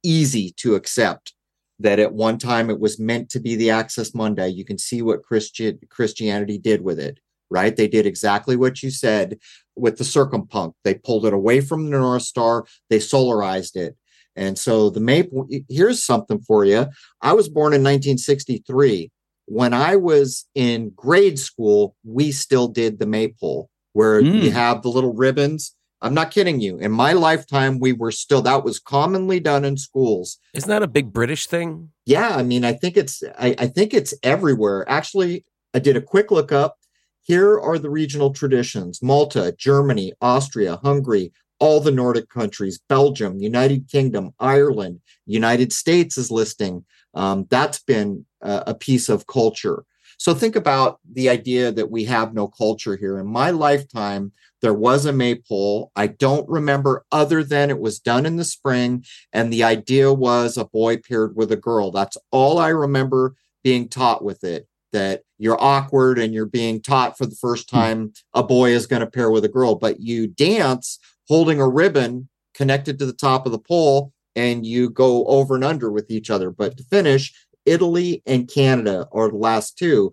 easy 0.04 0.54
to 0.56 0.74
accept 0.74 1.34
that 1.80 1.98
at 1.98 2.14
one 2.14 2.38
time 2.38 2.70
it 2.70 2.78
was 2.78 2.98
meant 2.98 3.28
to 3.28 3.40
be 3.40 3.56
the 3.56 3.70
axis 3.70 4.14
mundi, 4.14 4.46
you 4.46 4.64
can 4.64 4.78
see 4.78 5.02
what 5.02 5.22
Christi- 5.22 5.78
christianity 5.90 6.58
did 6.58 6.82
with 6.82 7.00
it 7.00 7.18
right 7.52 7.76
they 7.76 7.88
did 7.88 8.06
exactly 8.06 8.56
what 8.56 8.82
you 8.82 8.90
said 8.90 9.38
with 9.76 9.98
the 9.98 10.04
circumpunct 10.04 10.74
they 10.84 10.94
pulled 10.94 11.26
it 11.26 11.32
away 11.32 11.60
from 11.60 11.84
the 11.84 11.98
north 11.98 12.22
star 12.22 12.64
they 12.90 12.98
solarized 12.98 13.76
it 13.76 13.96
and 14.34 14.58
so 14.58 14.90
the 14.90 15.00
maypole 15.00 15.48
here's 15.68 16.02
something 16.02 16.40
for 16.40 16.64
you 16.64 16.86
i 17.20 17.32
was 17.32 17.48
born 17.48 17.72
in 17.72 17.82
1963 17.82 19.10
when 19.46 19.72
i 19.74 19.94
was 19.94 20.46
in 20.54 20.90
grade 20.90 21.38
school 21.38 21.94
we 22.04 22.32
still 22.32 22.68
did 22.68 22.98
the 22.98 23.06
maypole 23.06 23.68
where 23.92 24.22
mm. 24.22 24.42
you 24.42 24.50
have 24.50 24.82
the 24.82 24.88
little 24.88 25.12
ribbons. 25.12 25.74
I'm 26.00 26.14
not 26.14 26.32
kidding 26.32 26.60
you. 26.60 26.78
In 26.78 26.90
my 26.90 27.12
lifetime, 27.12 27.78
we 27.78 27.92
were 27.92 28.10
still 28.10 28.42
that 28.42 28.64
was 28.64 28.80
commonly 28.80 29.38
done 29.38 29.64
in 29.64 29.76
schools. 29.76 30.38
Isn't 30.52 30.68
that 30.68 30.82
a 30.82 30.88
big 30.88 31.12
British 31.12 31.46
thing? 31.46 31.90
Yeah, 32.06 32.30
I 32.30 32.42
mean, 32.42 32.64
I 32.64 32.72
think 32.72 32.96
it's 32.96 33.22
I, 33.38 33.54
I 33.58 33.66
think 33.68 33.94
it's 33.94 34.12
everywhere. 34.22 34.88
Actually, 34.88 35.44
I 35.74 35.78
did 35.78 35.96
a 35.96 36.00
quick 36.00 36.30
look 36.30 36.50
up. 36.50 36.76
Here 37.22 37.58
are 37.58 37.78
the 37.78 37.90
regional 37.90 38.32
traditions: 38.32 39.02
Malta, 39.02 39.54
Germany, 39.58 40.12
Austria, 40.20 40.76
Hungary, 40.82 41.32
all 41.58 41.80
the 41.80 41.92
Nordic 41.92 42.28
countries, 42.28 42.80
Belgium, 42.88 43.38
United 43.38 43.88
Kingdom, 43.88 44.34
Ireland, 44.40 45.00
United 45.26 45.72
States 45.72 46.18
is 46.18 46.30
listing. 46.30 46.84
Um, 47.14 47.46
that's 47.50 47.80
been 47.80 48.26
a, 48.40 48.64
a 48.68 48.74
piece 48.74 49.08
of 49.08 49.26
culture. 49.26 49.84
So 50.18 50.34
think 50.34 50.56
about 50.56 51.00
the 51.10 51.28
idea 51.28 51.72
that 51.72 51.90
we 51.90 52.04
have 52.04 52.32
no 52.32 52.46
culture 52.46 52.96
here. 52.96 53.18
In 53.18 53.26
my 53.26 53.50
lifetime, 53.50 54.32
there 54.60 54.74
was 54.74 55.04
a 55.04 55.12
maypole. 55.12 55.90
I 55.96 56.06
don't 56.06 56.48
remember 56.48 57.04
other 57.10 57.42
than 57.42 57.70
it 57.70 57.80
was 57.80 57.98
done 57.98 58.24
in 58.24 58.36
the 58.36 58.44
spring, 58.44 59.04
and 59.32 59.52
the 59.52 59.64
idea 59.64 60.12
was 60.12 60.56
a 60.56 60.64
boy 60.64 60.98
paired 60.98 61.34
with 61.34 61.50
a 61.50 61.56
girl. 61.56 61.90
That's 61.90 62.16
all 62.30 62.58
I 62.58 62.68
remember 62.68 63.34
being 63.64 63.88
taught 63.88 64.24
with 64.24 64.44
it. 64.44 64.68
That 64.92 65.22
you're 65.38 65.60
awkward 65.60 66.18
and 66.18 66.34
you're 66.34 66.46
being 66.46 66.80
taught 66.82 67.16
for 67.16 67.26
the 67.26 67.36
first 67.36 67.70
hmm. 67.70 67.76
time 67.76 68.12
a 68.34 68.42
boy 68.42 68.70
is 68.70 68.86
going 68.86 69.00
to 69.00 69.06
pair 69.06 69.30
with 69.30 69.44
a 69.44 69.48
girl, 69.48 69.74
but 69.74 70.00
you 70.00 70.26
dance 70.26 70.98
holding 71.28 71.60
a 71.60 71.68
ribbon 71.68 72.28
connected 72.54 72.98
to 72.98 73.06
the 73.06 73.12
top 73.12 73.46
of 73.46 73.52
the 73.52 73.58
pole 73.58 74.12
and 74.36 74.66
you 74.66 74.90
go 74.90 75.24
over 75.26 75.54
and 75.54 75.64
under 75.64 75.90
with 75.90 76.10
each 76.10 76.30
other. 76.30 76.50
But 76.50 76.76
to 76.76 76.84
finish, 76.84 77.32
Italy 77.66 78.22
and 78.26 78.48
Canada 78.48 79.08
are 79.12 79.28
the 79.28 79.36
last 79.36 79.78
two. 79.78 80.12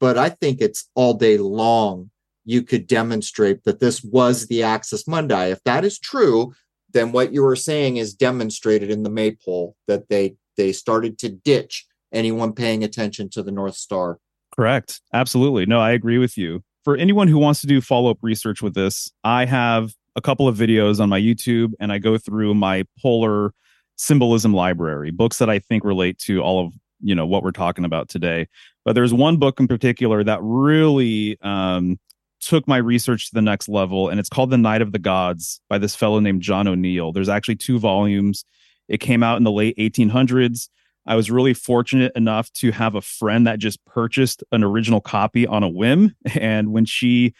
But 0.00 0.16
I 0.16 0.28
think 0.28 0.60
it's 0.60 0.88
all 0.94 1.14
day 1.14 1.38
long 1.38 2.10
you 2.44 2.62
could 2.62 2.86
demonstrate 2.86 3.64
that 3.64 3.80
this 3.80 4.02
was 4.02 4.46
the 4.46 4.62
Axis 4.62 5.06
Mundi. 5.06 5.34
If 5.34 5.62
that 5.64 5.84
is 5.84 5.98
true, 5.98 6.54
then 6.92 7.12
what 7.12 7.32
you 7.32 7.42
were 7.42 7.56
saying 7.56 7.98
is 7.98 8.14
demonstrated 8.14 8.90
in 8.90 9.02
the 9.02 9.10
maypole 9.10 9.76
that 9.86 10.08
they 10.08 10.36
they 10.56 10.72
started 10.72 11.18
to 11.18 11.28
ditch 11.28 11.86
anyone 12.12 12.52
paying 12.52 12.84
attention 12.84 13.28
to 13.30 13.42
the 13.42 13.52
North 13.52 13.76
Star. 13.76 14.18
Correct. 14.54 15.00
Absolutely. 15.12 15.66
No, 15.66 15.80
I 15.80 15.90
agree 15.92 16.18
with 16.18 16.36
you. 16.36 16.62
For 16.84 16.96
anyone 16.96 17.28
who 17.28 17.38
wants 17.38 17.60
to 17.60 17.66
do 17.66 17.80
follow 17.80 18.10
up 18.10 18.18
research 18.22 18.62
with 18.62 18.74
this, 18.74 19.10
I 19.24 19.44
have 19.44 19.94
a 20.16 20.20
couple 20.20 20.48
of 20.48 20.56
videos 20.56 21.00
on 21.00 21.08
my 21.08 21.20
YouTube 21.20 21.72
and 21.80 21.92
I 21.92 21.98
go 21.98 22.18
through 22.18 22.54
my 22.54 22.84
polar 23.00 23.52
symbolism 23.96 24.54
library, 24.54 25.10
books 25.10 25.38
that 25.38 25.50
I 25.50 25.58
think 25.58 25.84
relate 25.84 26.18
to 26.20 26.40
all 26.40 26.66
of 26.66 26.72
you 27.00 27.14
know 27.14 27.26
what 27.26 27.42
we're 27.42 27.52
talking 27.52 27.84
about 27.84 28.08
today 28.08 28.46
but 28.84 28.94
there's 28.94 29.12
one 29.14 29.36
book 29.36 29.60
in 29.60 29.68
particular 29.68 30.24
that 30.24 30.40
really 30.42 31.36
um, 31.42 31.98
took 32.40 32.66
my 32.66 32.76
research 32.76 33.28
to 33.28 33.34
the 33.34 33.42
next 33.42 33.68
level 33.68 34.08
and 34.08 34.18
it's 34.18 34.28
called 34.28 34.50
the 34.50 34.58
night 34.58 34.82
of 34.82 34.92
the 34.92 34.98
gods 34.98 35.60
by 35.68 35.78
this 35.78 35.94
fellow 35.94 36.20
named 36.20 36.42
john 36.42 36.66
o'neill 36.66 37.12
there's 37.12 37.28
actually 37.28 37.56
two 37.56 37.78
volumes 37.78 38.44
it 38.88 38.98
came 38.98 39.22
out 39.22 39.36
in 39.36 39.44
the 39.44 39.52
late 39.52 39.76
1800s 39.76 40.68
i 41.08 41.16
was 41.16 41.30
really 41.30 41.54
fortunate 41.54 42.12
enough 42.14 42.52
to 42.52 42.70
have 42.70 42.94
a 42.94 43.00
friend 43.00 43.46
that 43.46 43.58
just 43.58 43.84
purchased 43.84 44.44
an 44.52 44.62
original 44.62 45.00
copy 45.00 45.46
on 45.46 45.62
a 45.62 45.68
whim. 45.68 46.14
And 46.40 46.72
when 46.72 46.84
she 46.84 47.34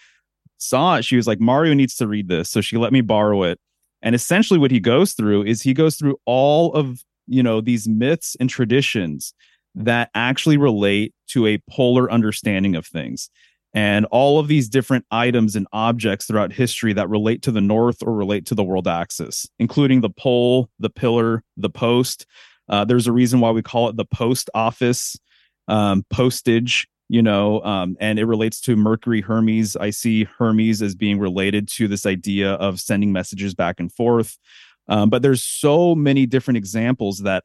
saw 0.56 0.96
it 0.96 1.04
she 1.04 1.16
was 1.16 1.28
like 1.28 1.38
mario 1.38 1.74
needs 1.74 1.94
to 1.96 2.08
read 2.08 2.28
this. 2.28 2.50
So 2.50 2.60
she 2.60 2.76
let 2.76 2.92
me 2.92 3.00
borrow 3.00 3.44
it. 3.44 3.60
And 4.02 4.14
essentially 4.14 4.58
what 4.58 4.70
he 4.70 4.80
goes 4.80 5.12
through 5.12 5.44
is 5.44 5.62
he 5.62 5.74
goes 5.74 5.96
through 5.96 6.16
all 6.24 6.72
of 6.74 7.00
you 7.28 7.42
know 7.42 7.60
these 7.60 7.86
myths 7.86 8.36
and 8.40 8.50
traditions 8.50 9.34
that 9.74 10.10
actually 10.14 10.56
relate 10.56 11.14
to 11.28 11.46
a 11.46 11.58
polar 11.70 12.10
understanding 12.10 12.74
of 12.74 12.86
things. 12.86 13.30
And 13.74 14.06
all 14.06 14.38
of 14.38 14.48
these 14.48 14.68
different 14.68 15.04
items 15.10 15.54
and 15.54 15.68
objects 15.72 16.24
throughout 16.24 16.52
history 16.52 16.94
that 16.94 17.08
relate 17.08 17.42
to 17.42 17.52
the 17.52 17.60
north 17.60 18.02
or 18.02 18.14
relate 18.14 18.46
to 18.46 18.54
the 18.54 18.64
world 18.64 18.88
axis 18.88 19.46
including 19.58 20.00
the 20.00 20.10
pole 20.10 20.70
the 20.78 20.90
pillar 20.90 21.44
the 21.56 21.70
post 21.70 22.26
uh, 22.68 22.84
there's 22.84 23.06
a 23.06 23.12
reason 23.12 23.40
why 23.40 23.50
we 23.50 23.62
call 23.62 23.88
it 23.88 23.96
the 23.96 24.04
post 24.04 24.50
office 24.54 25.18
um, 25.68 26.04
postage 26.10 26.88
you 27.08 27.22
know 27.22 27.62
um, 27.62 27.96
and 28.00 28.18
it 28.18 28.24
relates 28.24 28.60
to 28.60 28.76
mercury 28.76 29.20
hermes 29.20 29.76
i 29.76 29.90
see 29.90 30.24
hermes 30.38 30.82
as 30.82 30.94
being 30.94 31.18
related 31.18 31.68
to 31.68 31.88
this 31.88 32.06
idea 32.06 32.52
of 32.54 32.80
sending 32.80 33.12
messages 33.12 33.54
back 33.54 33.78
and 33.78 33.92
forth 33.92 34.38
um, 34.88 35.10
but 35.10 35.22
there's 35.22 35.44
so 35.44 35.94
many 35.94 36.26
different 36.26 36.56
examples 36.56 37.18
that 37.20 37.44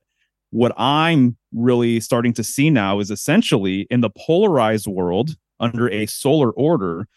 what 0.53 0.71
I'm 0.78 1.36
really 1.51 1.99
starting 1.99 2.34
to 2.34 2.43
see 2.43 2.69
now 2.69 2.99
is 2.99 3.11
essentially 3.11 3.88
in 3.89 4.01
the 4.01 4.11
polarized 4.11 4.88
world 4.88 5.36
under 5.59 5.89
a 5.89 6.05
solar 6.05 6.51
order, 6.51 7.07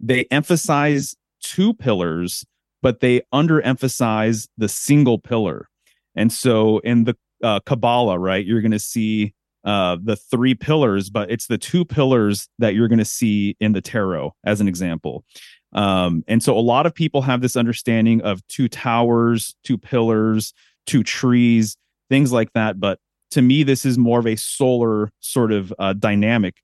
they 0.00 0.24
emphasize 0.30 1.14
two 1.40 1.72
pillars, 1.72 2.44
but 2.82 3.00
they 3.00 3.22
underemphasize 3.32 4.48
the 4.58 4.68
single 4.68 5.18
pillar. 5.18 5.68
And 6.16 6.32
so 6.32 6.78
in 6.80 7.04
the 7.04 7.16
uh, 7.42 7.60
Kabbalah, 7.60 8.18
right, 8.18 8.44
you're 8.44 8.60
going 8.60 8.70
to 8.72 8.78
see 8.78 9.34
uh, 9.64 9.96
the 10.02 10.16
three 10.16 10.54
pillars, 10.54 11.10
but 11.10 11.30
it's 11.30 11.46
the 11.46 11.58
two 11.58 11.84
pillars 11.84 12.48
that 12.58 12.74
you're 12.74 12.88
going 12.88 12.98
to 12.98 13.04
see 13.04 13.56
in 13.60 13.72
the 13.72 13.80
tarot, 13.80 14.34
as 14.44 14.60
an 14.60 14.68
example. 14.68 15.24
Um, 15.72 16.24
and 16.26 16.42
so 16.42 16.56
a 16.56 16.60
lot 16.60 16.86
of 16.86 16.94
people 16.94 17.22
have 17.22 17.42
this 17.42 17.56
understanding 17.56 18.22
of 18.22 18.46
two 18.48 18.68
towers, 18.68 19.54
two 19.62 19.78
pillars, 19.78 20.52
two 20.86 21.02
trees, 21.02 21.76
things 22.08 22.32
like 22.32 22.52
that. 22.54 22.80
But 22.80 22.98
to 23.32 23.42
me, 23.42 23.62
this 23.62 23.84
is 23.84 23.96
more 23.96 24.18
of 24.18 24.26
a 24.26 24.36
solar 24.36 25.12
sort 25.20 25.52
of 25.52 25.72
uh, 25.78 25.92
dynamic. 25.92 26.56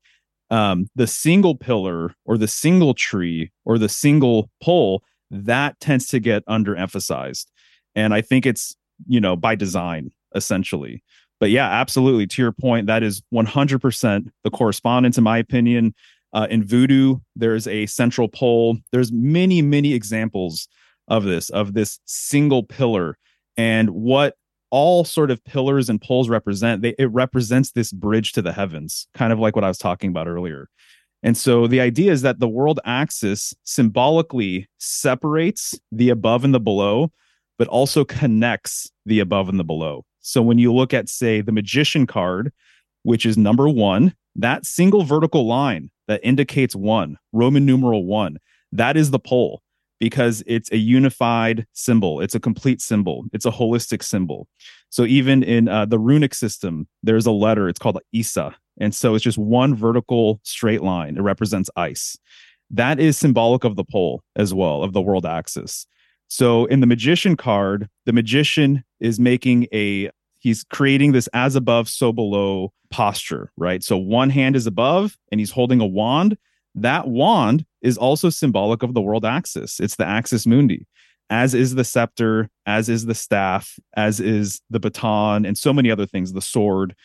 Um, 0.49 0.89
the 0.95 1.07
single 1.07 1.55
pillar 1.55 2.13
or 2.25 2.37
the 2.37 2.47
single 2.47 2.93
tree 2.93 3.51
or 3.65 3.77
the 3.77 3.89
single 3.89 4.49
pole 4.61 5.03
that 5.29 5.79
tends 5.79 6.07
to 6.07 6.19
get 6.19 6.45
underemphasized. 6.45 7.47
And 7.95 8.13
I 8.13 8.21
think 8.21 8.45
it's, 8.45 8.75
you 9.07 9.19
know, 9.19 9.35
by 9.35 9.55
design, 9.55 10.11
essentially. 10.35 11.03
But 11.39 11.51
yeah, 11.51 11.69
absolutely. 11.69 12.27
To 12.27 12.41
your 12.41 12.51
point, 12.51 12.87
that 12.87 13.03
is 13.03 13.21
100% 13.33 14.29
the 14.43 14.49
correspondence, 14.49 15.17
in 15.17 15.23
my 15.23 15.37
opinion. 15.37 15.93
Uh, 16.33 16.47
in 16.49 16.63
voodoo, 16.63 17.17
there's 17.35 17.67
a 17.67 17.85
central 17.85 18.27
pole. 18.27 18.77
There's 18.91 19.11
many, 19.11 19.61
many 19.61 19.93
examples 19.93 20.67
of 21.07 21.23
this, 21.23 21.49
of 21.49 21.73
this 21.73 21.99
single 22.05 22.63
pillar. 22.63 23.17
And 23.55 23.91
what 23.91 24.35
all 24.69 25.05
sort 25.05 25.31
of 25.31 25.43
pillars 25.45 25.89
and 25.89 26.01
poles 26.01 26.29
represent, 26.29 26.81
they, 26.81 26.95
it 26.99 27.11
represents 27.11 27.71
this 27.71 27.91
bridge 27.93 28.33
to 28.33 28.41
the 28.41 28.51
heavens, 28.51 29.07
kind 29.13 29.31
of 29.31 29.39
like 29.39 29.55
what 29.55 29.63
I 29.63 29.69
was 29.69 29.77
talking 29.77 30.09
about 30.09 30.27
earlier. 30.27 30.67
And 31.23 31.37
so 31.37 31.67
the 31.67 31.81
idea 31.81 32.11
is 32.11 32.21
that 32.21 32.39
the 32.39 32.47
world 32.47 32.79
axis 32.85 33.53
symbolically 33.63 34.67
separates 34.79 35.79
the 35.91 36.09
above 36.09 36.43
and 36.43 36.53
the 36.53 36.59
below, 36.59 37.11
but 37.57 37.67
also 37.67 38.05
connects 38.05 38.91
the 39.05 39.19
above 39.19 39.49
and 39.49 39.59
the 39.59 39.63
below. 39.63 40.03
So 40.27 40.41
when 40.41 40.57
you 40.57 40.73
look 40.73 40.93
at, 40.93 41.07
say, 41.07 41.39
the 41.39 41.53
magician 41.53 42.05
card, 42.05 42.51
which 43.03 43.25
is 43.25 43.37
number 43.37 43.69
one, 43.69 44.13
that 44.35 44.65
single 44.65 45.03
vertical 45.03 45.47
line 45.47 45.89
that 46.09 46.19
indicates 46.21 46.75
one, 46.75 47.17
Roman 47.31 47.65
numeral 47.65 48.03
one. 48.03 48.37
That 48.73 48.97
is 48.97 49.11
the 49.11 49.19
pole 49.19 49.61
because 50.01 50.43
it's 50.45 50.69
a 50.73 50.77
unified 50.77 51.65
symbol. 51.71 52.19
It's 52.19 52.35
a 52.35 52.41
complete 52.41 52.81
symbol. 52.81 53.23
It's 53.31 53.45
a 53.45 53.51
holistic 53.51 54.03
symbol. 54.03 54.49
So 54.89 55.05
even 55.05 55.43
in 55.43 55.69
uh, 55.69 55.85
the 55.85 55.97
runic 55.97 56.33
system, 56.33 56.89
there's 57.01 57.25
a 57.25 57.31
letter. 57.31 57.69
It's 57.69 57.79
called 57.79 57.99
Isa, 58.11 58.53
and 58.81 58.93
so 58.93 59.15
it's 59.15 59.23
just 59.23 59.37
one 59.37 59.75
vertical 59.75 60.41
straight 60.43 60.83
line. 60.83 61.15
It 61.15 61.21
represents 61.21 61.69
ice. 61.77 62.17
That 62.69 62.99
is 62.99 63.17
symbolic 63.17 63.63
of 63.63 63.77
the 63.77 63.85
pole 63.85 64.23
as 64.35 64.53
well 64.53 64.83
of 64.83 64.91
the 64.91 65.01
world 65.01 65.25
axis. 65.25 65.87
So 66.27 66.65
in 66.65 66.81
the 66.81 66.87
magician 66.87 67.37
card, 67.37 67.87
the 68.05 68.11
magician 68.11 68.83
is 68.99 69.19
making 69.19 69.67
a 69.73 70.09
he's 70.39 70.63
creating 70.65 71.11
this 71.11 71.27
as 71.33 71.55
above 71.55 71.89
so 71.89 72.11
below 72.11 72.71
posture 72.89 73.51
right? 73.57 73.83
So 73.83 73.97
one 73.97 74.29
hand 74.29 74.55
is 74.55 74.67
above 74.67 75.17
and 75.31 75.39
he's 75.39 75.51
holding 75.51 75.81
a 75.81 75.85
wand. 75.85 76.37
That 76.75 77.07
wand 77.07 77.65
is 77.81 77.97
also 77.97 78.29
symbolic 78.29 78.83
of 78.83 78.93
the 78.93 79.01
world 79.01 79.25
axis. 79.25 79.79
It's 79.79 79.95
the 79.95 80.05
axis 80.05 80.45
mundi 80.45 80.87
as 81.29 81.53
is 81.53 81.75
the 81.75 81.83
scepter 81.83 82.49
as 82.65 82.87
is 82.87 83.05
the 83.05 83.15
staff 83.15 83.77
as 83.95 84.19
is 84.19 84.61
the 84.69 84.79
baton 84.79 85.45
and 85.45 85.57
so 85.57 85.73
many 85.73 85.91
other 85.91 86.05
things 86.05 86.33
the 86.33 86.41
sword. 86.41 86.95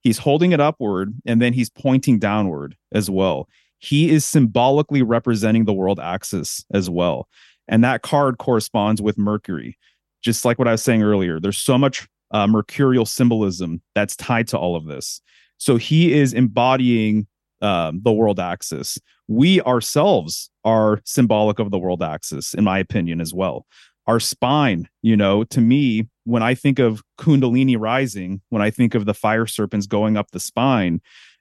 He's 0.00 0.18
holding 0.18 0.52
it 0.52 0.60
upward 0.60 1.14
and 1.24 1.40
then 1.40 1.52
he's 1.52 1.70
pointing 1.70 2.18
downward 2.18 2.76
as 2.92 3.08
well. 3.08 3.48
He 3.78 4.10
is 4.10 4.24
symbolically 4.24 5.02
representing 5.02 5.64
the 5.64 5.72
world 5.72 5.98
axis 5.98 6.64
as 6.72 6.90
well. 6.90 7.28
And 7.68 7.82
that 7.84 8.02
card 8.02 8.38
corresponds 8.38 9.00
with 9.00 9.16
mercury. 9.18 9.78
Just 10.22 10.44
like 10.44 10.58
what 10.58 10.68
i 10.68 10.72
was 10.72 10.82
saying 10.82 11.02
earlier 11.02 11.40
there's 11.40 11.58
so 11.58 11.76
much 11.76 12.06
uh, 12.32 12.46
mercurial 12.46 13.06
symbolism 13.06 13.80
that's 13.94 14.16
tied 14.16 14.48
to 14.48 14.58
all 14.58 14.74
of 14.76 14.86
this. 14.86 15.20
So 15.58 15.76
he 15.76 16.12
is 16.12 16.32
embodying 16.32 17.26
um, 17.60 18.00
the 18.02 18.12
world 18.12 18.40
axis. 18.40 18.98
We 19.28 19.60
ourselves 19.62 20.50
are 20.64 21.00
symbolic 21.04 21.58
of 21.58 21.70
the 21.70 21.78
world 21.78 22.02
axis, 22.02 22.54
in 22.54 22.64
my 22.64 22.78
opinion, 22.78 23.20
as 23.20 23.32
well. 23.32 23.66
Our 24.06 24.18
spine, 24.18 24.88
you 25.02 25.16
know, 25.16 25.44
to 25.44 25.60
me, 25.60 26.08
when 26.24 26.42
I 26.42 26.54
think 26.54 26.80
of 26.80 27.02
Kundalini 27.18 27.78
rising, 27.78 28.40
when 28.48 28.62
I 28.62 28.70
think 28.70 28.94
of 28.94 29.04
the 29.04 29.14
fire 29.14 29.46
serpents 29.46 29.86
going 29.86 30.16
up 30.16 30.32
the 30.32 30.40
spine, 30.40 31.00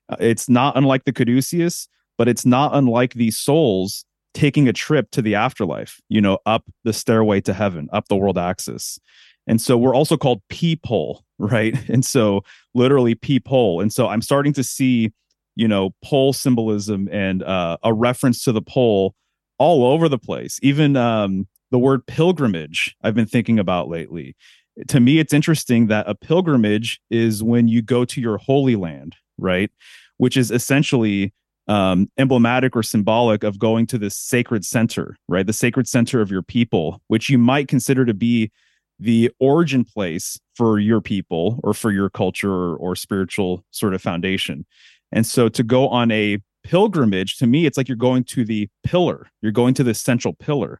uh, 0.09 0.17
it's 0.19 0.47
not 0.47 0.77
unlike 0.77 1.05
the 1.05 1.13
Caduceus, 1.13 1.87
but 2.17 2.27
it's 2.27 2.45
not 2.45 2.75
unlike 2.75 3.15
these 3.15 3.37
souls 3.37 4.05
taking 4.33 4.67
a 4.67 4.73
trip 4.73 5.09
to 5.11 5.21
the 5.21 5.35
afterlife, 5.35 5.99
you 6.07 6.21
know, 6.21 6.37
up 6.45 6.63
the 6.83 6.93
stairway 6.93 7.41
to 7.41 7.53
heaven, 7.53 7.89
up 7.91 8.07
the 8.07 8.15
world 8.15 8.37
axis. 8.37 8.99
And 9.47 9.61
so 9.61 9.77
we're 9.77 9.95
also 9.95 10.17
called 10.17 10.41
peephole, 10.49 11.23
right? 11.39 11.77
And 11.89 12.05
so 12.05 12.43
literally 12.73 13.15
peephole. 13.15 13.81
And 13.81 13.91
so 13.91 14.07
I'm 14.07 14.21
starting 14.21 14.53
to 14.53 14.63
see, 14.63 15.11
you 15.55 15.67
know, 15.67 15.91
pole 16.03 16.33
symbolism 16.33 17.09
and 17.11 17.43
uh, 17.43 17.77
a 17.83 17.93
reference 17.93 18.43
to 18.43 18.51
the 18.51 18.61
pole 18.61 19.15
all 19.57 19.85
over 19.85 20.09
the 20.09 20.17
place. 20.17 20.59
Even 20.61 20.95
um, 20.95 21.47
the 21.71 21.79
word 21.79 22.05
pilgrimage 22.05 22.95
I've 23.01 23.15
been 23.15 23.27
thinking 23.27 23.59
about 23.59 23.89
lately. 23.89 24.35
To 24.87 24.99
me, 24.99 25.19
it's 25.19 25.33
interesting 25.33 25.87
that 25.87 26.07
a 26.07 26.15
pilgrimage 26.15 27.01
is 27.09 27.43
when 27.43 27.67
you 27.67 27.81
go 27.81 28.05
to 28.05 28.21
your 28.21 28.37
holy 28.37 28.75
land, 28.75 29.15
right? 29.37 29.69
Which 30.17 30.37
is 30.37 30.49
essentially 30.49 31.33
um, 31.67 32.09
emblematic 32.17 32.75
or 32.75 32.83
symbolic 32.83 33.43
of 33.43 33.59
going 33.59 33.85
to 33.87 33.97
the 33.97 34.09
sacred 34.09 34.65
center, 34.65 35.17
right? 35.27 35.45
The 35.45 35.53
sacred 35.53 35.87
center 35.87 36.21
of 36.21 36.31
your 36.31 36.41
people, 36.41 37.01
which 37.07 37.29
you 37.29 37.37
might 37.37 37.67
consider 37.67 38.05
to 38.05 38.13
be 38.13 38.51
the 39.01 39.31
origin 39.39 39.83
place 39.83 40.39
for 40.55 40.79
your 40.79 41.01
people 41.01 41.59
or 41.63 41.73
for 41.73 41.91
your 41.91 42.09
culture 42.09 42.53
or, 42.53 42.75
or 42.75 42.95
spiritual 42.95 43.65
sort 43.71 43.95
of 43.95 44.01
foundation. 44.01 44.65
And 45.11 45.25
so 45.25 45.49
to 45.49 45.63
go 45.63 45.89
on 45.89 46.11
a 46.11 46.37
pilgrimage, 46.63 47.37
to 47.37 47.47
me, 47.47 47.65
it's 47.65 47.77
like 47.77 47.89
you're 47.89 47.97
going 47.97 48.23
to 48.25 48.45
the 48.45 48.69
pillar, 48.83 49.27
you're 49.41 49.51
going 49.51 49.73
to 49.73 49.83
the 49.83 49.95
central 49.95 50.35
pillar. 50.35 50.79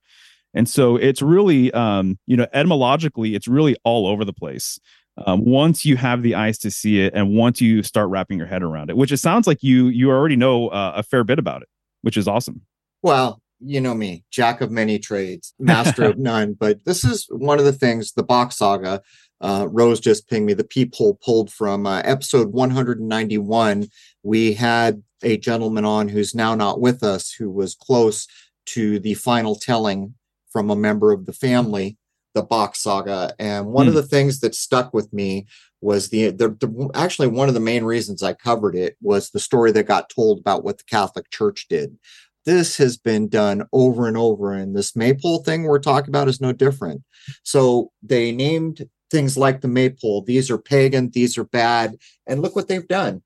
And 0.54 0.70
so 0.70 0.98
it's 0.98 1.22
really, 1.22 1.72
um, 1.74 2.20
you 2.28 2.38
know, 2.38 2.46
etymologically, 2.54 3.34
it's 3.34 3.48
really 3.48 3.76
all 3.84 4.06
over 4.06 4.24
the 4.24 4.34
place. 4.34 4.80
Um, 5.26 5.44
once 5.44 5.84
you 5.84 5.98
have 5.98 6.22
the 6.22 6.36
eyes 6.36 6.58
to 6.60 6.72
see 6.72 7.02
it, 7.02 7.14
and 7.14 7.36
once 7.36 7.60
you 7.60 7.84
start 7.84 8.10
wrapping 8.10 8.38
your 8.38 8.48
head 8.48 8.62
around 8.62 8.90
it, 8.90 8.98
which 8.98 9.12
it 9.12 9.18
sounds 9.18 9.48
like 9.48 9.62
you 9.62 9.88
you 9.88 10.10
already 10.10 10.36
know 10.36 10.70
uh, 10.70 10.94
a 10.96 11.04
fair 11.04 11.24
bit 11.24 11.40
about 11.40 11.62
it, 11.62 11.70
which 12.02 12.18
is 12.18 12.28
awesome. 12.28 12.62
Well, 13.02 13.42
you 13.64 13.82
know 13.82 13.94
me, 13.94 14.24
jack 14.32 14.62
of 14.62 14.72
many 14.72 15.00
trades, 15.00 15.54
master 15.60 16.04
of 16.04 16.18
none. 16.18 16.54
But 16.54 16.86
this 16.86 17.04
is 17.04 17.28
one 17.30 17.60
of 17.60 17.66
the 17.66 17.74
things 17.74 18.14
the 18.14 18.24
Bock 18.24 18.52
saga. 18.52 19.02
Uh, 19.40 19.68
Rose 19.72 20.00
just 20.00 20.30
pinged 20.30 20.46
me 20.46 20.54
the 20.54 20.64
peephole 20.64 21.16
pulled 21.16 21.52
from 21.52 21.88
uh, 21.88 22.02
episode 22.06 22.54
191. 22.54 23.88
We 24.24 24.54
had 24.54 25.02
a 25.24 25.38
gentleman 25.38 25.86
on 25.86 26.10
who's 26.10 26.36
now 26.36 26.54
not 26.54 26.80
with 26.80 27.04
us, 27.04 27.32
who 27.32 27.50
was 27.50 27.76
close 27.76 28.28
to 28.68 29.00
the 29.00 29.16
final 29.16 29.56
telling 29.56 30.14
from 30.52 30.70
a 30.70 30.76
member 30.76 31.12
of 31.12 31.26
the 31.26 31.34
family, 31.34 31.98
the 32.36 32.44
Bock 32.44 32.76
saga. 32.76 33.34
And 33.40 33.68
one 33.68 33.88
of 33.88 33.94
hmm. 33.94 34.00
the 34.00 34.08
things 34.08 34.40
that 34.42 34.56
stuck 34.56 34.94
with 34.94 35.12
me 35.12 35.48
was 35.82 36.10
the, 36.10 36.30
the, 36.30 36.50
the 36.50 36.90
actually 36.94 37.28
one 37.28 37.48
of 37.48 37.54
the 37.54 37.60
main 37.60 37.84
reasons 37.84 38.22
I 38.22 38.34
covered 38.34 38.76
it 38.76 38.96
was 39.02 39.30
the 39.30 39.40
story 39.40 39.72
that 39.72 39.88
got 39.88 40.10
told 40.10 40.40
about 40.40 40.64
what 40.64 40.78
the 40.78 40.84
Catholic 40.84 41.32
Church 41.32 41.66
did. 41.68 41.98
This 42.46 42.78
has 42.78 42.98
been 42.98 43.28
done 43.28 43.64
over 43.72 44.08
and 44.08 44.18
over, 44.18 44.54
and 44.54 44.76
this 44.76 44.96
maypole 44.96 45.44
thing 45.44 45.64
we're 45.64 45.80
talking 45.80 46.10
about 46.10 46.28
is 46.28 46.42
no 46.42 46.52
different. 46.52 47.04
So 47.44 47.92
they 48.02 48.32
named 48.32 48.88
things 49.12 49.38
like 49.38 49.62
the 49.62 49.68
maypole. 49.68 50.24
These 50.24 50.50
are 50.50 50.58
pagan, 50.58 51.12
these 51.12 51.38
are 51.38 51.44
bad. 51.44 51.98
And 52.26 52.42
look 52.42 52.56
what 52.56 52.68
they've 52.68 52.88
done. 52.88 53.22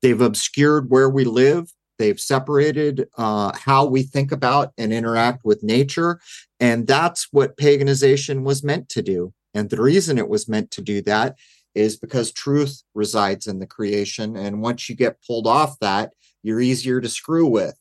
They've 0.00 0.20
obscured 0.20 0.88
where 0.88 1.10
we 1.10 1.24
live. 1.24 1.72
They've 1.98 2.20
separated 2.20 3.08
uh, 3.16 3.52
how 3.56 3.86
we 3.86 4.02
think 4.02 4.30
about 4.30 4.72
and 4.78 4.92
interact 4.92 5.44
with 5.44 5.62
nature. 5.62 6.20
And 6.60 6.86
that's 6.86 7.28
what 7.32 7.56
paganization 7.56 8.42
was 8.42 8.62
meant 8.62 8.88
to 8.90 9.02
do. 9.02 9.32
And 9.54 9.70
the 9.70 9.80
reason 9.80 10.18
it 10.18 10.28
was 10.28 10.48
meant 10.48 10.70
to 10.72 10.82
do 10.82 11.00
that 11.02 11.36
is 11.74 11.96
because 11.96 12.32
truth 12.32 12.82
resides 12.94 13.46
in 13.46 13.58
the 13.58 13.66
creation. 13.66 14.36
And 14.36 14.62
once 14.62 14.88
you 14.88 14.94
get 14.94 15.22
pulled 15.26 15.46
off 15.46 15.78
that, 15.80 16.12
you're 16.42 16.60
easier 16.60 17.00
to 17.00 17.08
screw 17.08 17.46
with. 17.46 17.74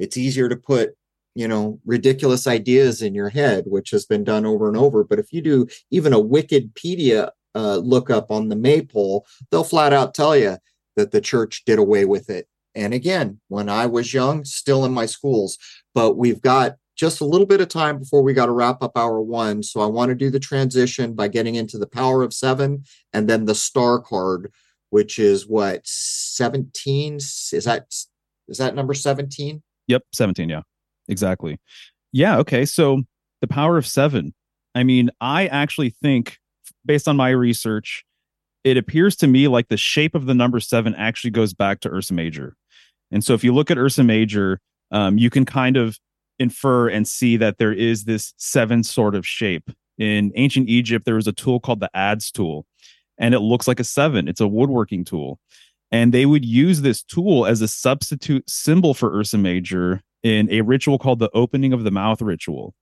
It's 0.00 0.16
easier 0.16 0.48
to 0.48 0.56
put, 0.56 0.94
you 1.34 1.46
know, 1.46 1.78
ridiculous 1.84 2.46
ideas 2.46 3.02
in 3.02 3.14
your 3.14 3.28
head, 3.28 3.64
which 3.66 3.90
has 3.90 4.06
been 4.06 4.24
done 4.24 4.44
over 4.44 4.66
and 4.66 4.76
over. 4.76 5.04
But 5.04 5.20
if 5.20 5.32
you 5.32 5.42
do 5.42 5.68
even 5.90 6.12
a 6.12 6.20
Wikipedia 6.20 7.30
uh, 7.54 7.76
lookup 7.76 8.30
on 8.30 8.48
the 8.48 8.56
maypole, 8.56 9.26
they'll 9.50 9.62
flat 9.62 9.92
out 9.92 10.14
tell 10.14 10.36
you 10.36 10.56
that 10.96 11.12
the 11.12 11.20
church 11.20 11.62
did 11.66 11.78
away 11.78 12.04
with 12.04 12.30
it. 12.30 12.48
And 12.74 12.94
again, 12.94 13.40
when 13.48 13.68
I 13.68 13.86
was 13.86 14.14
young, 14.14 14.44
still 14.44 14.84
in 14.84 14.92
my 14.92 15.06
schools, 15.06 15.58
but 15.94 16.16
we've 16.16 16.40
got 16.40 16.76
just 16.96 17.20
a 17.20 17.24
little 17.24 17.46
bit 17.46 17.60
of 17.60 17.68
time 17.68 17.98
before 17.98 18.22
we 18.22 18.34
got 18.34 18.46
to 18.46 18.52
wrap 18.52 18.82
up 18.82 18.92
hour 18.96 19.20
one. 19.20 19.62
So 19.62 19.80
I 19.80 19.86
want 19.86 20.10
to 20.10 20.14
do 20.14 20.30
the 20.30 20.38
transition 20.38 21.14
by 21.14 21.28
getting 21.28 21.54
into 21.54 21.78
the 21.78 21.86
power 21.86 22.22
of 22.22 22.34
seven 22.34 22.84
and 23.12 23.28
then 23.28 23.46
the 23.46 23.54
star 23.54 24.00
card, 24.00 24.52
which 24.90 25.18
is 25.18 25.46
what 25.46 25.80
17 25.84 27.16
is 27.16 27.64
that 27.64 27.86
is 28.48 28.58
that 28.58 28.74
number 28.74 28.94
17? 28.94 29.62
Yep, 29.90 30.04
17, 30.12 30.48
yeah. 30.48 30.62
Exactly. 31.08 31.58
Yeah, 32.12 32.38
okay. 32.38 32.64
So 32.64 33.02
the 33.40 33.46
power 33.46 33.76
of 33.76 33.86
seven. 33.86 34.34
I 34.74 34.84
mean, 34.84 35.10
I 35.20 35.48
actually 35.48 35.90
think 35.90 36.38
based 36.86 37.08
on 37.08 37.16
my 37.16 37.30
research 37.30 38.04
it 38.64 38.76
appears 38.76 39.16
to 39.16 39.26
me 39.26 39.48
like 39.48 39.68
the 39.68 39.76
shape 39.76 40.14
of 40.14 40.26
the 40.26 40.34
number 40.34 40.60
seven 40.60 40.94
actually 40.94 41.30
goes 41.30 41.54
back 41.54 41.80
to 41.80 41.90
Ursa 41.90 42.14
Major. 42.14 42.56
And 43.10 43.24
so 43.24 43.34
if 43.34 43.42
you 43.42 43.54
look 43.54 43.70
at 43.70 43.78
Ursa 43.78 44.04
Major, 44.04 44.60
um, 44.90 45.18
you 45.18 45.30
can 45.30 45.44
kind 45.44 45.76
of 45.76 45.98
infer 46.38 46.88
and 46.88 47.06
see 47.06 47.36
that 47.36 47.58
there 47.58 47.72
is 47.72 48.04
this 48.04 48.34
seven 48.36 48.82
sort 48.82 49.14
of 49.14 49.26
shape. 49.26 49.70
In 49.98 50.32
ancient 50.34 50.68
Egypt, 50.68 51.04
there 51.04 51.16
was 51.16 51.26
a 51.26 51.32
tool 51.32 51.60
called 51.60 51.80
the 51.80 51.90
adze 51.94 52.30
tool, 52.30 52.66
and 53.18 53.34
it 53.34 53.40
looks 53.40 53.68
like 53.68 53.80
a 53.80 53.84
seven. 53.84 54.28
It's 54.28 54.40
a 54.40 54.48
woodworking 54.48 55.04
tool. 55.04 55.38
And 55.92 56.14
they 56.14 56.26
would 56.26 56.44
use 56.44 56.82
this 56.82 57.02
tool 57.02 57.46
as 57.46 57.60
a 57.60 57.68
substitute 57.68 58.48
symbol 58.48 58.94
for 58.94 59.14
Ursa 59.16 59.38
Major 59.38 60.02
in 60.22 60.50
a 60.50 60.60
ritual 60.60 60.98
called 60.98 61.18
the 61.18 61.30
opening 61.34 61.72
of 61.72 61.84
the 61.84 61.90
mouth 61.90 62.22
ritual. 62.22 62.74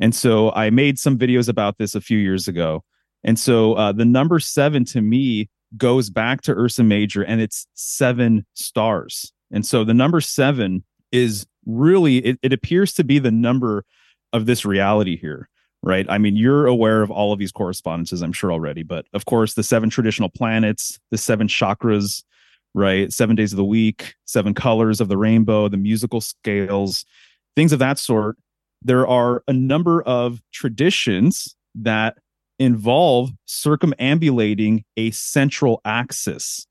And 0.00 0.14
so 0.14 0.50
I 0.52 0.70
made 0.70 0.98
some 0.98 1.16
videos 1.16 1.48
about 1.48 1.78
this 1.78 1.94
a 1.94 2.00
few 2.00 2.18
years 2.18 2.48
ago. 2.48 2.84
And 3.24 3.38
so 3.38 3.74
uh, 3.74 3.92
the 3.92 4.04
number 4.04 4.40
seven 4.40 4.84
to 4.86 5.00
me 5.00 5.48
goes 5.76 6.10
back 6.10 6.42
to 6.42 6.52
Ursa 6.52 6.82
Major 6.82 7.22
and 7.22 7.40
it's 7.40 7.66
seven 7.74 8.44
stars. 8.54 9.32
And 9.52 9.64
so 9.64 9.84
the 9.84 9.94
number 9.94 10.20
seven 10.20 10.84
is 11.12 11.46
really, 11.66 12.18
it, 12.18 12.38
it 12.42 12.52
appears 12.52 12.92
to 12.94 13.04
be 13.04 13.18
the 13.18 13.30
number 13.30 13.84
of 14.32 14.46
this 14.46 14.64
reality 14.64 15.16
here, 15.16 15.48
right? 15.82 16.06
I 16.08 16.18
mean, 16.18 16.36
you're 16.36 16.66
aware 16.66 17.02
of 17.02 17.10
all 17.10 17.32
of 17.32 17.38
these 17.38 17.52
correspondences, 17.52 18.22
I'm 18.22 18.32
sure 18.32 18.50
already, 18.50 18.82
but 18.82 19.06
of 19.12 19.26
course, 19.26 19.54
the 19.54 19.62
seven 19.62 19.90
traditional 19.90 20.30
planets, 20.30 20.98
the 21.10 21.18
seven 21.18 21.48
chakras, 21.48 22.24
right? 22.74 23.12
Seven 23.12 23.36
days 23.36 23.52
of 23.52 23.56
the 23.56 23.64
week, 23.64 24.14
seven 24.24 24.54
colors 24.54 25.00
of 25.00 25.08
the 25.08 25.18
rainbow, 25.18 25.68
the 25.68 25.76
musical 25.76 26.20
scales, 26.20 27.04
things 27.56 27.72
of 27.72 27.78
that 27.78 27.98
sort. 27.98 28.36
There 28.82 29.06
are 29.06 29.44
a 29.46 29.52
number 29.52 30.02
of 30.02 30.40
traditions 30.52 31.54
that 31.74 32.16
involve 32.58 33.30
circumambulating 33.46 34.84
a 34.96 35.10
central 35.10 35.80
axis 35.84 36.66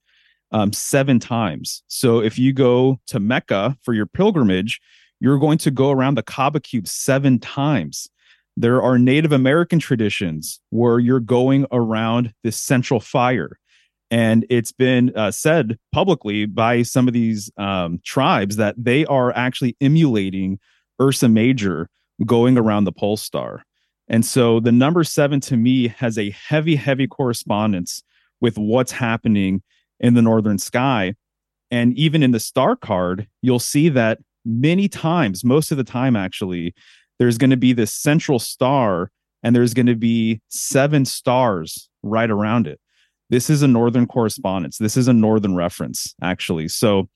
um, 0.51 0.73
seven 0.73 1.19
times. 1.19 1.83
So 1.87 2.19
if 2.21 2.37
you 2.37 2.53
go 2.53 2.99
to 3.07 3.19
Mecca 3.19 3.77
for 3.83 3.93
your 3.93 4.05
pilgrimage, 4.05 4.79
you're 5.19 5.39
going 5.39 5.57
to 5.59 5.71
go 5.71 5.91
around 5.91 6.15
the 6.15 6.23
Kaaba 6.23 6.59
cube 6.59 6.87
seven 6.87 7.39
times. 7.39 8.09
There 8.57 8.81
are 8.81 8.97
Native 8.97 9.31
American 9.31 9.79
traditions 9.79 10.59
where 10.71 10.99
you're 10.99 11.19
going 11.19 11.65
around 11.71 12.33
this 12.43 12.57
central 12.57 12.99
fire. 12.99 13.57
And 14.11 14.45
it's 14.49 14.73
been 14.73 15.15
uh, 15.15 15.31
said 15.31 15.79
publicly 15.93 16.45
by 16.45 16.83
some 16.83 17.07
of 17.07 17.13
these 17.13 17.49
um, 17.57 17.99
tribes 18.03 18.57
that 18.57 18.75
they 18.77 19.05
are 19.05 19.35
actually 19.35 19.77
emulating 19.79 20.59
Ursa 21.01 21.29
Major 21.29 21.89
going 22.25 22.57
around 22.57 22.83
the 22.83 22.91
pole 22.91 23.17
star. 23.17 23.63
And 24.09 24.25
so 24.25 24.59
the 24.59 24.73
number 24.73 25.05
seven 25.05 25.39
to 25.41 25.55
me 25.55 25.87
has 25.87 26.17
a 26.17 26.31
heavy, 26.31 26.75
heavy 26.75 27.07
correspondence 27.07 28.03
with 28.41 28.57
what's 28.57 28.91
happening 28.91 29.63
in 30.01 30.13
the 30.13 30.21
northern 30.21 30.57
sky. 30.57 31.15
And 31.71 31.97
even 31.97 32.21
in 32.21 32.31
the 32.31 32.39
star 32.39 32.75
card, 32.75 33.27
you'll 33.41 33.59
see 33.59 33.87
that 33.89 34.19
many 34.43 34.89
times, 34.89 35.45
most 35.45 35.71
of 35.71 35.77
the 35.77 35.85
time, 35.85 36.17
actually, 36.17 36.75
there's 37.17 37.37
going 37.37 37.51
to 37.51 37.57
be 37.57 37.71
this 37.71 37.93
central 37.93 38.39
star 38.39 39.11
and 39.43 39.55
there's 39.55 39.73
going 39.73 39.85
to 39.85 39.95
be 39.95 40.41
seven 40.49 41.05
stars 41.05 41.89
right 42.03 42.29
around 42.29 42.67
it. 42.67 42.81
This 43.31 43.49
is 43.49 43.63
a 43.63 43.67
northern 43.67 44.07
correspondence. 44.07 44.77
This 44.77 44.97
is 44.97 45.07
a 45.07 45.13
northern 45.13 45.55
reference, 45.55 46.13
actually. 46.21 46.67
So 46.67 47.09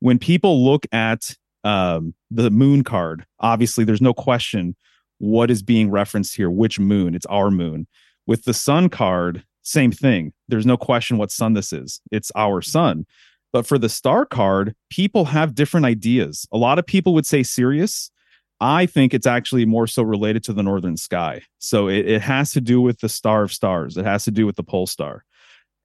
when 0.00 0.18
people 0.18 0.64
look 0.64 0.86
at 0.92 1.34
um, 1.64 2.14
the 2.30 2.50
moon 2.50 2.84
card, 2.84 3.24
obviously, 3.40 3.82
there's 3.84 4.02
no 4.02 4.12
question 4.12 4.76
what 5.18 5.50
is 5.50 5.62
being 5.62 5.90
referenced 5.90 6.36
here, 6.36 6.50
which 6.50 6.78
moon. 6.78 7.14
It's 7.14 7.26
our 7.26 7.50
moon. 7.50 7.86
With 8.26 8.44
the 8.44 8.52
sun 8.52 8.90
card, 8.90 9.44
same 9.62 9.92
thing. 9.92 10.34
There's 10.46 10.66
no 10.66 10.76
question 10.76 11.16
what 11.16 11.30
sun 11.30 11.54
this 11.54 11.72
is. 11.72 12.00
It's 12.10 12.30
our 12.36 12.60
sun. 12.60 13.06
But 13.50 13.66
for 13.66 13.78
the 13.78 13.88
star 13.88 14.26
card, 14.26 14.74
people 14.90 15.26
have 15.26 15.54
different 15.54 15.86
ideas. 15.86 16.46
A 16.52 16.58
lot 16.58 16.78
of 16.78 16.86
people 16.86 17.14
would 17.14 17.26
say 17.26 17.42
Sirius. 17.42 18.10
I 18.60 18.86
think 18.86 19.14
it's 19.14 19.26
actually 19.26 19.64
more 19.64 19.86
so 19.86 20.02
related 20.02 20.44
to 20.44 20.52
the 20.52 20.62
northern 20.62 20.96
sky. 20.96 21.42
So 21.58 21.88
it, 21.88 22.06
it 22.08 22.22
has 22.22 22.52
to 22.52 22.60
do 22.60 22.80
with 22.80 23.00
the 23.00 23.08
star 23.08 23.42
of 23.42 23.52
stars. 23.52 23.96
It 23.96 24.04
has 24.04 24.24
to 24.24 24.30
do 24.30 24.44
with 24.44 24.56
the 24.56 24.62
pole 24.62 24.86
star. 24.86 25.24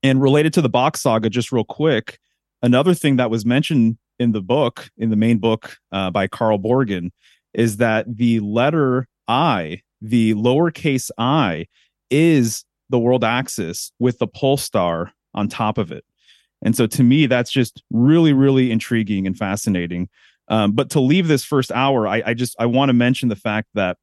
And 0.04 0.22
related 0.22 0.54
to 0.54 0.62
the 0.62 0.70
Bock 0.70 0.98
saga, 0.98 1.30
just 1.30 1.52
real 1.52 1.64
quick, 1.64 2.20
another 2.62 2.94
thing 2.94 3.16
that 3.18 3.30
was 3.30 3.46
mentioned 3.46 3.98
in 4.20 4.32
the 4.32 4.42
book, 4.42 4.90
in 4.98 5.10
the 5.10 5.16
main 5.16 5.38
book 5.38 5.78
uh, 5.92 6.12
by 6.12 6.28
Carl 6.28 6.60
Borgen, 6.60 7.12
is 7.54 7.78
that 7.78 8.06
the 8.18 8.40
letter 8.40 9.08
I, 9.28 9.82
the 10.02 10.34
lowercase 10.36 11.10
i, 11.18 11.66
is 12.10 12.64
the 12.90 13.00
world 13.00 13.24
axis 13.24 13.92
with 14.00 14.20
the 14.20 14.28
pole 14.28 14.58
star 14.58 15.12
on 15.34 15.48
top 15.48 15.78
of 15.78 15.92
it. 15.92 16.06
And 16.64 16.76
so 16.76 16.88
to 16.88 17.04
me, 17.04 17.28
that's 17.28 17.52
just 17.52 17.84
really, 17.92 18.34
really 18.34 18.72
intriguing 18.72 19.28
and 19.28 19.38
fascinating. 19.38 20.10
Um, 20.48 20.72
but 20.72 20.90
to 20.92 21.00
leave 21.00 21.28
this 21.28 21.44
first 21.44 21.72
hour, 21.72 22.08
I, 22.08 22.24
I 22.28 22.34
just 22.34 22.56
I 22.60 22.66
want 22.66 22.90
to 22.90 22.94
mention 22.94 23.30
the 23.30 23.36
fact 23.36 23.68
that 23.74 23.98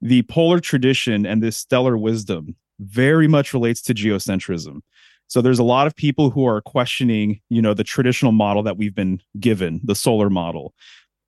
the 0.00 0.22
polar 0.22 0.60
tradition 0.60 1.26
and 1.26 1.42
this 1.42 1.56
stellar 1.56 1.98
wisdom 1.98 2.56
very 2.78 3.26
much 3.26 3.52
relates 3.52 3.82
to 3.82 3.94
geocentrism. 3.94 4.80
So 5.28 5.42
there's 5.42 5.58
a 5.58 5.64
lot 5.64 5.86
of 5.86 5.94
people 5.94 6.30
who 6.30 6.46
are 6.46 6.60
questioning, 6.60 7.40
you 7.50 7.62
know, 7.62 7.74
the 7.74 7.84
traditional 7.84 8.32
model 8.32 8.62
that 8.64 8.76
we've 8.76 8.94
been 8.94 9.20
given, 9.38 9.80
the 9.84 9.94
solar 9.94 10.30
model, 10.30 10.74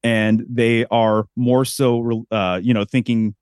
and 0.02 0.44
they 0.48 0.86
are 0.86 1.26
more 1.36 1.64
so, 1.64 2.24
uh, 2.30 2.60
you 2.62 2.72
know, 2.72 2.84
thinking 2.84 3.34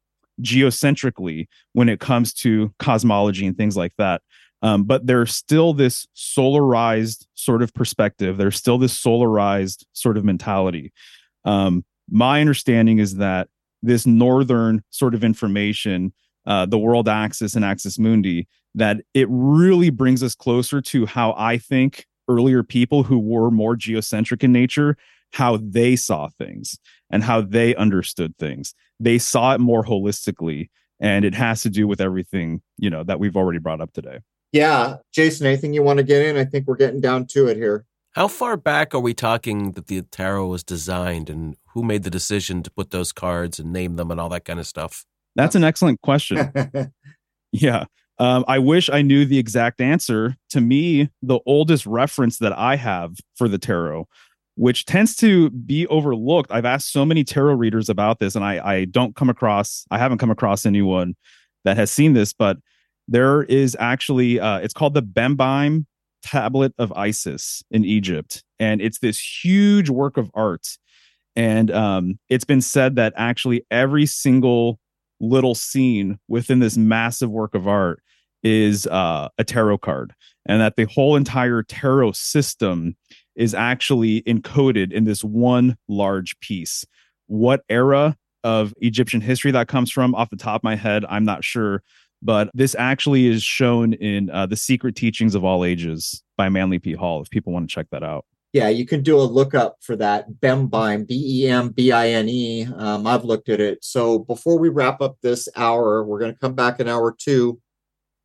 geocentrically 0.42 1.46
when 1.72 1.88
it 1.88 2.00
comes 2.00 2.32
to 2.32 2.72
cosmology 2.78 3.46
and 3.46 3.56
things 3.56 3.76
like 3.76 3.92
that. 3.98 4.22
Um, 4.62 4.84
but 4.84 5.06
there's 5.06 5.34
still 5.34 5.72
this 5.72 6.06
solarized 6.16 7.26
sort 7.34 7.62
of 7.62 7.72
perspective. 7.72 8.36
There's 8.36 8.56
still 8.56 8.78
this 8.78 8.98
solarized 9.00 9.84
sort 9.92 10.16
of 10.16 10.24
mentality. 10.24 10.92
Um, 11.44 11.84
my 12.10 12.40
understanding 12.40 12.98
is 12.98 13.16
that 13.16 13.48
this 13.82 14.06
northern 14.06 14.82
sort 14.90 15.14
of 15.14 15.22
information, 15.22 16.12
uh, 16.46 16.66
the 16.66 16.78
world 16.78 17.08
axis 17.08 17.54
and 17.54 17.64
axis 17.64 17.98
mundi, 17.98 18.48
that 18.74 18.98
it 19.14 19.26
really 19.30 19.90
brings 19.90 20.22
us 20.22 20.34
closer 20.34 20.80
to 20.80 21.06
how 21.06 21.34
I 21.36 21.58
think 21.58 22.06
earlier 22.28 22.62
people 22.62 23.02
who 23.02 23.18
were 23.18 23.50
more 23.50 23.74
geocentric 23.74 24.44
in 24.44 24.52
nature, 24.52 24.96
how 25.32 25.58
they 25.62 25.96
saw 25.96 26.28
things 26.28 26.78
and 27.10 27.24
how 27.24 27.40
they 27.40 27.74
understood 27.74 28.36
things. 28.38 28.74
They 29.00 29.18
saw 29.18 29.54
it 29.54 29.60
more 29.60 29.84
holistically, 29.84 30.68
and 31.00 31.24
it 31.24 31.34
has 31.34 31.62
to 31.62 31.70
do 31.70 31.86
with 31.86 32.00
everything 32.00 32.60
you 32.76 32.90
know 32.90 33.04
that 33.04 33.18
we've 33.18 33.36
already 33.36 33.58
brought 33.58 33.80
up 33.80 33.92
today. 33.92 34.20
Yeah, 34.52 34.96
Jason, 35.12 35.46
anything 35.46 35.74
you 35.74 35.82
want 35.82 35.98
to 35.98 36.02
get 36.02 36.22
in? 36.22 36.36
I 36.36 36.44
think 36.44 36.66
we're 36.66 36.76
getting 36.76 37.00
down 37.00 37.26
to 37.28 37.48
it 37.48 37.56
here. 37.56 37.84
How 38.12 38.28
far 38.28 38.56
back 38.56 38.94
are 38.94 39.00
we 39.00 39.14
talking 39.14 39.72
that 39.72 39.86
the 39.86 40.02
tarot 40.02 40.46
was 40.46 40.64
designed 40.64 41.28
and 41.30 41.56
who 41.74 41.82
made 41.82 42.02
the 42.02 42.10
decision 42.10 42.62
to 42.62 42.70
put 42.70 42.90
those 42.90 43.12
cards 43.12 43.58
and 43.58 43.72
name 43.72 43.96
them 43.96 44.10
and 44.10 44.18
all 44.18 44.30
that 44.30 44.44
kind 44.44 44.58
of 44.58 44.66
stuff? 44.66 45.04
That's 45.36 45.54
an 45.54 45.62
excellent 45.62 46.00
question. 46.00 46.50
yeah. 47.52 47.84
Um, 48.18 48.44
I 48.48 48.58
wish 48.58 48.90
I 48.90 49.02
knew 49.02 49.24
the 49.24 49.38
exact 49.38 49.80
answer. 49.80 50.36
To 50.50 50.60
me, 50.60 51.10
the 51.22 51.38
oldest 51.46 51.86
reference 51.86 52.38
that 52.38 52.56
I 52.56 52.76
have 52.76 53.16
for 53.36 53.48
the 53.48 53.58
tarot, 53.58 54.08
which 54.56 54.86
tends 54.86 55.14
to 55.16 55.50
be 55.50 55.86
overlooked. 55.86 56.50
I've 56.50 56.64
asked 56.64 56.92
so 56.92 57.04
many 57.04 57.22
tarot 57.22 57.54
readers 57.54 57.88
about 57.88 58.18
this, 58.18 58.34
and 58.34 58.44
I, 58.44 58.60
I 58.64 58.84
don't 58.86 59.14
come 59.14 59.30
across, 59.30 59.86
I 59.90 59.98
haven't 59.98 60.18
come 60.18 60.30
across 60.30 60.66
anyone 60.66 61.14
that 61.64 61.76
has 61.76 61.90
seen 61.90 62.14
this, 62.14 62.32
but 62.32 62.58
there 63.06 63.44
is 63.44 63.76
actually, 63.78 64.40
uh, 64.40 64.58
it's 64.58 64.74
called 64.74 64.94
the 64.94 65.02
Bembine 65.02 65.86
tablet 66.22 66.74
of 66.78 66.92
Isis 66.92 67.62
in 67.70 67.84
Egypt. 67.84 68.42
And 68.58 68.80
it's 68.82 68.98
this 68.98 69.20
huge 69.20 69.88
work 69.88 70.16
of 70.16 70.30
art. 70.34 70.76
And 71.36 71.70
um, 71.70 72.18
it's 72.28 72.44
been 72.44 72.60
said 72.60 72.96
that 72.96 73.12
actually 73.16 73.64
every 73.70 74.06
single 74.06 74.80
little 75.20 75.54
scene 75.54 76.18
within 76.28 76.58
this 76.58 76.76
massive 76.76 77.30
work 77.30 77.54
of 77.54 77.68
art 77.68 78.02
is 78.42 78.86
uh, 78.86 79.28
a 79.38 79.44
tarot 79.44 79.78
card, 79.78 80.12
and 80.46 80.60
that 80.60 80.76
the 80.76 80.84
whole 80.84 81.16
entire 81.16 81.62
tarot 81.62 82.12
system 82.12 82.96
is 83.36 83.54
actually 83.54 84.22
encoded 84.22 84.92
in 84.92 85.04
this 85.04 85.22
one 85.22 85.76
large 85.88 86.38
piece. 86.40 86.84
What 87.26 87.62
era 87.68 88.16
of 88.44 88.72
Egyptian 88.78 89.20
history 89.20 89.50
that 89.50 89.68
comes 89.68 89.90
from, 89.90 90.14
off 90.14 90.30
the 90.30 90.36
top 90.36 90.60
of 90.60 90.64
my 90.64 90.76
head, 90.76 91.04
I'm 91.08 91.24
not 91.24 91.44
sure 91.44 91.82
but 92.22 92.50
this 92.54 92.74
actually 92.78 93.26
is 93.26 93.42
shown 93.42 93.92
in 93.94 94.30
uh, 94.30 94.46
the 94.46 94.56
secret 94.56 94.96
teachings 94.96 95.34
of 95.34 95.44
all 95.44 95.64
ages 95.64 96.22
by 96.36 96.48
manly 96.48 96.78
p. 96.78 96.92
Hall 96.92 97.22
if 97.22 97.30
people 97.30 97.52
want 97.52 97.68
to 97.68 97.74
check 97.74 97.86
that 97.90 98.02
out. 98.02 98.24
Yeah 98.52 98.68
you 98.68 98.86
can 98.86 99.02
do 99.02 99.20
a 99.20 99.22
lookup 99.22 99.76
for 99.82 99.96
that 99.96 100.26
bembine 100.40 101.06
b-e-m-b-i-n-e 101.06 102.66
um, 102.76 103.06
i've 103.06 103.24
looked 103.24 103.48
at 103.48 103.60
it. 103.60 103.84
So 103.84 104.20
before 104.20 104.58
we 104.58 104.68
wrap 104.68 105.00
up 105.00 105.16
this 105.22 105.48
hour 105.56 106.04
we're 106.04 106.18
going 106.18 106.32
to 106.32 106.38
come 106.38 106.54
back 106.54 106.80
in 106.80 106.88
hour 106.88 107.14
two 107.16 107.60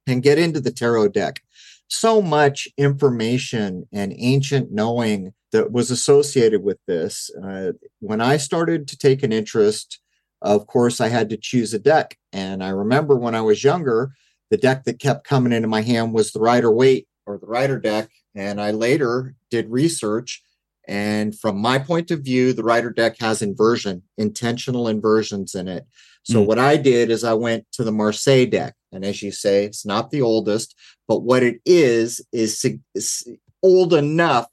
and 0.08 0.24
get 0.24 0.38
into 0.38 0.60
the 0.60 0.72
tarot 0.72 1.10
deck 1.10 1.42
so 1.88 2.22
much 2.22 2.68
information 2.78 3.88
and 3.92 4.14
ancient 4.18 4.72
knowing 4.72 5.34
that 5.52 5.72
was 5.72 5.92
associated 5.92 6.64
with 6.64 6.78
this 6.88 7.30
uh, 7.44 7.72
when 8.00 8.22
i 8.22 8.38
started 8.38 8.88
to 8.88 8.98
take 8.98 9.24
an 9.24 9.32
interest 9.32 10.00
of 10.44 10.68
course, 10.68 11.00
I 11.00 11.08
had 11.08 11.30
to 11.30 11.38
choose 11.38 11.74
a 11.74 11.80
deck. 11.80 12.18
And 12.34 12.64
I 12.64 12.70
remember 12.70 13.16
when 13.16 13.34
I 13.34 13.42
was 13.42 13.64
younger, 13.64 14.14
the 14.52 14.58
deck 14.58 14.84
that 14.84 15.00
kept 15.00 15.26
coming 15.26 15.54
into 15.54 15.70
my 15.70 15.82
hand 15.82 16.14
was 16.14 16.32
the 16.32 16.42
Rider 16.42 16.72
Waite 16.72 17.08
or 17.26 17.38
the 17.38 17.48
Rider 17.48 17.80
deck. 17.80 18.10
And 18.36 18.60
I 18.60 18.72
later 18.72 19.36
did 19.50 19.72
research. 19.72 20.44
And 20.86 21.38
from 21.38 21.58
my 21.58 21.80
point 21.80 22.12
of 22.12 22.20
view, 22.20 22.52
the 22.52 22.64
Rider 22.64 22.90
deck 22.90 23.16
has 23.22 23.42
inversion, 23.42 24.04
intentional 24.18 24.90
inversions 24.90 25.56
in 25.56 25.70
it. 25.70 25.88
So 26.24 26.44
mm. 26.44 26.46
what 26.46 26.60
I 26.60 26.76
did 26.76 27.10
is 27.10 27.24
I 27.24 27.34
went 27.34 27.66
to 27.74 27.86
the 27.86 27.92
Marseille 27.92 28.46
deck. 28.46 28.76
And 28.94 29.04
as 29.04 29.22
you 29.22 29.32
say, 29.32 29.66
it's 29.66 29.86
not 29.86 30.12
the 30.12 30.22
oldest, 30.22 30.76
but 31.08 31.24
what 31.24 31.44
it 31.44 31.60
is 31.66 32.22
is, 32.32 32.66
is 32.94 33.28
old 33.62 33.94
enough 33.94 34.48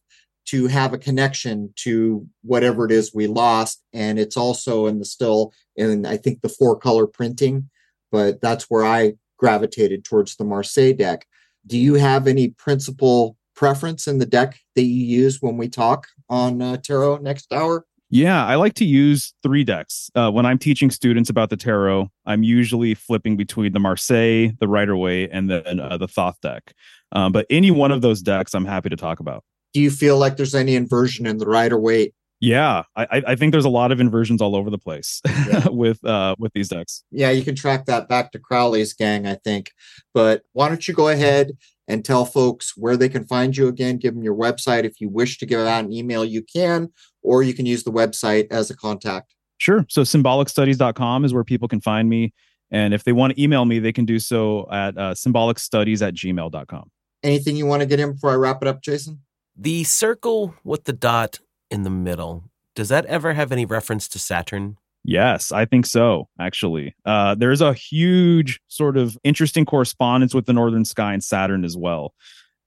to 0.46 0.66
have 0.66 0.92
a 0.92 0.98
connection 0.98 1.72
to 1.76 2.26
whatever 2.42 2.84
it 2.84 2.90
is 2.90 3.14
we 3.14 3.26
lost. 3.26 3.82
And 3.92 4.18
it's 4.18 4.36
also 4.36 4.86
in 4.86 4.98
the 4.98 5.04
still 5.04 5.52
in, 5.76 6.06
I 6.06 6.16
think, 6.16 6.40
the 6.40 6.48
four 6.48 6.76
color 6.76 7.06
printing, 7.06 7.70
but 8.10 8.40
that's 8.40 8.64
where 8.64 8.84
I 8.84 9.14
gravitated 9.38 10.04
towards 10.04 10.36
the 10.36 10.44
Marseille 10.44 10.94
deck. 10.94 11.26
Do 11.66 11.78
you 11.78 11.94
have 11.94 12.26
any 12.26 12.48
principal 12.48 13.36
preference 13.54 14.08
in 14.08 14.18
the 14.18 14.26
deck 14.26 14.58
that 14.74 14.82
you 14.82 15.04
use 15.04 15.40
when 15.40 15.56
we 15.56 15.68
talk 15.68 16.06
on 16.28 16.62
uh, 16.62 16.78
tarot 16.78 17.18
next 17.18 17.52
hour? 17.52 17.84
Yeah, 18.10 18.44
I 18.44 18.56
like 18.56 18.74
to 18.74 18.84
use 18.84 19.34
three 19.42 19.62
decks. 19.62 20.10
Uh, 20.14 20.30
when 20.30 20.44
I'm 20.44 20.58
teaching 20.58 20.90
students 20.90 21.30
about 21.30 21.48
the 21.48 21.56
tarot, 21.56 22.10
I'm 22.26 22.42
usually 22.42 22.94
flipping 22.94 23.36
between 23.36 23.72
the 23.72 23.80
Marseille, 23.80 24.50
the 24.58 24.66
Rider 24.66 24.96
Waite, 24.96 25.30
and 25.32 25.48
then 25.48 25.78
uh, 25.78 25.96
the 25.96 26.08
Thoth 26.08 26.40
deck. 26.40 26.74
Um, 27.12 27.30
but 27.32 27.46
any 27.50 27.70
one 27.70 27.92
of 27.92 28.02
those 28.02 28.20
decks, 28.20 28.54
I'm 28.54 28.64
happy 28.64 28.88
to 28.88 28.96
talk 28.96 29.20
about 29.20 29.44
do 29.72 29.80
you 29.80 29.90
feel 29.90 30.18
like 30.18 30.36
there's 30.36 30.54
any 30.54 30.74
inversion 30.74 31.26
in 31.26 31.38
the 31.38 31.46
Rider 31.46 31.78
Waite? 31.78 32.14
Yeah, 32.42 32.84
I, 32.96 33.22
I 33.26 33.36
think 33.36 33.52
there's 33.52 33.66
a 33.66 33.70
lot 33.70 33.92
of 33.92 34.00
inversions 34.00 34.40
all 34.40 34.56
over 34.56 34.70
the 34.70 34.78
place 34.78 35.20
yeah. 35.46 35.68
with 35.68 36.02
uh 36.04 36.36
with 36.38 36.52
these 36.54 36.70
decks. 36.70 37.04
Yeah, 37.10 37.30
you 37.30 37.42
can 37.42 37.54
track 37.54 37.84
that 37.84 38.08
back 38.08 38.32
to 38.32 38.38
Crowley's 38.38 38.94
gang, 38.94 39.26
I 39.26 39.34
think. 39.34 39.72
But 40.14 40.42
why 40.52 40.68
don't 40.68 40.86
you 40.88 40.94
go 40.94 41.08
ahead 41.08 41.52
and 41.90 42.04
tell 42.04 42.24
folks 42.24 42.74
where 42.76 42.96
they 42.96 43.08
can 43.08 43.26
find 43.26 43.56
you 43.56 43.68
again? 43.68 43.96
Give 43.98 44.14
them 44.14 44.22
your 44.22 44.36
website. 44.36 44.84
If 44.84 45.00
you 45.00 45.08
wish 45.08 45.38
to 45.38 45.46
give 45.46 45.60
out 45.60 45.84
an 45.84 45.92
email, 45.92 46.24
you 46.24 46.42
can, 46.42 46.90
or 47.22 47.42
you 47.42 47.52
can 47.52 47.66
use 47.66 47.84
the 47.84 47.90
website 47.90 48.46
as 48.50 48.70
a 48.70 48.76
contact. 48.76 49.34
Sure. 49.58 49.84
So 49.88 50.02
symbolicstudies.com 50.02 51.24
is 51.24 51.34
where 51.34 51.44
people 51.44 51.68
can 51.68 51.80
find 51.80 52.08
me. 52.08 52.32
And 52.70 52.94
if 52.94 53.04
they 53.04 53.12
want 53.12 53.34
to 53.34 53.42
email 53.42 53.64
me, 53.64 53.80
they 53.80 53.92
can 53.92 54.04
do 54.04 54.18
so 54.18 54.68
at 54.70 54.96
uh, 54.96 55.14
symbolicstudies 55.14 56.06
at 56.06 56.14
gmail.com. 56.14 56.90
Anything 57.22 57.56
you 57.56 57.66
want 57.66 57.80
to 57.80 57.86
get 57.86 58.00
in 58.00 58.12
before 58.12 58.30
I 58.30 58.36
wrap 58.36 58.62
it 58.62 58.68
up, 58.68 58.80
Jason? 58.80 59.20
The 59.56 59.84
circle 59.84 60.54
with 60.64 60.84
the 60.84 60.92
dot 60.92 61.40
in 61.70 61.82
the 61.82 61.90
middle, 61.90 62.44
does 62.74 62.88
that 62.88 63.04
ever 63.06 63.34
have 63.34 63.52
any 63.52 63.66
reference 63.66 64.08
to 64.08 64.18
Saturn? 64.18 64.78
Yes, 65.04 65.50
I 65.50 65.64
think 65.64 65.86
so, 65.86 66.28
actually. 66.38 66.94
Uh, 67.06 67.34
there's 67.34 67.60
a 67.62 67.72
huge 67.72 68.60
sort 68.68 68.96
of 68.96 69.16
interesting 69.24 69.64
correspondence 69.64 70.34
with 70.34 70.46
the 70.46 70.52
northern 70.52 70.84
sky 70.84 71.12
and 71.14 71.24
Saturn 71.24 71.64
as 71.64 71.76
well. 71.76 72.12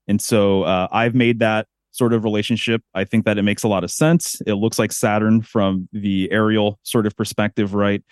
And 0.08 0.20
so 0.20 0.64
uh, 0.64 0.88
I've 0.90 1.14
made 1.14 1.38
that 1.38 1.66
sort 1.92 2.12
of 2.12 2.24
relationship. 2.24 2.82
I 2.94 3.04
think 3.04 3.24
that 3.24 3.38
it 3.38 3.42
makes 3.42 3.62
a 3.62 3.68
lot 3.68 3.84
of 3.84 3.90
sense. 3.90 4.42
It 4.46 4.54
looks 4.54 4.78
like 4.78 4.90
Saturn 4.90 5.42
from 5.42 5.88
the 5.92 6.30
aerial 6.32 6.78
sort 6.82 7.06
of 7.06 7.16
perspective, 7.16 7.72
right? 7.72 8.02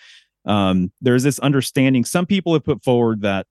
Um, 0.45 0.93
there's 1.01 1.25
this 1.25 1.39
understanding. 1.41 2.05
Some 2.05 2.27
people 2.27 2.53
have 2.53 2.65
put 2.65 2.83
forward 2.83 3.23
that 3.23 3.47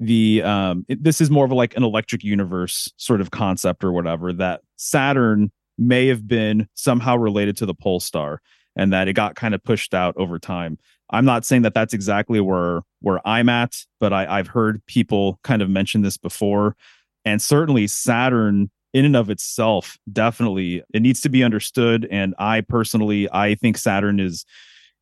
the 0.00 0.42
um 0.42 0.84
it, 0.88 1.04
this 1.04 1.20
is 1.20 1.30
more 1.30 1.44
of 1.44 1.52
a, 1.52 1.54
like 1.54 1.76
an 1.76 1.84
electric 1.84 2.24
universe 2.24 2.92
sort 2.96 3.20
of 3.20 3.30
concept 3.30 3.84
or 3.84 3.92
whatever 3.92 4.32
that 4.32 4.60
saturn 4.76 5.52
may 5.78 6.08
have 6.08 6.26
been 6.26 6.68
somehow 6.74 7.16
related 7.16 7.56
to 7.56 7.64
the 7.64 7.74
pole 7.74 8.00
star 8.00 8.40
and 8.76 8.92
that 8.92 9.08
it 9.08 9.14
got 9.14 9.34
kind 9.34 9.54
of 9.54 9.62
pushed 9.62 9.94
out 9.94 10.14
over 10.16 10.38
time 10.38 10.78
i'm 11.10 11.24
not 11.24 11.44
saying 11.44 11.62
that 11.62 11.74
that's 11.74 11.94
exactly 11.94 12.40
where 12.40 12.82
where 13.00 13.26
i'm 13.26 13.48
at 13.48 13.76
but 14.00 14.12
i 14.12 14.38
i've 14.38 14.48
heard 14.48 14.84
people 14.86 15.38
kind 15.42 15.62
of 15.62 15.70
mention 15.70 16.02
this 16.02 16.16
before 16.16 16.76
and 17.24 17.40
certainly 17.40 17.86
saturn 17.86 18.70
in 18.92 19.04
and 19.04 19.16
of 19.16 19.30
itself 19.30 19.98
definitely 20.12 20.82
it 20.92 21.02
needs 21.02 21.20
to 21.20 21.28
be 21.28 21.42
understood 21.42 22.06
and 22.10 22.34
i 22.38 22.60
personally 22.60 23.28
i 23.32 23.54
think 23.54 23.76
saturn 23.76 24.20
is 24.20 24.44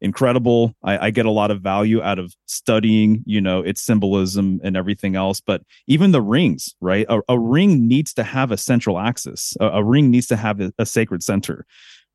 incredible. 0.03 0.75
I, 0.83 1.07
I, 1.07 1.11
get 1.11 1.27
a 1.27 1.31
lot 1.31 1.51
of 1.51 1.62
value 1.62 2.03
out 2.03 2.18
of 2.18 2.35
studying, 2.47 3.23
you 3.25 3.41
know, 3.41 3.61
its 3.61 3.81
symbolism 3.81 4.61
and 4.62 4.77
everything 4.77 5.14
else. 5.14 5.41
But 5.41 5.62
even 5.87 6.11
the 6.11 6.20
rings, 6.20 6.75
right? 6.81 7.07
A, 7.09 7.20
a 7.29 7.39
ring 7.39 7.87
needs 7.87 8.12
to 8.14 8.25
have 8.25 8.51
a 8.51 8.57
central 8.57 8.99
axis. 8.99 9.57
A, 9.61 9.66
a 9.66 9.85
ring 9.85 10.11
needs 10.11 10.27
to 10.27 10.37
have 10.37 10.61
a, 10.61 10.73
a, 10.79 10.85
sacred 10.85 11.23
center, 11.23 11.64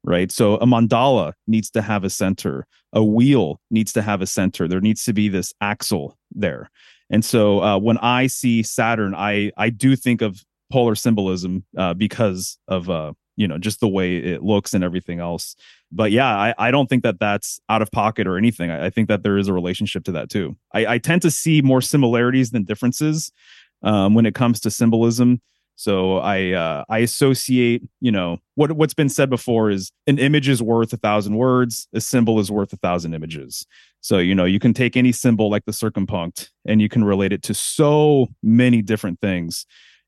right? 0.08 0.32
So 0.32 0.56
a 0.56 0.66
mandala 0.66 1.34
needs 1.46 1.70
to 1.72 1.82
have 1.82 2.04
a 2.04 2.10
center. 2.10 2.66
A 2.94 3.04
wheel 3.04 3.60
needs 3.70 3.92
to 3.94 4.02
have 4.02 4.22
a 4.22 4.26
center. 4.26 4.68
There 4.68 4.82
needs 4.82 5.04
to 5.04 5.14
be 5.14 5.28
this 5.28 5.54
axle 5.62 6.18
there. 6.32 6.72
And 7.10 7.24
so 7.24 7.62
uh, 7.62 7.78
when 7.78 7.98
I 8.00 8.28
see 8.28 8.64
Saturn, 8.64 9.14
I 9.14 9.52
I 9.58 9.70
do 9.70 9.96
think 9.96 10.22
of 10.22 10.44
polar 10.72 10.96
symbolism 10.96 11.66
uh, 11.78 11.94
because 11.94 12.58
of 12.68 12.90
uh, 12.90 13.14
you 13.36 13.48
know 13.48 13.58
just 13.58 13.82
the 13.82 13.88
way 13.88 14.18
it 14.18 14.44
looks 14.44 14.74
and 14.74 14.84
everything 14.84 15.20
else 15.20 15.56
but 15.92 16.12
yeah 16.12 16.28
i, 16.28 16.54
I 16.58 16.72
don't 16.72 16.88
think 16.88 17.04
that 17.04 17.20
that's 17.20 17.60
out 17.70 17.82
of 17.82 17.90
pocket 17.92 18.28
or 18.28 18.36
anything 18.38 18.72
i, 18.72 18.88
I 18.88 18.90
think 18.90 19.08
that 19.08 19.24
there 19.24 19.38
is 19.38 19.48
a 19.48 19.54
relationship 19.54 20.04
to 20.06 20.12
that 20.14 20.30
too 20.30 20.58
I, 20.74 20.86
I 20.88 20.98
tend 20.98 21.22
to 21.22 21.32
see 21.32 21.62
more 21.62 21.82
similarities 21.82 22.50
than 22.50 22.64
differences 22.64 23.32
um, 23.84 24.16
when 24.16 24.26
it 24.26 24.36
comes 24.36 24.60
to 24.62 24.72
symbolism 24.72 25.40
so 25.78 26.18
I 26.18 26.54
uh, 26.54 26.84
I 26.90 27.00
associate, 27.00 27.84
you 28.02 28.12
know, 28.12 28.40
what 28.56 28.72
what's 28.72 28.96
been 28.96 29.10
said 29.10 29.30
before 29.30 29.70
is 29.70 29.92
an 30.08 30.18
image 30.18 30.50
is 30.50 30.62
worth 30.62 30.92
a 30.92 30.98
thousand 30.98 31.36
words, 31.36 31.88
a 31.94 32.02
symbol 32.02 32.40
is 32.40 32.50
worth 32.50 32.74
a 32.74 32.78
thousand 32.78 33.14
images. 33.14 33.64
So 34.02 34.18
you 34.18 34.34
know, 34.34 34.46
you 34.46 34.60
can 34.60 34.74
take 34.74 34.98
any 34.98 35.12
symbol 35.12 35.52
like 35.52 35.66
the 35.66 35.72
circumpunct 35.72 36.50
and 36.66 36.82
you 36.82 36.90
can 36.90 37.04
relate 37.04 37.32
it 37.32 37.44
to 37.44 37.54
so 37.54 38.28
many 38.42 38.82
different 38.82 39.22
things. 39.22 39.68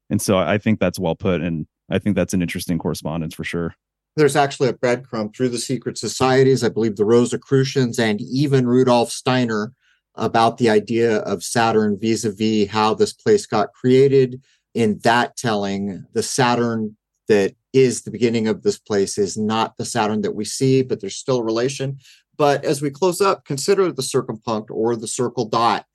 And 0.09 0.19
so 0.19 0.39
I 0.39 0.57
think 0.57 0.79
that's 0.79 0.97
well 0.97 1.13
put, 1.13 1.41
and 1.41 1.67
I 1.91 1.99
think 1.99 2.15
that's 2.15 2.33
an 2.33 2.41
interesting 2.41 2.79
correspondence 2.79 3.35
for 3.35 3.43
sure. 3.43 3.75
There's 4.15 4.35
actually 4.35 4.69
a 4.69 4.73
breadcrumb 4.73 5.35
through 5.35 5.49
the 5.49 5.59
secret 5.59 5.99
societies, 5.99 6.63
I 6.63 6.69
believe 6.69 6.95
the 6.95 7.05
Rosicrucians 7.05 7.99
and 7.99 8.19
even 8.21 8.65
Rudolf 8.65 9.11
Steiner 9.11 9.71
about 10.15 10.57
the 10.57 10.71
idea 10.71 11.17
of 11.17 11.43
Saturn 11.43 11.95
vis-a-vis 11.99 12.69
how 12.69 12.95
this 12.95 13.13
place 13.13 13.45
got 13.45 13.71
created, 13.73 14.41
in 14.73 14.99
that 15.03 15.35
telling, 15.35 16.05
the 16.13 16.23
Saturn 16.23 16.95
that 17.27 17.55
is 17.73 18.01
the 18.01 18.11
beginning 18.11 18.47
of 18.47 18.63
this 18.63 18.79
place 18.79 19.17
is 19.17 19.37
not 19.37 19.77
the 19.77 19.85
Saturn 19.85 20.21
that 20.21 20.35
we 20.35 20.45
see, 20.45 20.81
but 20.81 20.99
there's 20.99 21.15
still 21.15 21.39
a 21.39 21.43
relation. 21.43 21.99
But 22.37 22.63
as 22.63 22.81
we 22.81 22.89
close 22.89 23.21
up, 23.21 23.45
consider 23.45 23.91
the 23.91 24.01
circumpunct 24.01 24.67
or 24.71 24.95
the 24.95 25.07
circle 25.07 25.45
dot. 25.45 25.85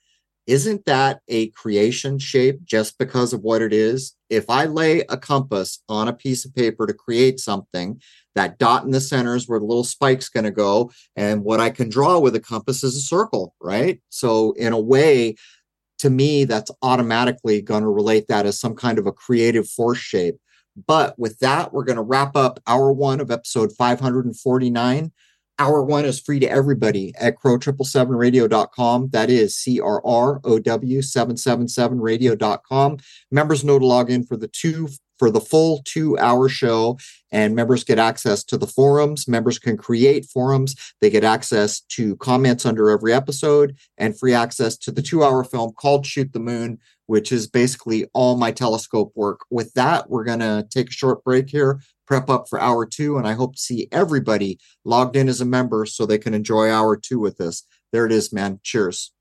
Isn't 0.46 0.84
that 0.84 1.20
a 1.28 1.48
creation 1.50 2.18
shape 2.18 2.62
just 2.64 2.98
because 2.98 3.32
of 3.32 3.40
what 3.40 3.62
it 3.62 3.72
is? 3.72 4.14
If 4.28 4.50
I 4.50 4.66
lay 4.66 5.00
a 5.08 5.16
compass 5.16 5.82
on 5.88 6.06
a 6.06 6.12
piece 6.12 6.44
of 6.44 6.54
paper 6.54 6.86
to 6.86 6.92
create 6.92 7.40
something, 7.40 8.00
that 8.34 8.58
dot 8.58 8.84
in 8.84 8.90
the 8.90 9.00
center 9.00 9.34
is 9.36 9.48
where 9.48 9.58
the 9.58 9.64
little 9.64 9.84
spike's 9.84 10.28
going 10.28 10.44
to 10.44 10.50
go. 10.50 10.90
And 11.16 11.44
what 11.44 11.60
I 11.60 11.70
can 11.70 11.88
draw 11.88 12.18
with 12.18 12.34
a 12.34 12.40
compass 12.40 12.84
is 12.84 12.96
a 12.96 13.00
circle, 13.00 13.54
right? 13.60 14.02
So, 14.10 14.52
in 14.52 14.72
a 14.72 14.80
way, 14.80 15.36
to 15.98 16.10
me, 16.10 16.44
that's 16.44 16.70
automatically 16.82 17.62
going 17.62 17.82
to 17.82 17.88
relate 17.88 18.26
that 18.28 18.46
as 18.46 18.58
some 18.58 18.74
kind 18.74 18.98
of 18.98 19.06
a 19.06 19.12
creative 19.12 19.68
force 19.68 19.98
shape. 19.98 20.36
But 20.86 21.18
with 21.18 21.38
that, 21.38 21.72
we're 21.72 21.84
going 21.84 21.96
to 21.96 22.02
wrap 22.02 22.36
up 22.36 22.60
hour 22.66 22.92
one 22.92 23.20
of 23.20 23.30
episode 23.30 23.72
549. 23.72 25.12
Hour 25.58 25.84
one 25.84 26.04
is 26.04 26.20
free 26.20 26.40
to 26.40 26.50
everybody 26.50 27.14
at 27.18 27.38
crow777radio.com. 27.38 29.10
That 29.10 29.30
is 29.30 29.54
C 29.54 29.80
R 29.80 30.04
R 30.04 30.40
O 30.42 30.58
W 30.58 30.98
777radio.com. 30.98 32.98
Members 33.30 33.64
know 33.64 33.78
to 33.78 33.86
log 33.86 34.10
in 34.10 34.24
for 34.24 34.36
the 34.36 34.48
two 34.48 34.88
for 35.18 35.30
the 35.30 35.40
full 35.40 35.82
two 35.84 36.18
hour 36.18 36.48
show 36.48 36.98
and 37.30 37.54
members 37.54 37.84
get 37.84 37.98
access 37.98 38.42
to 38.44 38.56
the 38.56 38.66
forums 38.66 39.28
members 39.28 39.58
can 39.58 39.76
create 39.76 40.24
forums 40.24 40.74
they 41.00 41.10
get 41.10 41.24
access 41.24 41.80
to 41.82 42.16
comments 42.16 42.66
under 42.66 42.90
every 42.90 43.12
episode 43.12 43.76
and 43.96 44.18
free 44.18 44.34
access 44.34 44.76
to 44.76 44.90
the 44.90 45.02
two 45.02 45.22
hour 45.22 45.44
film 45.44 45.72
called 45.72 46.04
shoot 46.04 46.32
the 46.32 46.40
moon 46.40 46.78
which 47.06 47.32
is 47.32 47.46
basically 47.46 48.06
all 48.14 48.36
my 48.36 48.50
telescope 48.50 49.12
work 49.14 49.40
with 49.50 49.72
that 49.74 50.10
we're 50.10 50.24
going 50.24 50.40
to 50.40 50.66
take 50.70 50.88
a 50.88 50.92
short 50.92 51.22
break 51.22 51.48
here 51.48 51.80
prep 52.06 52.28
up 52.28 52.46
for 52.48 52.60
hour 52.60 52.86
two 52.86 53.16
and 53.16 53.26
i 53.26 53.32
hope 53.32 53.54
to 53.54 53.60
see 53.60 53.88
everybody 53.90 54.58
logged 54.84 55.16
in 55.16 55.28
as 55.28 55.40
a 55.40 55.44
member 55.44 55.86
so 55.86 56.04
they 56.04 56.18
can 56.18 56.34
enjoy 56.34 56.70
hour 56.70 56.96
two 56.96 57.18
with 57.18 57.40
us. 57.40 57.64
There 57.92 58.06
it 58.06 58.12
is 58.12 58.32
man. 58.32 58.60
Cheers 58.62 59.13